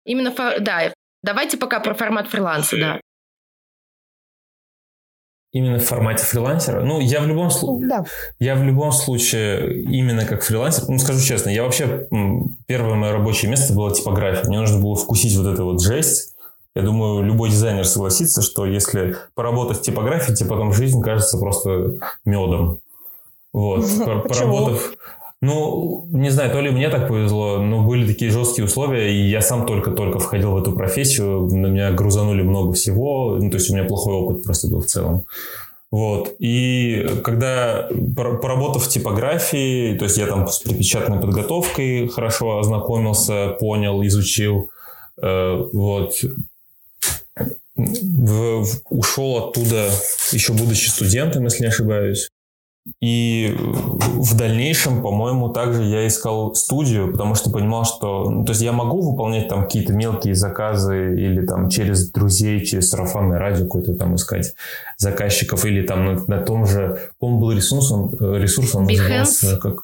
Именно, 0.05 0.33
да, 0.59 0.93
давайте 1.23 1.57
пока 1.57 1.79
про 1.79 1.93
формат 1.95 2.29
фриланса, 2.29 2.77
да. 2.77 3.01
Именно 5.51 5.79
в 5.79 5.85
формате 5.85 6.23
фрилансера. 6.23 6.83
Ну, 6.83 6.99
я 6.99 7.21
в 7.21 7.27
любом 7.27 7.49
случае, 7.49 7.89
да. 7.89 8.03
я 8.37 8.55
в 8.55 8.63
любом 8.63 8.91
случае 8.91 9.81
именно 9.81 10.23
как 10.25 10.43
фрилансер. 10.43 10.87
Ну, 10.87 10.99
скажу 10.99 11.19
честно, 11.25 11.49
я 11.49 11.63
вообще 11.63 12.07
первое 12.67 12.93
мое 12.93 13.13
рабочее 13.13 13.49
место 13.49 13.73
было 13.73 13.91
типография. 13.91 14.47
Мне 14.47 14.59
нужно 14.59 14.79
было 14.79 14.95
вкусить 14.95 15.35
вот 15.35 15.51
эту 15.51 15.65
вот 15.65 15.81
жесть 15.81 16.35
Я 16.75 16.83
думаю, 16.83 17.23
любой 17.23 17.49
дизайнер 17.49 17.85
согласится, 17.85 18.41
что 18.41 18.65
если 18.65 19.15
поработать 19.33 19.79
в 19.79 19.81
типографии, 19.81 20.33
тебе 20.33 20.49
потом 20.49 20.71
жизнь 20.71 21.01
кажется 21.01 21.37
просто 21.37 21.95
медом. 22.25 22.79
Вот, 23.53 23.85
поработав... 24.27 24.93
Ну, 25.41 26.05
не 26.11 26.31
знаю, 26.31 26.51
то 26.51 26.59
ли 26.59 26.69
мне 26.69 26.89
так 26.89 27.07
повезло, 27.07 27.59
но 27.59 27.81
были 27.81 28.05
такие 28.05 28.29
жесткие 28.29 28.65
условия, 28.65 29.13
и 29.13 29.29
я 29.29 29.41
сам 29.41 29.65
только-только 29.65 30.19
входил 30.19 30.51
в 30.51 30.57
эту 30.57 30.73
профессию, 30.73 31.47
на 31.47 31.67
меня 31.67 31.93
грузанули 31.93 32.41
много 32.41 32.73
всего, 32.73 33.37
ну, 33.39 33.49
то 33.49 33.55
есть 33.55 33.69
у 33.69 33.73
меня 33.73 33.85
плохой 33.85 34.15
опыт 34.15 34.43
просто 34.43 34.67
был 34.67 34.81
в 34.81 34.87
целом. 34.87 35.23
Вот. 35.91 36.35
И 36.39 37.07
когда, 37.23 37.89
поработав 38.15 38.83
в 38.83 38.89
типографии, 38.89 39.97
то 39.97 40.05
есть 40.05 40.17
я 40.17 40.27
там 40.27 40.45
с 40.47 40.59
припечатанной 40.59 41.19
подготовкой 41.19 42.09
хорошо 42.09 42.59
ознакомился, 42.59 43.55
понял, 43.59 44.05
изучил, 44.05 44.69
э, 45.21 45.63
вот, 45.71 46.13
в, 47.85 48.63
в, 48.63 48.81
ушел 48.89 49.37
оттуда, 49.37 49.89
еще 50.31 50.53
будучи 50.53 50.89
студентом, 50.89 51.45
если 51.45 51.63
не 51.63 51.69
ошибаюсь. 51.69 52.29
И 53.01 53.55
в 53.57 54.35
дальнейшем, 54.35 55.01
по-моему, 55.01 55.49
также 55.49 55.83
я 55.83 56.07
искал 56.07 56.55
студию, 56.55 57.11
потому 57.11 57.35
что 57.35 57.51
понимал, 57.51 57.85
что... 57.85 58.29
Ну, 58.29 58.45
то 58.45 58.51
есть 58.51 58.61
я 58.61 58.71
могу 58.71 59.01
выполнять 59.01 59.47
там 59.47 59.63
какие-то 59.63 59.93
мелкие 59.93 60.35
заказы 60.35 61.15
или 61.15 61.45
там 61.45 61.69
через 61.69 62.09
друзей, 62.09 62.65
через 62.65 62.89
сарафанное 62.89 63.37
радио 63.37 63.65
какое-то 63.65 63.93
там 63.93 64.15
искать 64.15 64.55
заказчиков 64.97 65.65
или 65.65 65.85
там 65.85 66.05
на, 66.05 66.25
на 66.25 66.37
том 66.41 66.65
же... 66.65 67.09
По-моему, 67.19 67.41
был 67.41 67.51
ресурс, 67.51 67.91
он, 67.91 68.15
э, 68.19 68.41
ресурс, 68.41 68.75
он 68.75 68.85
назывался 68.85 69.57
как... 69.57 69.83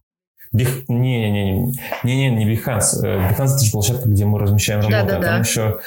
Бих... 0.51 0.87
Не-не-не, 0.87 1.73
не-не, 2.03 2.29
не 2.29 2.55
Behance. 2.55 3.03
Behance– 3.03 3.55
это 3.55 3.65
же 3.65 3.71
площадка, 3.71 4.09
где 4.09 4.25
мы 4.25 4.39
размещаем 4.39 4.79
работу, 4.79 4.95
да, 4.95 5.03
да, 5.03 5.17
а 5.17 5.21
там 5.21 5.31
да. 5.31 5.37
еще 5.39 5.79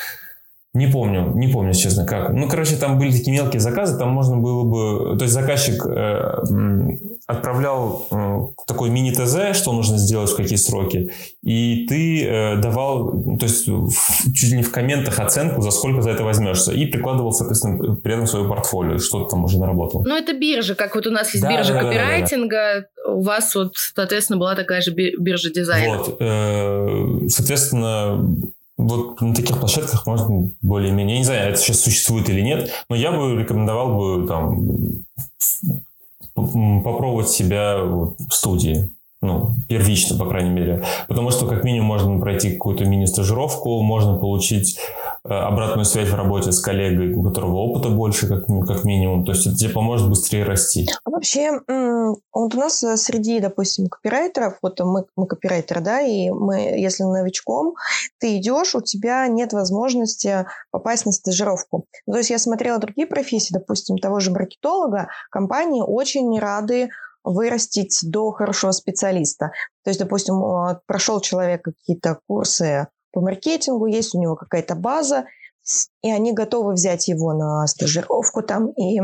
не 0.74 0.86
помню, 0.86 1.32
не 1.34 1.48
помню, 1.48 1.72
честно, 1.72 2.04
как. 2.04 2.30
Ну, 2.30 2.48
короче, 2.48 2.76
там 2.76 2.98
были 2.98 3.10
такие 3.10 3.32
мелкие 3.32 3.60
заказы, 3.60 3.98
там 3.98 4.10
можно 4.10 4.36
было 4.36 4.64
бы... 4.64 5.16
То 5.16 5.24
есть 5.24 5.32
заказчик 5.32 5.84
э, 5.86 6.98
отправлял 7.26 8.06
э, 8.10 8.40
такой 8.66 8.90
мини-ТЗ, 8.90 9.56
что 9.56 9.72
нужно 9.72 9.96
сделать, 9.96 10.30
в 10.30 10.36
какие 10.36 10.56
сроки, 10.56 11.10
и 11.42 11.86
ты 11.88 12.24
э, 12.24 12.56
давал, 12.56 13.12
то 13.38 13.46
есть 13.46 13.66
в, 13.66 14.32
чуть 14.34 14.50
ли 14.50 14.58
не 14.58 14.62
в 14.62 14.70
комментах 14.70 15.18
оценку, 15.20 15.62
за 15.62 15.70
сколько 15.70 16.02
за 16.02 16.10
это 16.10 16.22
возьмешься, 16.22 16.72
и 16.72 16.84
прикладывал, 16.84 17.32
соответственно, 17.32 17.94
при 17.96 18.12
этом 18.12 18.26
свое 18.26 18.46
портфолио, 18.46 18.98
что 18.98 19.24
ты 19.24 19.30
там 19.30 19.44
уже 19.44 19.58
наработал. 19.58 20.04
Ну, 20.06 20.16
это 20.16 20.34
биржа, 20.34 20.74
как 20.74 20.94
вот 20.94 21.06
у 21.06 21.10
нас 21.10 21.32
есть 21.32 21.42
да, 21.42 21.50
биржа 21.50 21.72
да, 21.72 21.80
копирайтинга, 21.80 22.56
да, 22.56 22.80
да, 22.80 22.86
да. 23.06 23.12
у 23.12 23.22
вас 23.22 23.54
вот, 23.54 23.72
соответственно, 23.74 24.38
была 24.38 24.54
такая 24.54 24.82
же 24.82 24.92
биржа 24.92 25.50
дизайна. 25.50 25.96
Вот, 25.96 26.16
э, 26.20 27.28
соответственно, 27.28 28.32
вот 28.78 29.20
на 29.20 29.34
таких 29.34 29.58
площадках 29.58 30.06
можно 30.06 30.50
более-менее, 30.62 31.16
я 31.16 31.18
не 31.18 31.24
знаю, 31.24 31.50
это 31.50 31.58
сейчас 31.58 31.80
существует 31.80 32.30
или 32.30 32.40
нет, 32.40 32.70
но 32.88 32.96
я 32.96 33.12
бы 33.12 33.36
рекомендовал 33.36 33.96
бы 33.96 34.26
там 34.26 35.04
попробовать 36.34 37.28
себя 37.28 37.82
в 37.82 38.16
студии 38.30 38.88
ну, 39.20 39.56
первично, 39.68 40.16
по 40.16 40.28
крайней 40.28 40.50
мере. 40.50 40.84
Потому 41.08 41.30
что, 41.30 41.46
как 41.46 41.64
минимум, 41.64 41.88
можно 41.88 42.20
пройти 42.20 42.52
какую-то 42.52 42.84
мини-стажировку, 42.84 43.82
можно 43.82 44.16
получить 44.16 44.78
э, 45.24 45.28
обратную 45.28 45.84
связь 45.84 46.08
в 46.08 46.14
работе 46.14 46.52
с 46.52 46.60
коллегой, 46.60 47.12
у 47.14 47.24
которого 47.24 47.56
опыта 47.56 47.88
больше, 47.88 48.28
как, 48.28 48.46
как 48.46 48.84
минимум. 48.84 49.24
То 49.24 49.32
есть 49.32 49.46
это 49.46 49.56
тебе 49.56 49.70
поможет 49.70 50.08
быстрее 50.08 50.44
расти. 50.44 50.88
А 51.04 51.10
вообще, 51.10 51.50
вот 51.68 52.54
у 52.54 52.58
нас 52.58 52.82
э, 52.84 52.96
среди, 52.96 53.40
допустим, 53.40 53.88
копирайтеров, 53.88 54.58
вот 54.62 54.78
мы, 54.80 55.04
мы 55.16 55.26
копирайтеры, 55.26 55.80
да, 55.80 56.00
и 56.00 56.30
мы, 56.30 56.78
если 56.78 57.02
новичком, 57.02 57.74
ты 58.18 58.36
идешь, 58.36 58.76
у 58.76 58.80
тебя 58.80 59.26
нет 59.26 59.52
возможности 59.52 60.46
попасть 60.70 61.06
на 61.06 61.12
стажировку. 61.12 61.86
Ну, 62.06 62.12
то 62.12 62.18
есть 62.18 62.30
я 62.30 62.38
смотрела 62.38 62.78
другие 62.78 63.08
профессии, 63.08 63.52
допустим, 63.52 63.98
того 63.98 64.20
же 64.20 64.30
маркетолога, 64.30 65.08
компании 65.30 65.82
очень 65.84 66.38
рады 66.38 66.90
вырастить 67.24 68.00
до 68.02 68.30
хорошего 68.30 68.72
специалиста. 68.72 69.52
То 69.84 69.90
есть, 69.90 70.00
допустим, 70.00 70.42
прошел 70.86 71.20
человек 71.20 71.62
какие-то 71.62 72.20
курсы 72.26 72.88
по 73.12 73.20
маркетингу, 73.20 73.86
есть 73.86 74.14
у 74.14 74.20
него 74.20 74.36
какая-то 74.36 74.74
база, 74.74 75.24
и 76.02 76.10
они 76.10 76.32
готовы 76.32 76.72
взять 76.72 77.08
его 77.08 77.34
на 77.34 77.66
стажировку 77.66 78.42
там 78.42 78.70
и 78.70 79.00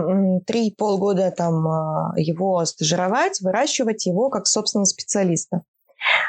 три 0.47 0.71
полгода 0.71 1.31
там 1.31 1.67
а, 1.69 2.15
его 2.17 2.65
стажировать, 2.65 3.41
выращивать 3.41 4.07
его 4.07 4.31
как 4.31 4.47
собственно 4.47 4.87
специалиста. 4.87 5.63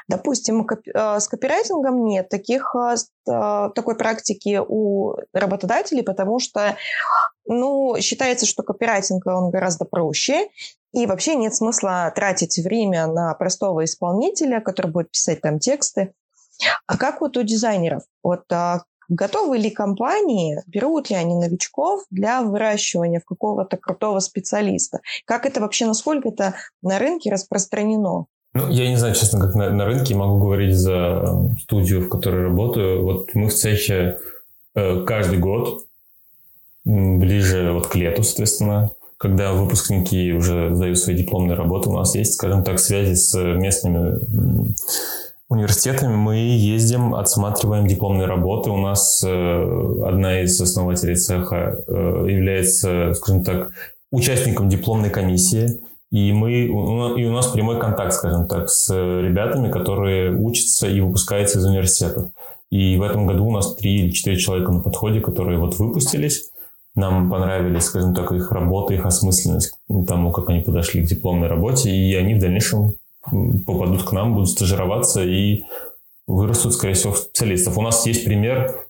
Допустим, 0.07 0.65
а, 0.93 1.19
с 1.19 1.27
копирайтингом 1.27 2.05
нет 2.05 2.29
таких, 2.29 2.75
а, 2.75 3.69
такой 3.69 3.97
практики 3.97 4.59
у 4.65 5.15
работодателей, 5.33 6.03
потому 6.03 6.39
что 6.39 6.77
ну, 7.45 7.95
считается, 7.99 8.45
что 8.45 8.63
копирайтинг 8.63 9.25
он 9.27 9.51
гораздо 9.51 9.85
проще, 9.85 10.49
и 10.93 11.05
вообще 11.05 11.35
нет 11.35 11.53
смысла 11.53 12.11
тратить 12.15 12.57
время 12.57 13.07
на 13.07 13.33
простого 13.33 13.83
исполнителя, 13.83 14.61
который 14.61 14.91
будет 14.91 15.11
писать 15.11 15.41
там 15.41 15.59
тексты. 15.59 16.13
А 16.87 16.97
как 16.97 17.21
вот 17.21 17.37
у 17.37 17.43
дизайнеров? 17.43 18.03
Вот 18.23 18.43
а, 18.51 18.83
готовы 19.09 19.57
ли 19.57 19.69
компании, 19.69 20.61
берут 20.67 21.09
ли 21.09 21.15
они 21.15 21.35
новичков 21.35 22.03
для 22.09 22.41
выращивания 22.41 23.19
в 23.19 23.25
какого-то 23.25 23.77
крутого 23.77 24.19
специалиста? 24.19 25.01
Как 25.25 25.45
это 25.45 25.59
вообще, 25.59 25.85
насколько 25.85 26.29
это 26.29 26.55
на 26.81 26.97
рынке 26.97 27.31
распространено? 27.31 28.27
Ну, 28.55 28.69
я 28.69 28.89
не 28.89 28.95
знаю, 28.95 29.13
честно, 29.13 29.41
как 29.41 29.53
на, 29.53 29.69
на 29.69 29.85
рынке, 29.85 30.15
могу 30.15 30.39
говорить 30.39 30.73
за 30.73 31.51
студию, 31.59 32.01
в 32.01 32.09
которой 32.09 32.43
работаю. 32.43 33.03
Вот 33.03 33.35
мы 33.35 33.49
в 33.49 33.53
цехе 33.53 34.17
э, 34.75 35.03
каждый 35.05 35.39
год, 35.39 35.85
ближе 36.85 37.71
вот 37.73 37.87
к 37.87 37.95
лету, 37.95 38.23
соответственно, 38.23 38.91
когда 39.17 39.51
выпускники 39.51 40.31
уже 40.31 40.73
сдают 40.73 40.97
свои 40.97 41.17
дипломные 41.17 41.57
работы, 41.57 41.89
у 41.89 41.97
нас 41.97 42.15
есть, 42.15 42.35
скажем 42.35 42.63
так, 42.63 42.79
связи 42.79 43.15
с 43.15 43.37
местными 43.37 44.19
университетами. 45.49 46.15
Мы 46.15 46.37
ездим, 46.37 47.13
отсматриваем 47.13 47.87
дипломные 47.87 48.25
работы. 48.25 48.69
У 48.69 48.77
нас 48.77 49.21
э, 49.21 50.01
одна 50.05 50.41
из 50.41 50.59
основателей 50.61 51.15
цеха 51.15 51.83
э, 51.87 52.25
является, 52.29 53.13
скажем 53.15 53.43
так, 53.43 53.71
участником 54.11 54.69
дипломной 54.69 55.09
комиссии. 55.09 55.81
И, 56.11 56.31
мы, 56.31 56.65
и 56.65 56.69
у 57.25 57.33
нас 57.33 57.47
прямой 57.47 57.79
контакт, 57.79 58.13
скажем 58.13 58.47
так, 58.47 58.69
с 58.69 58.93
ребятами, 58.93 59.71
которые 59.71 60.35
учатся 60.35 60.87
и 60.87 61.01
выпускаются 61.01 61.59
из 61.59 61.65
университетов. 61.65 62.31
И 62.69 62.97
в 62.97 63.01
этом 63.01 63.25
году 63.25 63.45
у 63.47 63.51
нас 63.51 63.75
три 63.75 64.01
или 64.01 64.11
четыре 64.11 64.37
человека 64.37 64.71
на 64.71 64.81
подходе, 64.81 65.19
которые 65.19 65.59
вот 65.59 65.77
выпустились 65.77 66.51
нам 66.95 67.29
понравились, 67.29 67.83
скажем 67.83 68.13
так, 68.13 68.31
их 68.31 68.51
работа, 68.51 68.93
их 68.93 69.05
осмысленность 69.05 69.73
тому, 70.07 70.31
как 70.31 70.49
они 70.49 70.61
подошли 70.61 71.03
к 71.03 71.07
дипломной 71.09 71.47
работе, 71.47 71.91
и 71.91 72.15
они 72.15 72.35
в 72.35 72.39
дальнейшем 72.39 72.95
попадут 73.65 74.03
к 74.03 74.11
нам, 74.13 74.33
будут 74.33 74.49
стажироваться 74.49 75.23
и 75.23 75.63
вырастут, 76.25 76.73
скорее 76.73 76.93
всего, 76.93 77.13
в 77.13 77.17
специалистов. 77.17 77.77
У 77.77 77.81
нас 77.81 78.05
есть 78.05 78.23
пример 78.23 78.85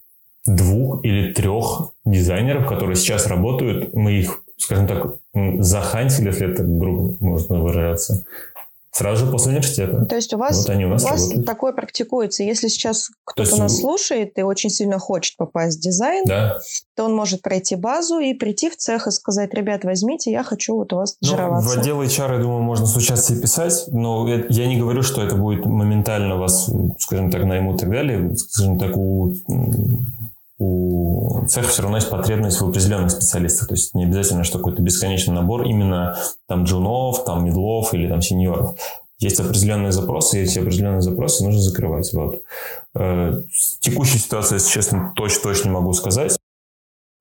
двух 0.46 1.04
или 1.04 1.34
трех 1.34 1.92
дизайнеров, 2.06 2.68
которые 2.68 2.96
сейчас 2.96 3.28
работают. 3.28 3.94
Мы 3.96 4.14
их, 4.14 4.44
скажем 4.58 4.88
так, 4.88 5.16
захантили, 5.60 6.28
если 6.28 6.52
это 6.52 6.64
грубо 6.64 7.16
можно 7.20 7.60
выражаться. 7.62 8.26
Сразу 8.96 9.26
же 9.26 9.32
после 9.32 9.50
университета. 9.50 10.06
То 10.06 10.16
есть 10.16 10.34
у 10.34 10.38
вас, 10.38 10.58
вот 10.58 10.70
они 10.70 10.86
у, 10.86 10.88
нас 10.88 11.04
у 11.04 11.10
вас 11.10 11.30
такое 11.46 11.74
практикуется. 11.74 12.44
Если 12.44 12.70
сейчас 12.70 13.10
кто-то 13.26 13.50
есть... 13.50 13.60
нас 13.60 13.82
слушает 13.82 14.38
и 14.38 14.42
очень 14.42 14.70
сильно 14.70 15.00
хочет 15.00 15.36
попасть 15.36 15.80
в 15.80 15.82
дизайн, 15.82 16.24
да. 16.26 16.60
то 16.96 17.04
он 17.04 17.14
может 17.14 17.42
пройти 17.42 17.76
базу 17.76 18.20
и 18.20 18.34
прийти 18.34 18.70
в 18.70 18.78
цех 18.78 19.08
и 19.08 19.12
сказать, 19.12 19.54
ребят, 19.54 19.84
возьмите, 19.84 20.32
я 20.32 20.44
хочу 20.44 20.76
вот 20.76 20.94
у 20.94 20.96
вас 20.96 21.10
стажироваться. 21.10 21.70
Ну, 21.72 21.76
в 21.76 21.78
отдел 21.78 22.02
HR, 22.02 22.36
я 22.36 22.42
думаю, 22.42 22.62
можно 22.62 22.86
случаться 22.86 23.34
и 23.34 23.42
писать, 23.42 23.84
но 23.88 24.26
я 24.48 24.66
не 24.66 24.78
говорю, 24.78 25.02
что 25.02 25.22
это 25.22 25.36
будет 25.36 25.66
моментально 25.66 26.38
вас, 26.38 26.70
скажем 27.00 27.32
так, 27.32 27.44
наймут 27.44 27.76
и 27.76 27.80
так 27.80 27.90
далее. 27.90 28.34
Скажем 28.38 28.80
так, 28.80 28.96
у 28.96 29.36
у 30.58 31.46
цеха 31.48 31.68
все 31.68 31.82
равно 31.82 31.98
есть 31.98 32.10
потребность 32.10 32.62
в 32.62 32.68
определенных 32.68 33.12
специалистах. 33.12 33.68
То 33.68 33.74
есть 33.74 33.94
не 33.94 34.06
обязательно, 34.06 34.44
что 34.44 34.58
какой-то 34.58 34.82
бесконечный 34.82 35.34
набор 35.34 35.64
именно 35.64 36.18
там 36.48 36.64
джунов, 36.64 37.26
там 37.26 37.46
медлов 37.46 37.94
или 37.94 38.08
там 38.08 38.22
сеньоров. 38.22 38.80
Есть 39.20 39.40
определенные 39.40 39.92
запросы, 39.92 40.44
эти 40.44 40.60
определенные 40.60 41.02
запросы 41.02 41.44
нужно 41.44 41.62
закрывать. 41.62 42.12
Вот. 42.14 42.42
Э, 42.96 43.42
текущую 43.80 44.20
ситуацию, 44.20 44.60
если 44.60 44.72
честно, 44.72 45.14
точно-точно 45.16 45.70
не 45.70 45.74
могу 45.74 45.94
сказать. 45.94 46.38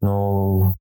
Но, 0.00 0.76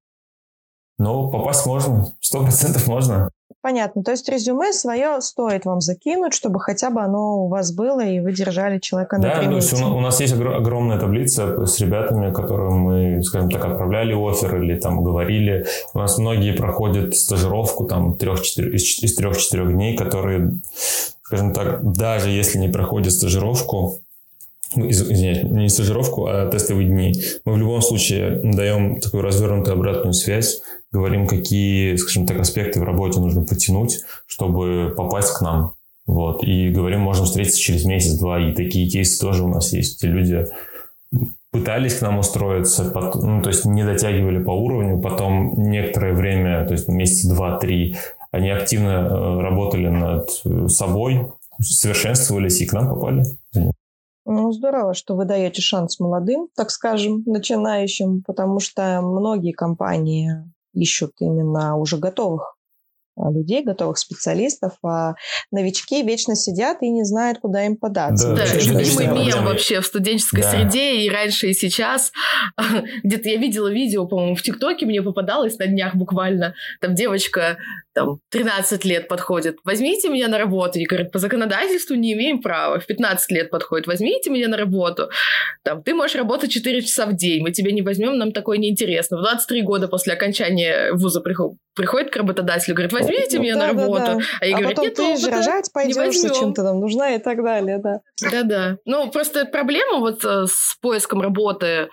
но 0.97 1.29
попасть 1.29 1.65
можно, 1.65 2.07
сто 2.19 2.41
процентов 2.41 2.87
можно. 2.87 3.29
Понятно. 3.61 4.03
То 4.03 4.11
есть 4.11 4.27
резюме 4.29 4.73
свое 4.73 5.21
стоит 5.21 5.65
вам 5.65 5.81
закинуть, 5.81 6.33
чтобы 6.33 6.59
хотя 6.59 6.89
бы 6.89 7.01
оно 7.01 7.45
у 7.45 7.47
вас 7.47 7.73
было, 7.73 8.01
и 8.01 8.19
вы 8.19 8.33
держали 8.33 8.79
человека 8.79 9.17
на 9.17 9.23
Да, 9.23 9.43
то 9.43 9.55
есть 9.55 9.73
у, 9.73 9.85
у 9.85 9.99
нас 9.99 10.19
есть 10.19 10.33
огромная 10.33 10.99
таблица 10.99 11.65
с 11.65 11.79
ребятами, 11.79 12.33
которым 12.33 12.77
мы, 12.79 13.23
скажем 13.23 13.49
так, 13.49 13.65
отправляли 13.65 14.13
офер 14.13 14.61
или 14.61 14.79
там 14.79 15.03
говорили. 15.03 15.65
У 15.93 15.99
нас 15.99 16.17
многие 16.17 16.53
проходят 16.53 17.15
стажировку 17.15 17.85
там 17.85 18.17
трех-четырех, 18.17 18.73
из, 18.73 19.03
из 19.03 19.15
трех-четырех 19.15 19.71
дней, 19.71 19.97
которые, 19.97 20.51
скажем 21.21 21.53
так, 21.53 21.79
даже 21.93 22.29
если 22.29 22.57
не 22.57 22.69
проходят 22.69 23.11
стажировку, 23.11 23.99
извиняюсь, 24.75 25.43
не 25.43 25.69
стажировку, 25.69 26.25
а 26.25 26.49
тестовые 26.49 26.87
дни. 26.87 27.13
Мы 27.45 27.53
в 27.53 27.57
любом 27.57 27.81
случае 27.81 28.41
даем 28.43 28.99
такую 28.99 29.23
развернутую 29.23 29.75
обратную 29.75 30.13
связь, 30.13 30.61
говорим, 30.93 31.27
какие, 31.27 31.95
скажем 31.95 32.27
так, 32.27 32.39
аспекты 32.39 32.79
в 32.79 32.83
работе 32.83 33.19
нужно 33.19 33.43
подтянуть, 33.43 34.01
чтобы 34.27 34.93
попасть 34.95 35.33
к 35.33 35.41
нам. 35.41 35.73
Вот. 36.05 36.43
И 36.43 36.69
говорим, 36.69 37.01
можем 37.01 37.25
встретиться 37.25 37.59
через 37.59 37.83
месяц-два. 37.83 38.39
И 38.39 38.53
такие 38.53 38.87
кейсы 38.87 39.19
тоже 39.19 39.43
у 39.43 39.47
нас 39.47 39.73
есть, 39.73 39.99
где 39.99 40.07
люди 40.07 40.45
пытались 41.51 41.95
к 41.95 42.01
нам 42.01 42.19
устроиться, 42.19 42.91
ну, 43.15 43.41
то 43.41 43.49
есть 43.49 43.65
не 43.65 43.85
дотягивали 43.85 44.43
по 44.43 44.51
уровню, 44.51 44.99
потом 44.99 45.53
некоторое 45.69 46.13
время, 46.13 46.65
то 46.65 46.73
есть 46.73 46.87
месяца 46.87 47.29
два-три, 47.29 47.95
они 48.31 48.49
активно 48.49 48.89
э, 48.89 49.39
работали 49.41 49.87
над 49.87 50.29
э, 50.45 50.67
собой, 50.67 51.31
совершенствовались 51.61 52.59
и 52.59 52.65
к 52.65 52.73
нам 52.73 52.89
попали. 52.89 53.23
Ну, 54.25 54.51
здорово, 54.51 54.95
что 54.95 55.15
вы 55.15 55.25
даете 55.25 55.61
шанс 55.61 55.99
молодым, 55.99 56.47
так 56.55 56.71
скажем, 56.71 57.21
начинающим, 57.27 58.23
потому 58.25 58.59
что 58.59 59.01
многие 59.03 59.51
компании 59.51 60.31
ищут 60.73 61.13
именно 61.19 61.77
уже 61.77 61.97
готовых 61.97 62.55
а, 63.15 63.31
людей, 63.31 63.63
готовых 63.63 63.99
специалистов, 63.99 64.73
а 64.83 65.13
новички 65.51 66.01
вечно 66.01 66.35
сидят 66.35 66.81
и 66.81 66.89
не 66.89 67.03
знают, 67.03 67.37
куда 67.39 67.63
им 67.65 67.77
податься. 67.77 68.29
Да, 68.29 68.45
да 68.47 68.55
любимый 68.55 69.25
мем 69.25 69.45
вообще 69.45 69.81
в 69.81 69.85
студенческой 69.85 70.41
да. 70.41 70.49
среде 70.49 71.01
и 71.01 71.09
раньше, 71.09 71.49
и 71.49 71.53
сейчас. 71.53 72.11
Где-то 73.03 73.29
я 73.29 73.37
видела 73.37 73.71
видео, 73.71 74.07
по-моему, 74.07 74.35
в 74.35 74.41
ТикТоке 74.41 74.87
мне 74.87 75.03
попадалось 75.03 75.59
на 75.59 75.67
днях 75.67 75.95
буквально. 75.95 76.55
Там 76.81 76.95
девочка 76.95 77.57
там 77.93 78.19
13 78.31 78.85
лет 78.85 79.07
подходит, 79.07 79.57
возьмите 79.63 80.09
меня 80.09 80.27
на 80.27 80.37
работу. 80.37 80.79
И 80.79 80.85
говорит, 80.85 81.11
по 81.11 81.19
законодательству 81.19 81.95
не 81.95 82.13
имеем 82.13 82.41
права. 82.41 82.79
В 82.79 82.85
15 82.85 83.31
лет 83.31 83.49
подходит, 83.49 83.87
возьмите 83.87 84.29
меня 84.29 84.47
на 84.47 84.57
работу. 84.57 85.09
Там, 85.63 85.83
ты 85.83 85.93
можешь 85.93 86.15
работать 86.15 86.51
4 86.51 86.81
часа 86.81 87.05
в 87.05 87.15
день, 87.15 87.41
мы 87.41 87.51
тебя 87.51 87.71
не 87.71 87.81
возьмем, 87.81 88.17
нам 88.17 88.31
такое 88.31 88.57
неинтересно. 88.57 89.17
В 89.17 89.21
23 89.21 89.61
года 89.61 89.87
после 89.87 90.13
окончания 90.13 90.91
вуза 90.93 91.21
приходит, 91.21 91.57
приходит 91.75 92.09
к 92.09 92.15
работодателю, 92.15 92.75
говорит, 92.75 92.93
возьмите 92.93 93.37
ну, 93.37 93.43
меня 93.43 93.55
да, 93.55 93.59
на 93.59 93.67
работу. 93.67 94.05
Да, 94.05 94.15
да. 94.15 94.21
А 94.41 94.45
я 94.45 94.55
а 94.55 94.59
говорю, 94.59 94.81
нет 94.81 94.95
ты 94.95 95.03
опыта, 95.03 95.17
же 95.19 95.31
рожать 95.31 95.71
пойдешь, 95.73 96.17
зачем 96.19 96.53
ты 96.53 96.63
нам 96.63 96.79
нужна 96.79 97.15
и 97.15 97.19
так 97.19 97.43
далее, 97.43 97.79
да. 97.79 98.01
Да-да. 98.31 98.77
Ну, 98.85 99.09
просто 99.11 99.45
проблема 99.45 99.99
вот 99.99 100.23
э, 100.25 100.45
с 100.47 100.77
поиском 100.81 101.21
работы 101.21 101.89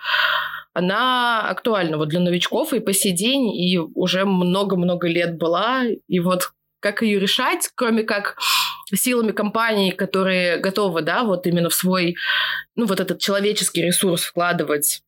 она 0.73 1.49
актуальна 1.49 1.97
вот 1.97 2.09
для 2.09 2.19
новичков 2.19 2.73
и 2.73 2.79
по 2.79 2.93
сей 2.93 3.11
день, 3.11 3.53
и 3.55 3.77
уже 3.77 4.25
много-много 4.25 5.07
лет 5.07 5.37
была. 5.37 5.83
И 6.07 6.19
вот 6.19 6.51
как 6.79 7.01
ее 7.01 7.19
решать, 7.19 7.69
кроме 7.75 8.03
как 8.03 8.37
силами 8.93 9.31
компаний, 9.31 9.91
которые 9.91 10.57
готовы, 10.57 11.01
да, 11.01 11.23
вот 11.23 11.45
именно 11.45 11.69
в 11.69 11.73
свой, 11.73 12.15
ну, 12.75 12.85
вот 12.85 12.99
этот 12.99 13.19
человеческий 13.19 13.81
ресурс 13.83 14.23
вкладывать 14.23 15.01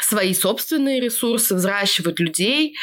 свои 0.00 0.34
собственные 0.34 1.00
ресурсы, 1.00 1.54
взращивать 1.54 2.18
людей, 2.20 2.76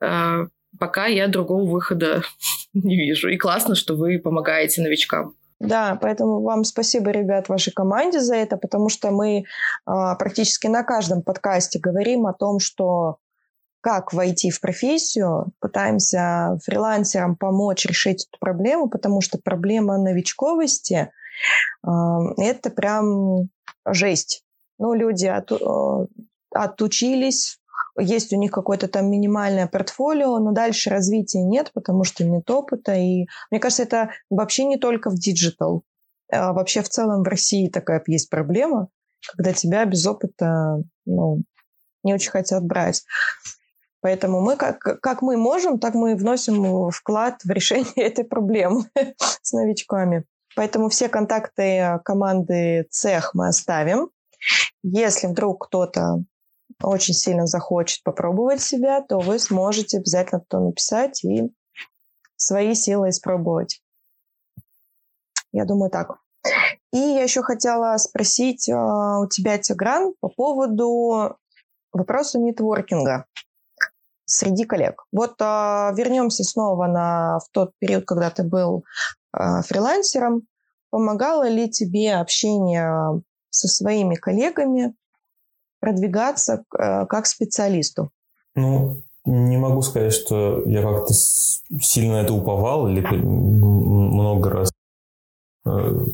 э, 0.00 0.46
пока 0.78 1.06
я 1.06 1.28
другого 1.28 1.68
выхода 1.70 2.22
не 2.74 2.96
вижу. 2.96 3.28
И 3.28 3.36
классно, 3.36 3.74
что 3.74 3.94
вы 3.94 4.18
помогаете 4.18 4.82
новичкам. 4.82 5.34
Да, 5.60 5.98
поэтому 6.00 6.40
вам 6.40 6.64
спасибо, 6.64 7.10
ребят, 7.10 7.50
вашей 7.50 7.72
команде 7.72 8.20
за 8.20 8.34
это, 8.34 8.56
потому 8.56 8.88
что 8.88 9.10
мы 9.10 9.44
а, 9.84 10.14
практически 10.14 10.66
на 10.66 10.82
каждом 10.82 11.22
подкасте 11.22 11.78
говорим 11.78 12.26
о 12.26 12.32
том, 12.32 12.60
что 12.60 13.18
как 13.82 14.14
войти 14.14 14.50
в 14.50 14.60
профессию, 14.60 15.52
пытаемся 15.60 16.58
фрилансерам 16.64 17.36
помочь 17.36 17.84
решить 17.84 18.26
эту 18.26 18.38
проблему, 18.40 18.88
потому 18.88 19.20
что 19.20 19.38
проблема 19.38 19.98
новичковости 19.98 21.12
а, 21.82 22.20
это 22.38 22.70
прям 22.70 23.50
жесть. 23.86 24.42
Ну, 24.78 24.94
люди 24.94 25.26
от, 25.26 25.52
а, 25.52 26.06
отучились, 26.52 27.59
есть 28.00 28.32
у 28.32 28.36
них 28.36 28.50
какое-то 28.50 28.88
там 28.88 29.10
минимальное 29.10 29.66
портфолио, 29.66 30.38
но 30.38 30.52
дальше 30.52 30.90
развития 30.90 31.42
нет, 31.42 31.70
потому 31.72 32.04
что 32.04 32.24
нет 32.24 32.50
опыта. 32.50 32.94
И 32.94 33.26
мне 33.50 33.60
кажется, 33.60 33.82
это 33.82 34.10
вообще 34.30 34.64
не 34.64 34.78
только 34.78 35.10
в 35.10 35.14
digital. 35.14 35.84
А 36.32 36.52
вообще 36.52 36.82
в 36.82 36.88
целом 36.88 37.22
в 37.22 37.28
России 37.28 37.68
такая 37.68 38.02
есть 38.06 38.30
проблема, 38.30 38.88
когда 39.36 39.52
тебя 39.52 39.84
без 39.84 40.06
опыта 40.06 40.82
ну, 41.06 41.42
не 42.02 42.14
очень 42.14 42.30
хотят 42.30 42.64
брать. 42.64 43.04
Поэтому 44.00 44.40
мы, 44.40 44.56
как, 44.56 44.78
как 44.78 45.20
мы 45.20 45.36
можем, 45.36 45.78
так 45.78 45.94
мы 45.94 46.16
вносим 46.16 46.90
вклад 46.90 47.42
в 47.44 47.50
решение 47.50 47.92
этой 47.96 48.24
проблемы 48.24 48.84
с 49.42 49.52
новичками. 49.52 50.24
Поэтому 50.56 50.88
все 50.88 51.08
контакты 51.08 52.00
команды 52.04 52.86
ЦЕХ 52.90 53.34
мы 53.34 53.48
оставим. 53.48 54.10
Если 54.82 55.26
вдруг 55.26 55.66
кто-то 55.66 56.24
очень 56.82 57.14
сильно 57.14 57.46
захочет 57.46 58.02
попробовать 58.02 58.60
себя, 58.60 59.02
то 59.02 59.18
вы 59.18 59.38
сможете 59.38 59.98
обязательно 59.98 60.42
то 60.48 60.60
написать 60.60 61.24
и 61.24 61.52
свои 62.36 62.74
силы 62.74 63.10
испробовать. 63.10 63.82
Я 65.52 65.64
думаю, 65.64 65.90
так. 65.90 66.18
И 66.92 66.98
я 66.98 67.22
еще 67.22 67.42
хотела 67.42 67.96
спросить 67.98 68.68
э, 68.68 68.72
у 68.74 69.26
тебя, 69.28 69.58
Тигран, 69.58 70.14
по 70.20 70.28
поводу 70.28 71.36
вопроса 71.92 72.38
нетворкинга 72.38 73.26
среди 74.24 74.64
коллег. 74.64 75.04
Вот 75.12 75.40
э, 75.40 75.44
вернемся 75.44 76.44
снова 76.44 76.86
на, 76.86 77.38
в 77.40 77.50
тот 77.50 77.72
период, 77.78 78.06
когда 78.06 78.30
ты 78.30 78.42
был 78.42 78.84
э, 79.36 79.62
фрилансером. 79.62 80.42
Помогало 80.90 81.48
ли 81.48 81.70
тебе 81.70 82.14
общение 82.14 83.22
со 83.50 83.68
своими 83.68 84.14
коллегами 84.14 84.94
продвигаться 85.80 86.64
э, 86.78 87.06
как 87.06 87.26
специалисту? 87.26 88.10
Ну, 88.54 89.02
не 89.24 89.56
могу 89.56 89.82
сказать, 89.82 90.12
что 90.12 90.62
я 90.66 90.82
как-то 90.82 91.12
сильно 91.14 92.16
это 92.16 92.32
уповал 92.32 92.88
или 92.88 93.00
много 93.00 94.50
раз 94.50 94.72
э, 95.66 96.06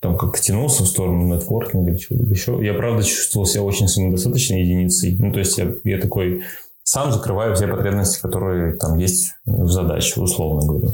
там 0.00 0.16
как-то 0.16 0.40
тянулся 0.40 0.84
в 0.84 0.86
сторону 0.86 1.34
нетворкинга 1.34 1.90
или 1.90 1.98
чего-либо 1.98 2.30
еще. 2.30 2.58
Я, 2.64 2.74
правда, 2.74 3.02
чувствовал 3.02 3.46
себя 3.46 3.64
очень 3.64 3.88
самодостаточной 3.88 4.62
единицей. 4.62 5.16
Ну, 5.18 5.32
то 5.32 5.40
есть 5.40 5.58
я, 5.58 5.74
я 5.84 6.00
такой 6.00 6.44
сам 6.84 7.12
закрываю 7.12 7.54
все 7.54 7.66
потребности, 7.66 8.20
которые 8.20 8.76
там 8.76 8.96
есть 8.96 9.34
в 9.44 9.68
задаче, 9.68 10.20
условно 10.20 10.66
говоря. 10.66 10.88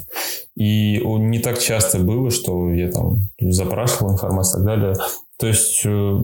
И 0.57 1.01
не 1.05 1.39
так 1.39 1.59
часто 1.59 1.99
было, 1.99 2.31
что 2.31 2.73
я 2.73 2.91
там 2.91 3.29
запрашивал 3.39 4.13
информацию 4.13 4.63
и 4.63 4.65
так 4.65 4.81
далее. 4.81 4.97
То 5.39 5.47
есть 5.47 5.83
э, 5.85 6.19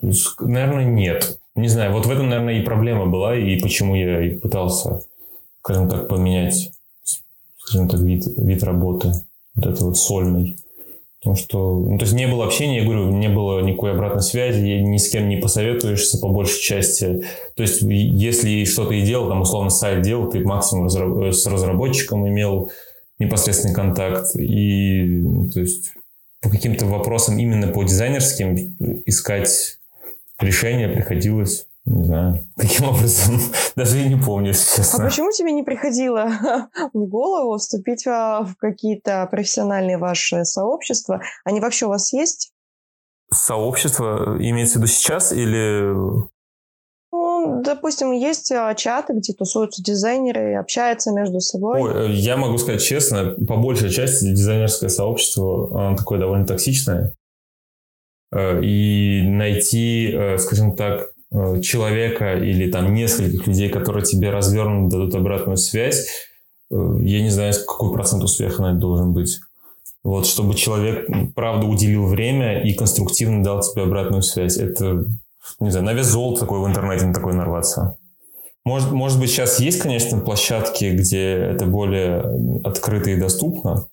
Наверное, 0.00 0.84
нет. 0.84 1.38
Не 1.54 1.68
знаю, 1.68 1.92
вот 1.92 2.06
в 2.06 2.10
этом, 2.10 2.28
наверное, 2.28 2.60
и 2.60 2.64
проблема 2.64 3.06
была, 3.06 3.36
и 3.36 3.58
почему 3.58 3.96
я 3.96 4.24
и 4.24 4.38
пытался, 4.38 5.00
скажем 5.60 5.88
так, 5.88 6.08
поменять, 6.08 6.70
скажем 7.58 7.88
так, 7.88 8.00
вид, 8.00 8.24
вид 8.36 8.62
работы, 8.62 9.12
вот 9.54 9.66
это 9.66 9.84
вот 9.84 9.96
сольный. 9.96 10.56
Потому 11.20 11.34
что, 11.34 11.80
ну, 11.80 11.98
то 11.98 12.04
есть 12.04 12.14
не 12.14 12.28
было 12.28 12.44
общения, 12.44 12.78
я 12.78 12.84
говорю, 12.84 13.10
не 13.10 13.28
было 13.28 13.60
никакой 13.60 13.90
обратной 13.90 14.22
связи, 14.22 14.60
ни 14.60 14.98
с 14.98 15.10
кем 15.10 15.28
не 15.28 15.38
посоветуешься 15.38 16.18
по 16.18 16.28
большей 16.28 16.60
части. 16.60 17.24
То 17.56 17.62
есть 17.64 17.82
если 17.82 18.64
что-то 18.64 18.94
и 18.94 19.02
делал, 19.02 19.28
там 19.28 19.40
условно 19.40 19.70
сайт 19.70 20.02
делал, 20.02 20.30
ты 20.30 20.38
максимум 20.38 20.88
с 20.88 21.46
разработчиком 21.46 22.28
имел 22.28 22.70
непосредственный 23.18 23.74
контакт. 23.74 24.36
И, 24.36 25.02
ну, 25.02 25.50
то 25.50 25.58
есть 25.58 25.90
по 26.40 26.50
каким-то 26.50 26.86
вопросам 26.86 27.36
именно 27.36 27.66
по 27.66 27.82
дизайнерским 27.82 29.02
искать 29.04 29.77
решение 30.40 30.88
приходилось 30.88 31.68
не 31.88 32.04
знаю, 32.04 32.46
каким 32.56 32.88
образом, 32.88 33.40
даже 33.76 34.02
и 34.02 34.08
не 34.08 34.20
помню, 34.20 34.48
если 34.48 34.76
честно. 34.76 35.04
А 35.04 35.08
почему 35.08 35.30
тебе 35.32 35.52
не 35.52 35.62
приходило 35.62 36.28
в 36.92 37.06
голову 37.06 37.56
вступить 37.56 38.04
в 38.04 38.54
какие-то 38.58 39.26
профессиональные 39.30 39.98
ваши 39.98 40.44
сообщества? 40.44 41.22
Они 41.44 41.60
вообще 41.60 41.86
у 41.86 41.90
вас 41.90 42.12
есть? 42.12 42.52
Сообщество 43.32 44.36
имеется 44.38 44.74
в 44.74 44.82
виду 44.82 44.86
сейчас 44.86 45.32
или... 45.32 45.92
Ну, 47.10 47.62
допустим, 47.62 48.12
есть 48.12 48.52
а, 48.52 48.74
чаты, 48.74 49.14
где 49.14 49.32
тусуются 49.32 49.82
дизайнеры 49.82 50.52
и 50.52 50.54
общаются 50.56 51.10
между 51.10 51.40
собой. 51.40 51.80
Ой, 51.80 52.10
э, 52.10 52.12
я 52.12 52.36
могу 52.36 52.58
сказать 52.58 52.82
честно, 52.82 53.34
по 53.46 53.56
большей 53.56 53.88
части 53.88 54.24
дизайнерское 54.26 54.90
сообщество 54.90 55.88
оно 55.88 55.96
такое 55.96 56.18
довольно 56.18 56.46
токсичное. 56.46 57.14
Э, 58.30 58.60
и 58.62 59.22
найти, 59.26 60.10
э, 60.12 60.38
скажем 60.38 60.76
так, 60.76 61.10
э, 61.32 61.60
человека 61.62 62.34
или 62.34 62.70
там 62.70 62.94
нескольких 62.94 63.46
людей, 63.46 63.70
которые 63.70 64.04
тебе 64.04 64.30
развернут, 64.30 64.90
дадут 64.90 65.14
обратную 65.14 65.56
связь, 65.56 66.06
я 66.70 67.22
не 67.22 67.30
знаю, 67.30 67.54
какой 67.66 67.94
процент 67.94 68.22
успеха 68.22 68.60
на 68.60 68.72
это 68.72 68.78
должен 68.78 69.14
быть. 69.14 69.38
Вот, 70.04 70.26
чтобы 70.26 70.54
человек, 70.54 71.08
правда, 71.34 71.66
уделил 71.66 72.06
время 72.06 72.62
и 72.62 72.74
конструктивно 72.74 73.42
дал 73.42 73.62
тебе 73.62 73.84
обратную 73.84 74.20
связь. 74.20 74.58
Это, 74.58 75.06
не 75.60 75.70
знаю, 75.70 75.86
на 75.86 75.94
вес 75.94 76.08
золота 76.08 76.40
такой 76.40 76.60
в 76.60 76.68
интернете 76.68 77.06
на 77.06 77.14
такой 77.14 77.32
нарваться. 77.32 77.96
Может, 78.66 78.90
может 78.92 79.18
быть, 79.18 79.30
сейчас 79.30 79.60
есть, 79.60 79.80
конечно, 79.80 80.20
площадки, 80.20 80.90
где 80.90 81.32
это 81.32 81.64
более 81.64 82.22
открыто 82.64 83.08
и 83.08 83.16
доступно, 83.18 83.86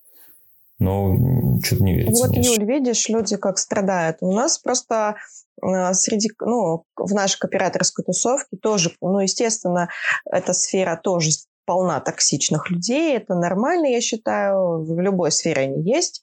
но 0.80 1.60
что-то 1.64 1.84
не 1.84 1.96
верится. 1.96 2.28
Вот, 2.28 2.36
Юль, 2.36 2.66
видишь, 2.66 3.08
люди 3.10 3.38
как 3.38 3.58
страдают. 3.58 4.18
У 4.22 4.34
нас 4.34 4.58
просто 4.58 5.16
э, 5.62 5.94
среди, 5.94 6.32
ну, 6.42 6.84
в 6.98 7.14
нашей 7.14 7.40
кооператорской 7.40 8.04
тусовке 8.04 8.58
тоже, 8.58 8.92
ну, 9.02 9.20
естественно, 9.20 9.90
эта 10.30 10.54
сфера 10.54 11.00
тоже 11.02 11.32
полна 11.66 12.00
токсичных 12.00 12.70
людей. 12.70 13.16
Это 13.18 13.36
нормально, 13.36 13.88
я 13.88 14.02
считаю. 14.02 14.84
В 14.84 15.00
любой 15.00 15.32
сфере 15.32 15.64
они 15.64 15.82
есть. 15.82 16.22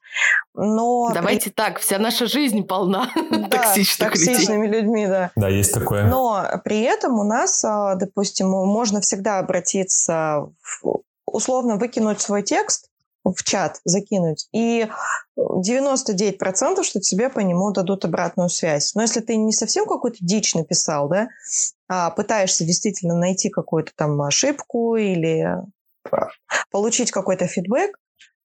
Но 0.55 1.11
Давайте 1.12 1.50
при... 1.50 1.55
так, 1.55 1.78
вся 1.80 1.98
наша 1.98 2.26
жизнь 2.26 2.62
полна 2.62 3.11
да, 3.30 3.48
токсичных 3.48 4.11
токсичными 4.11 4.66
людей. 4.66 4.80
людьми, 4.82 5.07
да. 5.07 5.30
Да, 5.36 5.48
есть 5.48 5.74
такое. 5.74 6.07
Но 6.07 6.44
при 6.64 6.82
этом 6.82 7.18
у 7.18 7.24
нас, 7.24 7.64
а, 7.64 7.96
допустим, 7.96 8.48
можно 8.48 9.00
всегда 9.00 9.38
обратиться, 9.38 10.46
в, 10.62 11.00
условно 11.26 11.76
выкинуть 11.76 12.20
свой 12.20 12.42
текст, 12.42 12.88
в 13.25 13.43
чат 13.45 13.81
закинуть. 13.85 14.49
И 14.53 14.89
99% 15.39 16.83
что 16.83 17.01
тебе 17.01 17.29
по 17.29 17.41
нему 17.41 17.73
дадут 17.73 18.05
обратную 18.05 18.49
связь. 18.49 18.95
Но 18.95 19.03
если 19.03 19.20
ты 19.20 19.37
не 19.37 19.53
совсем 19.53 19.87
какую-то 19.87 20.18
дичь 20.20 20.55
написал, 20.55 21.09
да, 21.09 21.29
а 21.89 22.11
пытаешься 22.11 22.64
действительно 22.64 23.14
найти 23.14 23.49
какую-то 23.51 23.93
там 23.97 24.20
ошибку 24.23 24.97
или 24.97 25.47
получить 26.70 27.11
какой-то 27.11 27.47
фидбэк, 27.47 27.97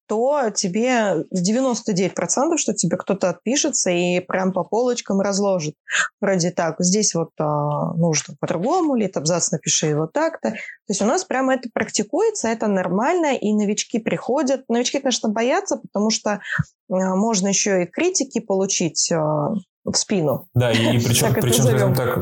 то 0.07 0.49
тебе 0.49 1.25
99%, 1.35 2.57
что 2.57 2.73
тебе 2.73 2.97
кто-то 2.97 3.29
отпишется 3.29 3.91
и 3.91 4.19
прям 4.19 4.53
по 4.53 4.63
полочкам 4.63 5.19
разложит. 5.21 5.75
Вроде 6.21 6.51
так, 6.51 6.75
здесь 6.79 7.13
вот 7.13 7.31
а, 7.39 7.93
нужно 7.93 8.35
по-другому, 8.39 8.95
или 8.95 9.11
абзац 9.13 9.51
напиши 9.51 9.95
вот 9.95 10.13
так-то. 10.13 10.51
То 10.51 10.57
есть 10.89 11.01
у 11.01 11.05
нас 11.05 11.25
прямо 11.25 11.55
это 11.55 11.69
практикуется, 11.73 12.47
это 12.47 12.67
нормально, 12.67 13.35
и 13.35 13.53
новички 13.53 13.99
приходят. 13.99 14.63
Новички, 14.69 14.99
конечно, 14.99 15.29
боятся, 15.29 15.77
потому 15.77 16.09
что 16.09 16.39
а, 16.89 17.15
можно 17.15 17.47
еще 17.47 17.83
и 17.83 17.85
критики 17.85 18.39
получить 18.39 19.11
а, 19.11 19.53
в 19.83 19.95
спину. 19.95 20.47
Да, 20.53 20.71
и, 20.71 20.97
и 20.97 21.03
причем, 21.03 21.33
причем 21.33 21.63
скажем 21.63 21.95
так, 21.95 22.17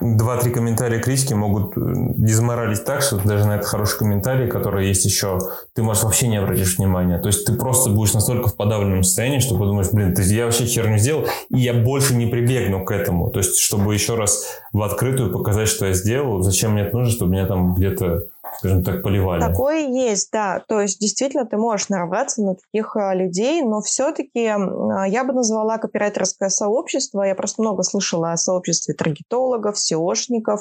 два-три 0.00 0.52
комментария 0.52 1.00
критики 1.00 1.34
могут 1.34 1.76
э, 1.76 1.80
дезморалить 2.16 2.84
так, 2.84 3.02
что 3.02 3.16
даже 3.18 3.46
на 3.46 3.56
этот 3.56 3.66
хороший 3.66 3.98
комментарий, 3.98 4.48
который 4.48 4.88
есть 4.88 5.04
еще, 5.04 5.38
ты 5.74 5.82
можешь 5.82 6.02
вообще 6.02 6.28
не 6.28 6.36
обратишь 6.36 6.78
внимания. 6.78 7.18
То 7.18 7.28
есть 7.28 7.46
ты 7.46 7.54
просто 7.54 7.90
будешь 7.90 8.14
настолько 8.14 8.48
в 8.48 8.56
подавленном 8.56 9.02
состоянии, 9.02 9.38
что 9.38 9.56
подумаешь, 9.56 9.90
блин, 9.92 10.14
то 10.14 10.20
есть 10.22 10.32
я 10.32 10.44
вообще 10.44 10.66
херню 10.66 10.98
сделал, 10.98 11.26
и 11.50 11.60
я 11.60 11.74
больше 11.74 12.14
не 12.14 12.26
прибегну 12.26 12.84
к 12.84 12.90
этому. 12.90 13.30
То 13.30 13.40
есть, 13.40 13.58
чтобы 13.58 13.94
еще 13.94 14.14
раз 14.14 14.44
в 14.72 14.82
открытую 14.82 15.32
показать, 15.32 15.68
что 15.68 15.86
я 15.86 15.92
сделал, 15.92 16.42
зачем 16.42 16.72
мне 16.72 16.82
это 16.82 16.96
нужно, 16.96 17.12
чтобы 17.12 17.32
меня 17.32 17.46
там 17.46 17.74
где-то 17.74 18.24
скажем 18.58 18.84
так, 18.84 19.02
поливали. 19.02 19.40
Такое 19.40 19.88
есть, 19.88 20.30
да. 20.32 20.62
То 20.66 20.80
есть 20.80 21.00
действительно 21.00 21.46
ты 21.46 21.56
можешь 21.56 21.88
нарваться 21.88 22.42
на 22.42 22.54
таких 22.54 22.96
а, 22.96 23.14
людей, 23.14 23.62
но 23.62 23.80
все-таки 23.80 24.46
а, 24.46 25.08
я 25.08 25.24
бы 25.24 25.32
назвала 25.32 25.78
копирайтерское 25.78 26.48
сообщество. 26.48 27.22
Я 27.22 27.34
просто 27.34 27.62
много 27.62 27.82
слышала 27.82 28.32
о 28.32 28.36
сообществе 28.36 28.94
таргетологов, 28.94 29.76
SEOшников, 29.76 30.60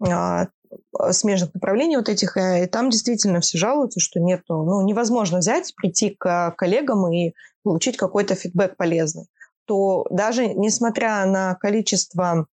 а, 0.00 0.46
смежных 1.10 1.54
направлений 1.54 1.96
вот 1.96 2.08
этих, 2.08 2.36
э, 2.36 2.64
и 2.64 2.66
там 2.66 2.90
действительно 2.90 3.40
все 3.40 3.58
жалуются, 3.58 4.00
что 4.00 4.20
нету, 4.20 4.62
ну, 4.62 4.82
невозможно 4.82 5.38
взять, 5.38 5.74
прийти 5.76 6.10
к 6.10 6.54
коллегам 6.56 7.10
и 7.12 7.34
получить 7.62 7.96
какой-то 7.96 8.34
фидбэк 8.34 8.76
полезный. 8.76 9.26
То 9.64 10.06
даже 10.10 10.46
несмотря 10.46 11.24
на 11.26 11.54
количество 11.54 12.46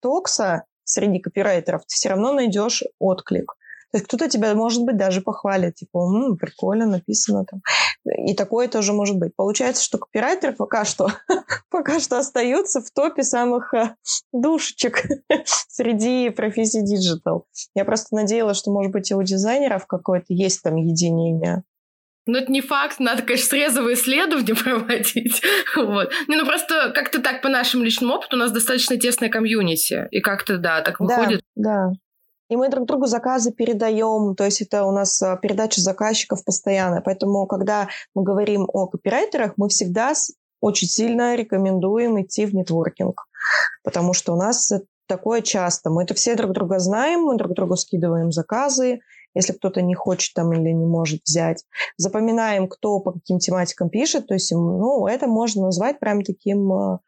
токса 0.00 0.64
среди 0.84 1.18
копирайтеров, 1.18 1.82
ты 1.82 1.94
все 1.94 2.10
равно 2.10 2.32
найдешь 2.32 2.82
отклик. 2.98 3.54
То 3.94 3.98
есть 3.98 4.08
кто-то 4.08 4.28
тебя, 4.28 4.52
может 4.56 4.82
быть, 4.82 4.96
даже 4.96 5.20
похвалит, 5.20 5.76
типа, 5.76 5.98
М, 5.98 6.36
прикольно 6.36 6.84
написано 6.84 7.44
там. 7.44 7.60
И 8.26 8.34
такое 8.34 8.66
тоже 8.66 8.92
может 8.92 9.16
быть. 9.18 9.36
Получается, 9.36 9.84
что 9.84 9.98
копирайтеры 9.98 10.52
пока 10.52 10.84
что, 10.84 11.12
пока 11.70 12.00
что 12.00 12.18
остаются 12.18 12.80
в 12.80 12.90
топе 12.90 13.22
самых 13.22 13.72
а, 13.72 13.94
душечек 14.32 15.04
среди 15.68 16.30
профессий 16.30 16.82
digital. 16.82 17.46
Я 17.76 17.84
просто 17.84 18.16
надеялась, 18.16 18.56
что, 18.56 18.72
может 18.72 18.90
быть, 18.90 19.12
и 19.12 19.14
у 19.14 19.22
дизайнеров 19.22 19.86
какое-то 19.86 20.34
есть 20.34 20.64
там 20.64 20.74
единение. 20.74 21.62
Ну, 22.26 22.38
это 22.38 22.50
не 22.50 22.62
факт, 22.62 22.98
надо, 22.98 23.22
конечно, 23.22 23.46
срезовые 23.46 23.94
исследования 23.94 24.54
проводить. 24.60 25.40
вот. 25.76 26.10
Не, 26.26 26.34
ну 26.34 26.44
просто 26.44 26.90
как-то 26.92 27.22
так 27.22 27.42
по 27.42 27.48
нашему 27.48 27.84
личному 27.84 28.14
опыту 28.14 28.34
у 28.34 28.40
нас 28.40 28.50
достаточно 28.50 28.96
тесная 28.96 29.28
комьюнити. 29.28 30.08
И 30.10 30.20
как-то, 30.20 30.58
да, 30.58 30.80
так 30.80 30.98
выходит. 30.98 31.42
Да, 31.54 31.90
да. 31.90 31.92
И 32.54 32.56
мы 32.56 32.68
друг 32.68 32.86
другу 32.86 33.06
заказы 33.06 33.50
передаем, 33.50 34.36
то 34.36 34.44
есть 34.44 34.62
это 34.62 34.84
у 34.84 34.92
нас 34.92 35.20
а, 35.20 35.36
передача 35.36 35.80
заказчиков 35.80 36.44
постоянно. 36.44 37.02
Поэтому, 37.04 37.48
когда 37.48 37.88
мы 38.14 38.22
говорим 38.22 38.68
о 38.72 38.86
копирайтерах, 38.86 39.54
мы 39.56 39.68
всегда 39.68 40.12
очень 40.60 40.86
сильно 40.86 41.34
рекомендуем 41.34 42.22
идти 42.22 42.46
в 42.46 42.54
нетворкинг, 42.54 43.26
потому 43.82 44.12
что 44.12 44.34
у 44.34 44.36
нас 44.36 44.72
такое 45.08 45.42
часто. 45.42 45.90
Мы 45.90 46.04
это 46.04 46.14
все 46.14 46.36
друг 46.36 46.52
друга 46.52 46.78
знаем, 46.78 47.22
мы 47.22 47.36
друг 47.36 47.54
другу 47.54 47.74
скидываем 47.76 48.30
заказы, 48.30 49.00
если 49.34 49.52
кто-то 49.52 49.82
не 49.82 49.96
хочет 49.96 50.32
там 50.34 50.52
или 50.52 50.70
не 50.70 50.86
может 50.86 51.22
взять. 51.24 51.64
Запоминаем, 51.96 52.68
кто 52.68 53.00
по 53.00 53.10
каким 53.10 53.40
тематикам 53.40 53.90
пишет, 53.90 54.28
то 54.28 54.34
есть 54.34 54.52
ну, 54.52 55.08
это 55.08 55.26
можно 55.26 55.64
назвать 55.64 55.98
прям 55.98 56.22
таким 56.22 56.72
а, 56.72 57.00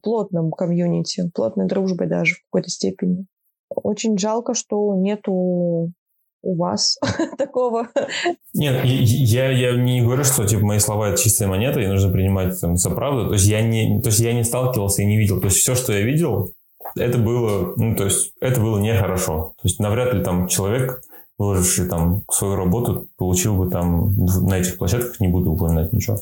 плотным 0.00 0.52
комьюнити, 0.52 1.28
плотной 1.34 1.66
дружбой 1.66 2.06
даже 2.06 2.36
в 2.36 2.44
какой-то 2.44 2.70
степени. 2.70 3.26
Очень 3.70 4.18
жалко, 4.18 4.54
что 4.54 4.94
нету 4.94 5.92
у 6.42 6.56
вас 6.56 6.98
такого. 7.38 7.88
Нет, 8.54 8.84
я, 8.84 9.50
я 9.50 9.76
не 9.76 10.02
говорю, 10.02 10.24
что 10.24 10.46
типа 10.46 10.64
мои 10.64 10.78
слова 10.78 11.10
это 11.10 11.22
чистая 11.22 11.48
монета, 11.48 11.80
и 11.80 11.86
нужно 11.86 12.10
принимать 12.12 12.60
там, 12.60 12.76
за 12.76 12.90
правду. 12.90 13.28
То 13.28 13.34
есть 13.34 13.46
я 13.46 13.62
не, 13.62 14.00
то 14.00 14.08
есть 14.08 14.20
я 14.20 14.32
не 14.32 14.44
сталкивался 14.44 15.02
и 15.02 15.06
не 15.06 15.18
видел. 15.18 15.40
То 15.40 15.46
есть 15.46 15.58
все, 15.58 15.74
что 15.74 15.92
я 15.92 16.02
видел, 16.02 16.50
это 16.96 17.18
было, 17.18 17.74
ну, 17.76 17.94
то 17.94 18.04
есть 18.04 18.32
это 18.40 18.60
было 18.60 18.78
нехорошо. 18.78 19.54
То 19.60 19.68
есть 19.68 19.78
навряд 19.80 20.14
ли 20.14 20.22
там 20.22 20.48
человек, 20.48 21.02
выложивший 21.38 21.88
там 21.88 22.22
свою 22.30 22.56
работу, 22.56 23.08
получил 23.16 23.56
бы 23.56 23.70
там 23.70 24.14
на 24.16 24.58
этих 24.58 24.78
площадках, 24.78 25.20
не 25.20 25.28
буду 25.28 25.52
упоминать 25.52 25.92
ничего, 25.92 26.18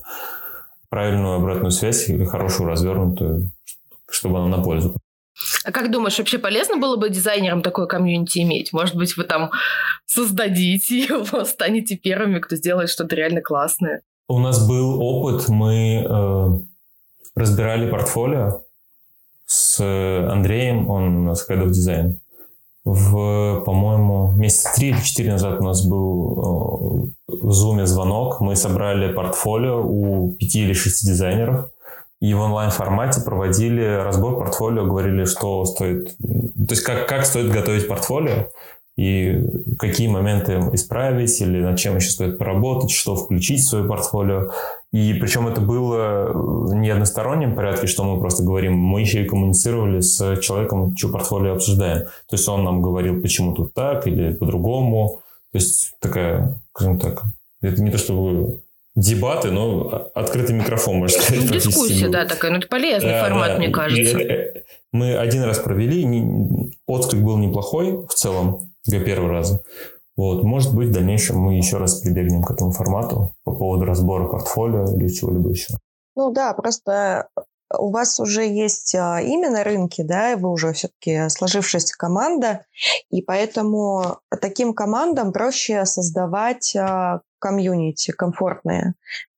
правильную 0.91 1.37
обратную 1.37 1.71
связь 1.71 2.09
или 2.09 2.25
хорошую 2.25 2.69
развернутую, 2.69 3.51
чтобы 4.11 4.39
она 4.39 4.57
на 4.57 4.63
пользу. 4.63 4.95
А 5.65 5.73
как 5.73 5.91
думаешь, 5.91 6.19
вообще 6.19 6.39
полезно 6.39 6.77
было 6.77 6.97
бы 6.97 7.11
дизайнерам 7.11 7.63
такое 7.63 7.87
комьюнити 7.87 8.41
иметь? 8.41 8.73
Может 8.73 8.97
быть, 8.97 9.17
вы 9.17 9.25
там 9.25 9.51
создадите 10.07 10.99
его, 10.99 11.45
станете 11.45 11.97
первыми, 11.97 12.41
кто 12.41 12.57
сделает 12.57 12.91
что-то 12.91 13.17
реально 13.17 13.41
классное? 13.41 14.03
У 14.29 14.39
нас 14.39 14.67
был 14.67 15.01
опыт, 15.01 15.49
мы 15.49 16.05
э, 16.07 16.47
разбирали 17.35 17.91
портфолио 17.91 18.63
с 19.47 19.81
Андреем, 19.81 20.91
он 20.91 21.17
у 21.17 21.23
нас 21.25 21.49
head 21.49 21.65
of 21.65 21.69
design. 21.69 22.19
В, 22.85 23.63
по-моему, 23.65 24.33
месяца 24.33 24.71
три 24.75 24.91
или 24.91 25.01
четыре 25.01 25.33
назад 25.33 25.61
у 25.61 25.65
нас 25.65 25.87
был 25.87 27.13
э, 27.29 27.35
в 27.35 27.51
Zoom 27.51 27.85
звонок. 27.87 28.41
Мы 28.41 28.57
собрали 28.57 29.13
портфолио 29.13 29.83
у 29.83 30.33
пяти 30.35 30.63
или 30.63 30.73
шести 30.73 31.07
дизайнеров 31.07 31.71
и 32.21 32.35
в 32.35 32.41
онлайн-формате 32.41 33.21
проводили 33.23 33.85
разбор 33.85 34.39
портфолио, 34.39 34.85
говорили, 34.85 35.25
что 35.25 35.65
стоит, 35.65 36.17
то 36.19 36.71
есть 36.71 36.83
как, 36.83 37.07
как 37.09 37.25
стоит 37.25 37.51
готовить 37.51 37.89
портфолио, 37.89 38.49
и 38.99 39.45
какие 39.79 40.09
моменты 40.09 40.55
исправить, 40.73 41.41
или 41.41 41.63
над 41.63 41.79
чем 41.79 41.95
еще 41.95 42.11
стоит 42.11 42.37
поработать, 42.37 42.91
что 42.91 43.15
включить 43.15 43.61
в 43.61 43.69
свое 43.69 43.85
портфолио. 43.85 44.51
И 44.93 45.15
причем 45.15 45.47
это 45.47 45.61
было 45.61 46.75
не 46.75 46.91
одностороннем 46.91 47.55
порядке, 47.55 47.87
что 47.87 48.03
мы 48.03 48.19
просто 48.19 48.43
говорим, 48.43 48.77
мы 48.77 49.01
еще 49.01 49.23
и 49.23 49.29
коммуницировали 49.29 50.01
с 50.01 50.41
человеком, 50.41 50.97
чье 50.97 51.11
портфолио 51.11 51.53
обсуждаем. 51.53 52.07
То 52.29 52.33
есть 52.33 52.49
он 52.49 52.65
нам 52.65 52.83
говорил, 52.83 53.23
почему 53.23 53.55
тут 53.55 53.73
так 53.73 54.09
или 54.09 54.33
по-другому. 54.33 55.21
То 55.53 55.59
есть 55.59 55.93
такая, 56.01 56.61
скажем 56.75 56.99
так, 56.99 57.23
это 57.63 57.81
не 57.81 57.93
то, 57.93 57.99
чтобы 57.99 58.63
дебаты, 58.99 59.51
но 59.51 60.11
открытый 60.15 60.57
микрофон, 60.57 60.97
можно 60.97 61.21
сказать. 61.21 61.45
Ну, 61.45 61.53
дискуссия, 61.53 62.09
да, 62.09 62.25
такая. 62.25 62.51
Ну, 62.51 62.59
это 62.59 62.69
полезный 62.69 63.11
да, 63.11 63.25
формат, 63.25 63.53
да. 63.53 63.59
мне 63.59 63.69
кажется. 63.69 64.19
И, 64.19 64.65
мы 64.93 65.17
один 65.17 65.43
раз 65.45 65.59
провели, 65.59 66.73
отклик 66.87 67.23
был 67.23 67.37
неплохой 67.37 68.07
в 68.07 68.15
целом 68.15 68.73
для 68.85 69.01
первого 69.01 69.31
раза. 69.31 69.63
Вот, 70.17 70.43
может 70.43 70.75
быть, 70.75 70.89
в 70.89 70.93
дальнейшем 70.93 71.39
мы 71.39 71.57
еще 71.57 71.77
раз 71.77 72.01
прибегнем 72.01 72.43
к 72.43 72.51
этому 72.51 72.73
формату 72.73 73.35
по 73.45 73.55
поводу 73.55 73.85
разбора 73.85 74.27
портфолио 74.27 74.85
или 74.97 75.09
чего-либо 75.09 75.51
еще. 75.51 75.75
Ну 76.17 76.33
да, 76.33 76.53
просто 76.55 77.29
у 77.77 77.91
вас 77.93 78.19
уже 78.19 78.43
есть 78.43 78.95
а, 78.97 79.21
имя 79.21 79.51
на 79.51 79.63
рынке, 79.63 80.03
да, 80.03 80.33
и 80.33 80.37
вы 80.37 80.51
уже 80.51 80.73
все-таки 80.73 81.29
сложившаяся 81.29 81.95
команда, 81.97 82.65
и 83.11 83.23
поэтому 83.23 84.19
таким 84.41 84.73
командам 84.75 85.33
проще 85.33 85.85
создавать 85.85 86.75
а, 86.75 87.21
комьюнити 87.39 88.11
комфортное. 88.13 88.95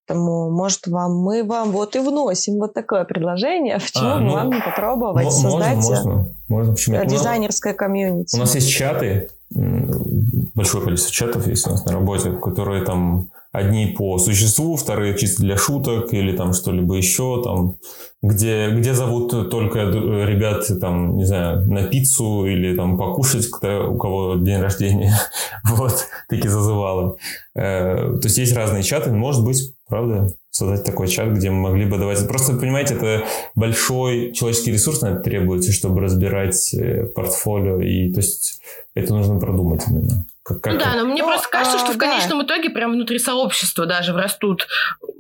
Поэтому, 0.06 0.50
может, 0.50 0.88
вам 0.88 1.18
мы 1.18 1.44
вам 1.44 1.70
вот 1.70 1.94
и 1.94 2.00
вносим 2.00 2.58
вот 2.58 2.74
такое 2.74 3.04
предложение. 3.04 3.78
Почему 3.78 4.08
а, 4.08 4.18
ну, 4.18 4.32
вам 4.32 4.50
не 4.50 4.60
попробовать 4.60 5.24
можно, 5.24 5.50
создать 5.50 5.76
можно, 5.76 6.34
можно. 6.48 6.72
Почему? 6.72 7.04
дизайнерское 7.04 7.74
комьюнити? 7.74 8.34
У 8.34 8.40
нас 8.40 8.54
есть 8.56 8.70
чаты, 8.70 9.28
большое 9.50 10.84
количество 10.84 11.12
чатов 11.12 11.46
есть 11.46 11.66
у 11.66 11.70
нас 11.70 11.84
на 11.84 11.92
работе, 11.92 12.32
которые 12.32 12.84
там 12.84 13.30
Одни 13.52 13.94
по 13.98 14.18
существу, 14.18 14.76
вторые 14.76 15.18
чисто 15.18 15.42
для 15.42 15.56
шуток 15.56 16.12
или 16.14 16.36
там 16.36 16.52
что-либо 16.52 16.94
еще, 16.94 17.42
там, 17.42 17.76
где, 18.22 18.70
где 18.70 18.94
зовут 18.94 19.50
только 19.50 19.80
ребят, 19.80 20.70
там, 20.80 21.16
не 21.16 21.24
знаю, 21.24 21.66
на 21.68 21.84
пиццу 21.84 22.46
или 22.46 22.76
там 22.76 22.96
покушать, 22.96 23.48
кто, 23.50 23.90
у 23.90 23.98
кого 23.98 24.36
день 24.36 24.60
рождения. 24.60 25.14
вот, 25.68 26.06
такие 26.28 26.48
зазывалы. 26.48 27.16
Э, 27.56 28.12
то 28.20 28.20
есть 28.24 28.38
есть 28.38 28.54
разные 28.54 28.84
чаты, 28.84 29.10
может 29.10 29.44
быть, 29.44 29.74
правда, 29.88 30.28
создать 30.50 30.84
такой 30.84 31.08
чат, 31.08 31.32
где 31.32 31.50
мы 31.50 31.70
могли 31.70 31.86
бы 31.86 31.98
давать... 31.98 32.26
Просто, 32.28 32.54
понимаете, 32.54 32.94
это 32.94 33.24
большой 33.54 34.32
человеческий 34.32 34.72
ресурс 34.72 35.00
на 35.00 35.08
это 35.08 35.22
требуется, 35.22 35.72
чтобы 35.72 36.00
разбирать 36.00 36.72
э, 36.74 37.06
портфолио, 37.06 37.80
и 37.80 38.12
то 38.12 38.20
есть 38.20 38.60
это 38.94 39.14
нужно 39.14 39.38
продумать 39.38 39.82
именно. 39.88 40.26
Как, 40.50 40.62
как, 40.62 40.72
ну 40.72 40.78
да, 40.80 40.94
но 40.96 41.04
мне 41.04 41.22
ну, 41.22 41.28
просто 41.28 41.48
кажется, 41.48 41.78
что 41.78 41.90
а, 41.90 41.92
в 41.92 41.98
конечном 41.98 42.40
да. 42.40 42.46
итоге 42.46 42.70
прям 42.70 42.92
внутри 42.92 43.20
сообщества 43.20 43.86
даже 43.86 44.12
врастут, 44.12 44.66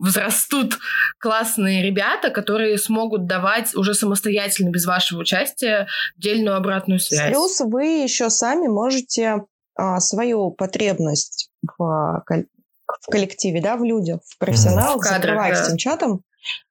взрастут 0.00 0.78
классные 1.20 1.84
ребята, 1.84 2.30
которые 2.30 2.78
смогут 2.78 3.26
давать 3.26 3.74
уже 3.76 3.94
самостоятельно, 3.94 4.70
без 4.70 4.86
вашего 4.86 5.20
участия, 5.20 5.86
дельную 6.16 6.56
обратную 6.56 6.98
связь. 6.98 7.30
Плюс 7.30 7.60
вы 7.60 8.02
еще 8.02 8.28
сами 8.28 8.66
можете 8.66 9.44
а, 9.76 10.00
свою 10.00 10.50
потребность 10.50 11.50
в, 11.78 12.24
в 12.26 13.06
коллективе, 13.10 13.60
да, 13.60 13.76
в 13.76 13.84
людях, 13.84 14.20
в 14.26 14.36
профессионалах 14.38 14.96
в 14.96 15.00
кадрах, 15.00 15.22
закрывать 15.22 15.54
да. 15.54 15.66
этим 15.66 15.76
чатом 15.76 16.22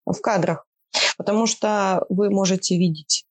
в 0.05 0.19
кадрах. 0.19 0.65
Потому 1.17 1.45
что 1.45 2.05
вы 2.09 2.29
можете 2.29 2.77
видеть 2.77 3.23
а, 3.23 3.28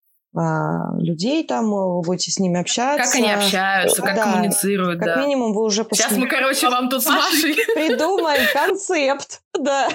людей 0.99 1.45
там, 1.45 1.71
вы 1.71 2.03
будете 2.03 2.31
с 2.31 2.39
ними 2.39 2.61
общаться. 2.61 3.05
Как 3.05 3.15
они 3.15 3.31
общаются, 3.31 4.03
как 4.03 4.17
да, 4.17 4.25
коммуницируют. 4.25 5.01
Как 5.01 5.17
да. 5.17 5.21
минимум 5.23 5.53
вы 5.53 5.63
уже... 5.63 5.87
Сейчас 5.91 6.13
мы, 6.13 6.27
короче, 6.27 6.69
вам 6.69 6.89
тут 6.89 7.03
с 7.03 7.07
Машей 7.07 7.55
придумаем 7.75 8.47
концепт, 8.53 9.43
да. 9.59 9.89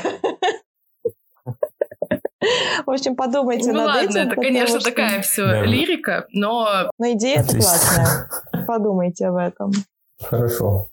В 2.85 2.89
общем, 2.89 3.15
подумайте 3.15 3.71
ну, 3.71 3.79
над 3.79 3.87
ладно, 3.87 4.09
этим. 4.09 4.31
это, 4.31 4.35
конечно, 4.35 4.79
что... 4.79 4.89
такая 4.89 5.21
все 5.21 5.45
да. 5.45 5.61
лирика, 5.63 6.25
но... 6.31 6.89
Но 6.97 7.11
идея 7.11 7.39
это 7.39 7.57
классная. 7.57 8.29
Подумайте 8.67 9.27
об 9.27 9.37
этом. 9.37 9.71
Хорошо. 10.21 10.89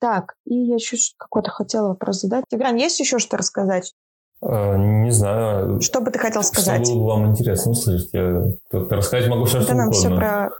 Так, 0.00 0.34
и 0.44 0.54
я 0.54 0.74
еще 0.74 0.96
какой-то 1.16 1.50
хотела 1.50 1.88
вопрос 1.88 2.20
задать. 2.20 2.44
Тигран, 2.48 2.76
есть 2.76 2.98
еще 3.00 3.18
что 3.18 3.36
рассказать? 3.36 3.94
А, 4.40 4.76
не 4.76 5.10
знаю. 5.10 5.80
Что 5.80 6.00
бы 6.00 6.10
ты 6.10 6.18
хотел 6.18 6.42
сказать? 6.42 6.84
Что 6.84 6.94
было 6.94 7.02
бы 7.02 7.08
вам 7.08 7.30
интересно 7.30 7.72
услышать? 7.72 8.10
Я 8.12 8.44
рассказать 8.70 9.28
могу 9.28 9.44
все, 9.44 9.60
что 9.60 9.74
нам 9.74 9.88
угодно. 9.88 10.08
все 10.08 10.16
про... 10.16 10.50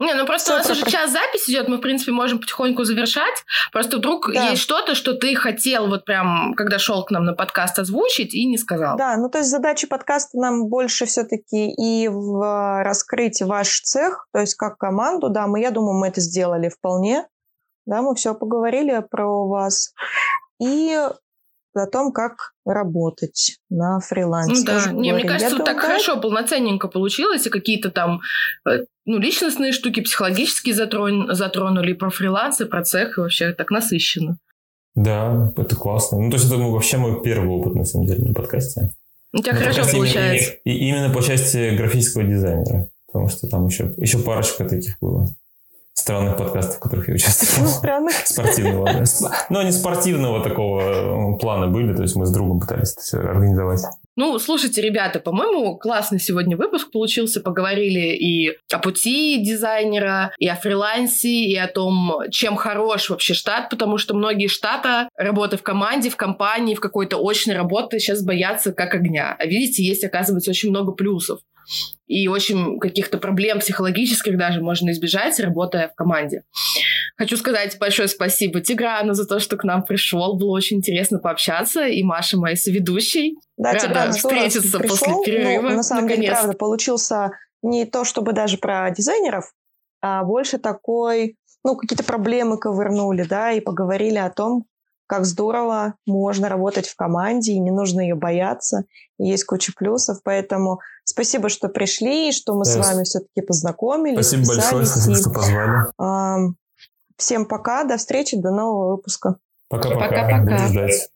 Не, 0.00 0.12
ну 0.14 0.26
просто 0.26 0.46
все 0.46 0.54
у 0.54 0.58
нас 0.58 0.66
про... 0.66 0.72
уже 0.72 0.90
час 0.90 1.12
запись 1.12 1.48
идет, 1.48 1.68
мы, 1.68 1.76
в 1.76 1.80
принципе, 1.80 2.12
можем 2.12 2.40
потихоньку 2.40 2.84
завершать. 2.84 3.44
Просто 3.72 3.98
вдруг 3.98 4.30
да. 4.32 4.48
есть 4.50 4.60
что-то, 4.60 4.94
что 4.94 5.14
ты 5.14 5.34
хотел 5.36 5.88
вот 5.88 6.04
прям, 6.04 6.54
когда 6.54 6.78
шел 6.78 7.04
к 7.04 7.10
нам 7.10 7.24
на 7.24 7.32
подкаст, 7.32 7.78
озвучить 7.78 8.34
и 8.34 8.44
не 8.44 8.58
сказал. 8.58 8.98
Да, 8.98 9.16
ну 9.16 9.30
то 9.30 9.38
есть 9.38 9.50
задача 9.50 9.86
подкаста 9.86 10.36
нам 10.36 10.68
больше 10.68 11.06
все-таки 11.06 11.70
и 11.70 12.08
в 12.08 12.82
раскрыть 12.82 13.40
ваш 13.40 13.80
цех, 13.80 14.26
то 14.32 14.40
есть 14.40 14.56
как 14.56 14.76
команду, 14.78 15.30
да, 15.30 15.46
мы, 15.46 15.60
я 15.60 15.70
думаю, 15.70 15.98
мы 15.98 16.08
это 16.08 16.20
сделали 16.20 16.68
вполне. 16.68 17.26
Да, 17.86 18.02
мы 18.02 18.14
все 18.14 18.34
поговорили 18.34 19.04
про 19.10 19.46
вас. 19.46 19.92
И 20.60 20.98
о 21.82 21.86
том, 21.86 22.12
как 22.12 22.52
работать 22.64 23.58
на 23.70 24.00
фрилансе. 24.00 24.54
Ну 24.54 24.64
да, 24.64 24.92
не, 24.92 25.12
мне 25.12 25.24
кажется, 25.24 25.56
вот 25.56 25.64
так 25.64 25.80
хорошо, 25.80 26.20
полноценненько 26.20 26.88
получилось, 26.88 27.46
и 27.46 27.50
какие-то 27.50 27.90
там 27.90 28.20
э, 28.68 28.84
ну, 29.04 29.18
личностные 29.18 29.72
штуки, 29.72 30.00
психологические 30.00 30.74
затрон, 30.74 31.34
затронули, 31.34 31.92
про 31.92 32.10
фриланс, 32.10 32.60
и 32.60 32.64
про 32.64 32.82
цех, 32.82 33.18
и 33.18 33.20
вообще 33.20 33.52
так 33.52 33.70
насыщенно. 33.70 34.38
Да, 34.94 35.52
это 35.56 35.74
классно. 35.76 36.18
Ну, 36.18 36.30
то 36.30 36.36
есть 36.36 36.46
это 36.46 36.56
вообще 36.56 36.98
мой 36.98 37.22
первый 37.22 37.48
опыт, 37.48 37.74
на 37.74 37.84
самом 37.84 38.06
деле, 38.06 38.24
на 38.24 38.34
подкасте. 38.34 38.90
У 39.32 39.38
тебя 39.38 39.54
на 39.54 39.58
хорошо 39.58 39.82
получается. 39.90 40.52
Именно, 40.64 40.78
и 40.78 40.88
именно 40.88 41.10
по 41.14 41.22
части 41.22 41.76
графического 41.76 42.22
дизайнера, 42.24 42.88
потому 43.06 43.28
что 43.28 43.48
там 43.48 43.66
еще, 43.66 43.92
еще 43.96 44.18
парочка 44.18 44.64
таких 44.64 44.98
было 45.00 45.28
странных 45.94 46.36
подкастов, 46.36 46.76
в 46.76 46.80
которых 46.80 47.08
я 47.08 47.14
участвовал. 47.14 47.68
Странных? 47.68 48.14
Спортивного. 48.26 49.04
Ну, 49.50 49.58
они 49.58 49.70
спортивного 49.72 50.42
такого 50.42 50.80
э, 51.34 51.38
плана 51.38 51.68
были, 51.68 51.94
то 51.94 52.02
есть 52.02 52.16
мы 52.16 52.26
с 52.26 52.32
другом 52.32 52.60
пытались 52.60 52.92
это 52.92 53.00
все 53.00 53.18
организовать. 53.18 53.80
Ну, 54.16 54.38
слушайте, 54.38 54.80
ребята, 54.80 55.18
по-моему, 55.18 55.76
классный 55.76 56.20
сегодня 56.20 56.56
выпуск 56.56 56.90
получился. 56.92 57.40
Поговорили 57.40 58.14
и 58.14 58.52
о 58.72 58.78
пути 58.78 59.42
дизайнера, 59.42 60.32
и 60.38 60.46
о 60.48 60.54
фрилансе, 60.54 61.28
и 61.28 61.56
о 61.56 61.66
том, 61.66 62.20
чем 62.30 62.54
хорош 62.54 63.10
вообще 63.10 63.34
штат, 63.34 63.70
потому 63.70 63.98
что 63.98 64.14
многие 64.14 64.46
штата, 64.46 65.08
работы 65.16 65.56
в 65.56 65.62
команде, 65.62 66.10
в 66.10 66.16
компании, 66.16 66.76
в 66.76 66.80
какой-то 66.80 67.18
очной 67.18 67.56
работе 67.56 67.98
сейчас 67.98 68.22
боятся 68.22 68.72
как 68.72 68.94
огня. 68.94 69.36
А 69.38 69.46
видите, 69.46 69.82
есть, 69.82 70.04
оказывается, 70.04 70.50
очень 70.50 70.70
много 70.70 70.92
плюсов 70.92 71.40
и 72.06 72.28
очень 72.28 72.78
каких-то 72.78 73.18
проблем 73.18 73.60
психологических 73.60 74.36
даже 74.36 74.60
можно 74.60 74.90
избежать, 74.90 75.38
работая 75.40 75.88
в 75.88 75.94
команде. 75.94 76.42
Хочу 77.16 77.36
сказать 77.36 77.78
большое 77.78 78.08
спасибо 78.08 78.60
Тиграну 78.60 79.14
за 79.14 79.26
то, 79.26 79.38
что 79.38 79.56
к 79.56 79.64
нам 79.64 79.84
пришел. 79.84 80.36
Было 80.36 80.50
очень 80.50 80.78
интересно 80.78 81.18
пообщаться. 81.18 81.86
И 81.86 82.02
Маша, 82.02 82.36
моей 82.36 82.56
соведущей. 82.56 83.36
Да, 83.56 83.72
Рада 83.72 83.86
Тигран, 83.86 84.12
встретиться 84.12 84.78
пришел, 84.78 84.96
после 84.96 85.14
перерыва. 85.24 85.70
Ну, 85.70 85.76
на 85.76 85.82
самом 85.82 86.04
наконец. 86.04 86.24
деле, 86.26 86.32
правда, 86.32 86.56
получился 86.56 87.30
не 87.62 87.86
то 87.86 88.04
чтобы 88.04 88.32
даже 88.32 88.58
про 88.58 88.90
дизайнеров, 88.90 89.52
а 90.02 90.22
больше 90.24 90.58
такой, 90.58 91.36
ну, 91.64 91.76
какие-то 91.76 92.04
проблемы 92.04 92.58
ковырнули, 92.58 93.22
да, 93.22 93.52
и 93.52 93.60
поговорили 93.60 94.18
о 94.18 94.28
том, 94.28 94.66
как 95.06 95.24
здорово 95.24 95.94
можно 96.06 96.48
работать 96.48 96.86
в 96.88 96.96
команде, 96.96 97.52
и 97.52 97.58
не 97.58 97.70
нужно 97.70 98.00
ее 98.00 98.14
бояться, 98.14 98.84
и 99.18 99.26
есть 99.26 99.44
куча 99.44 99.72
плюсов, 99.76 100.18
поэтому 100.24 100.80
спасибо, 101.04 101.48
что 101.48 101.68
пришли, 101.68 102.28
и 102.28 102.32
что 102.32 102.54
мы 102.54 102.62
yes. 102.62 102.64
с 102.64 102.76
вами 102.76 103.04
все-таки 103.04 103.40
познакомились. 103.46 104.26
Спасибо 104.26 104.46
большое, 104.46 104.86
спасибо, 104.86 105.16
что 105.20 105.30
позвали. 105.30 106.54
Всем 107.16 107.46
пока, 107.46 107.84
до 107.84 107.96
встречи, 107.96 108.36
до 108.36 108.50
нового 108.50 108.96
выпуска. 108.96 109.36
Пока-пока, 109.68 110.42
будем 110.42 110.68
ждать. 110.68 111.10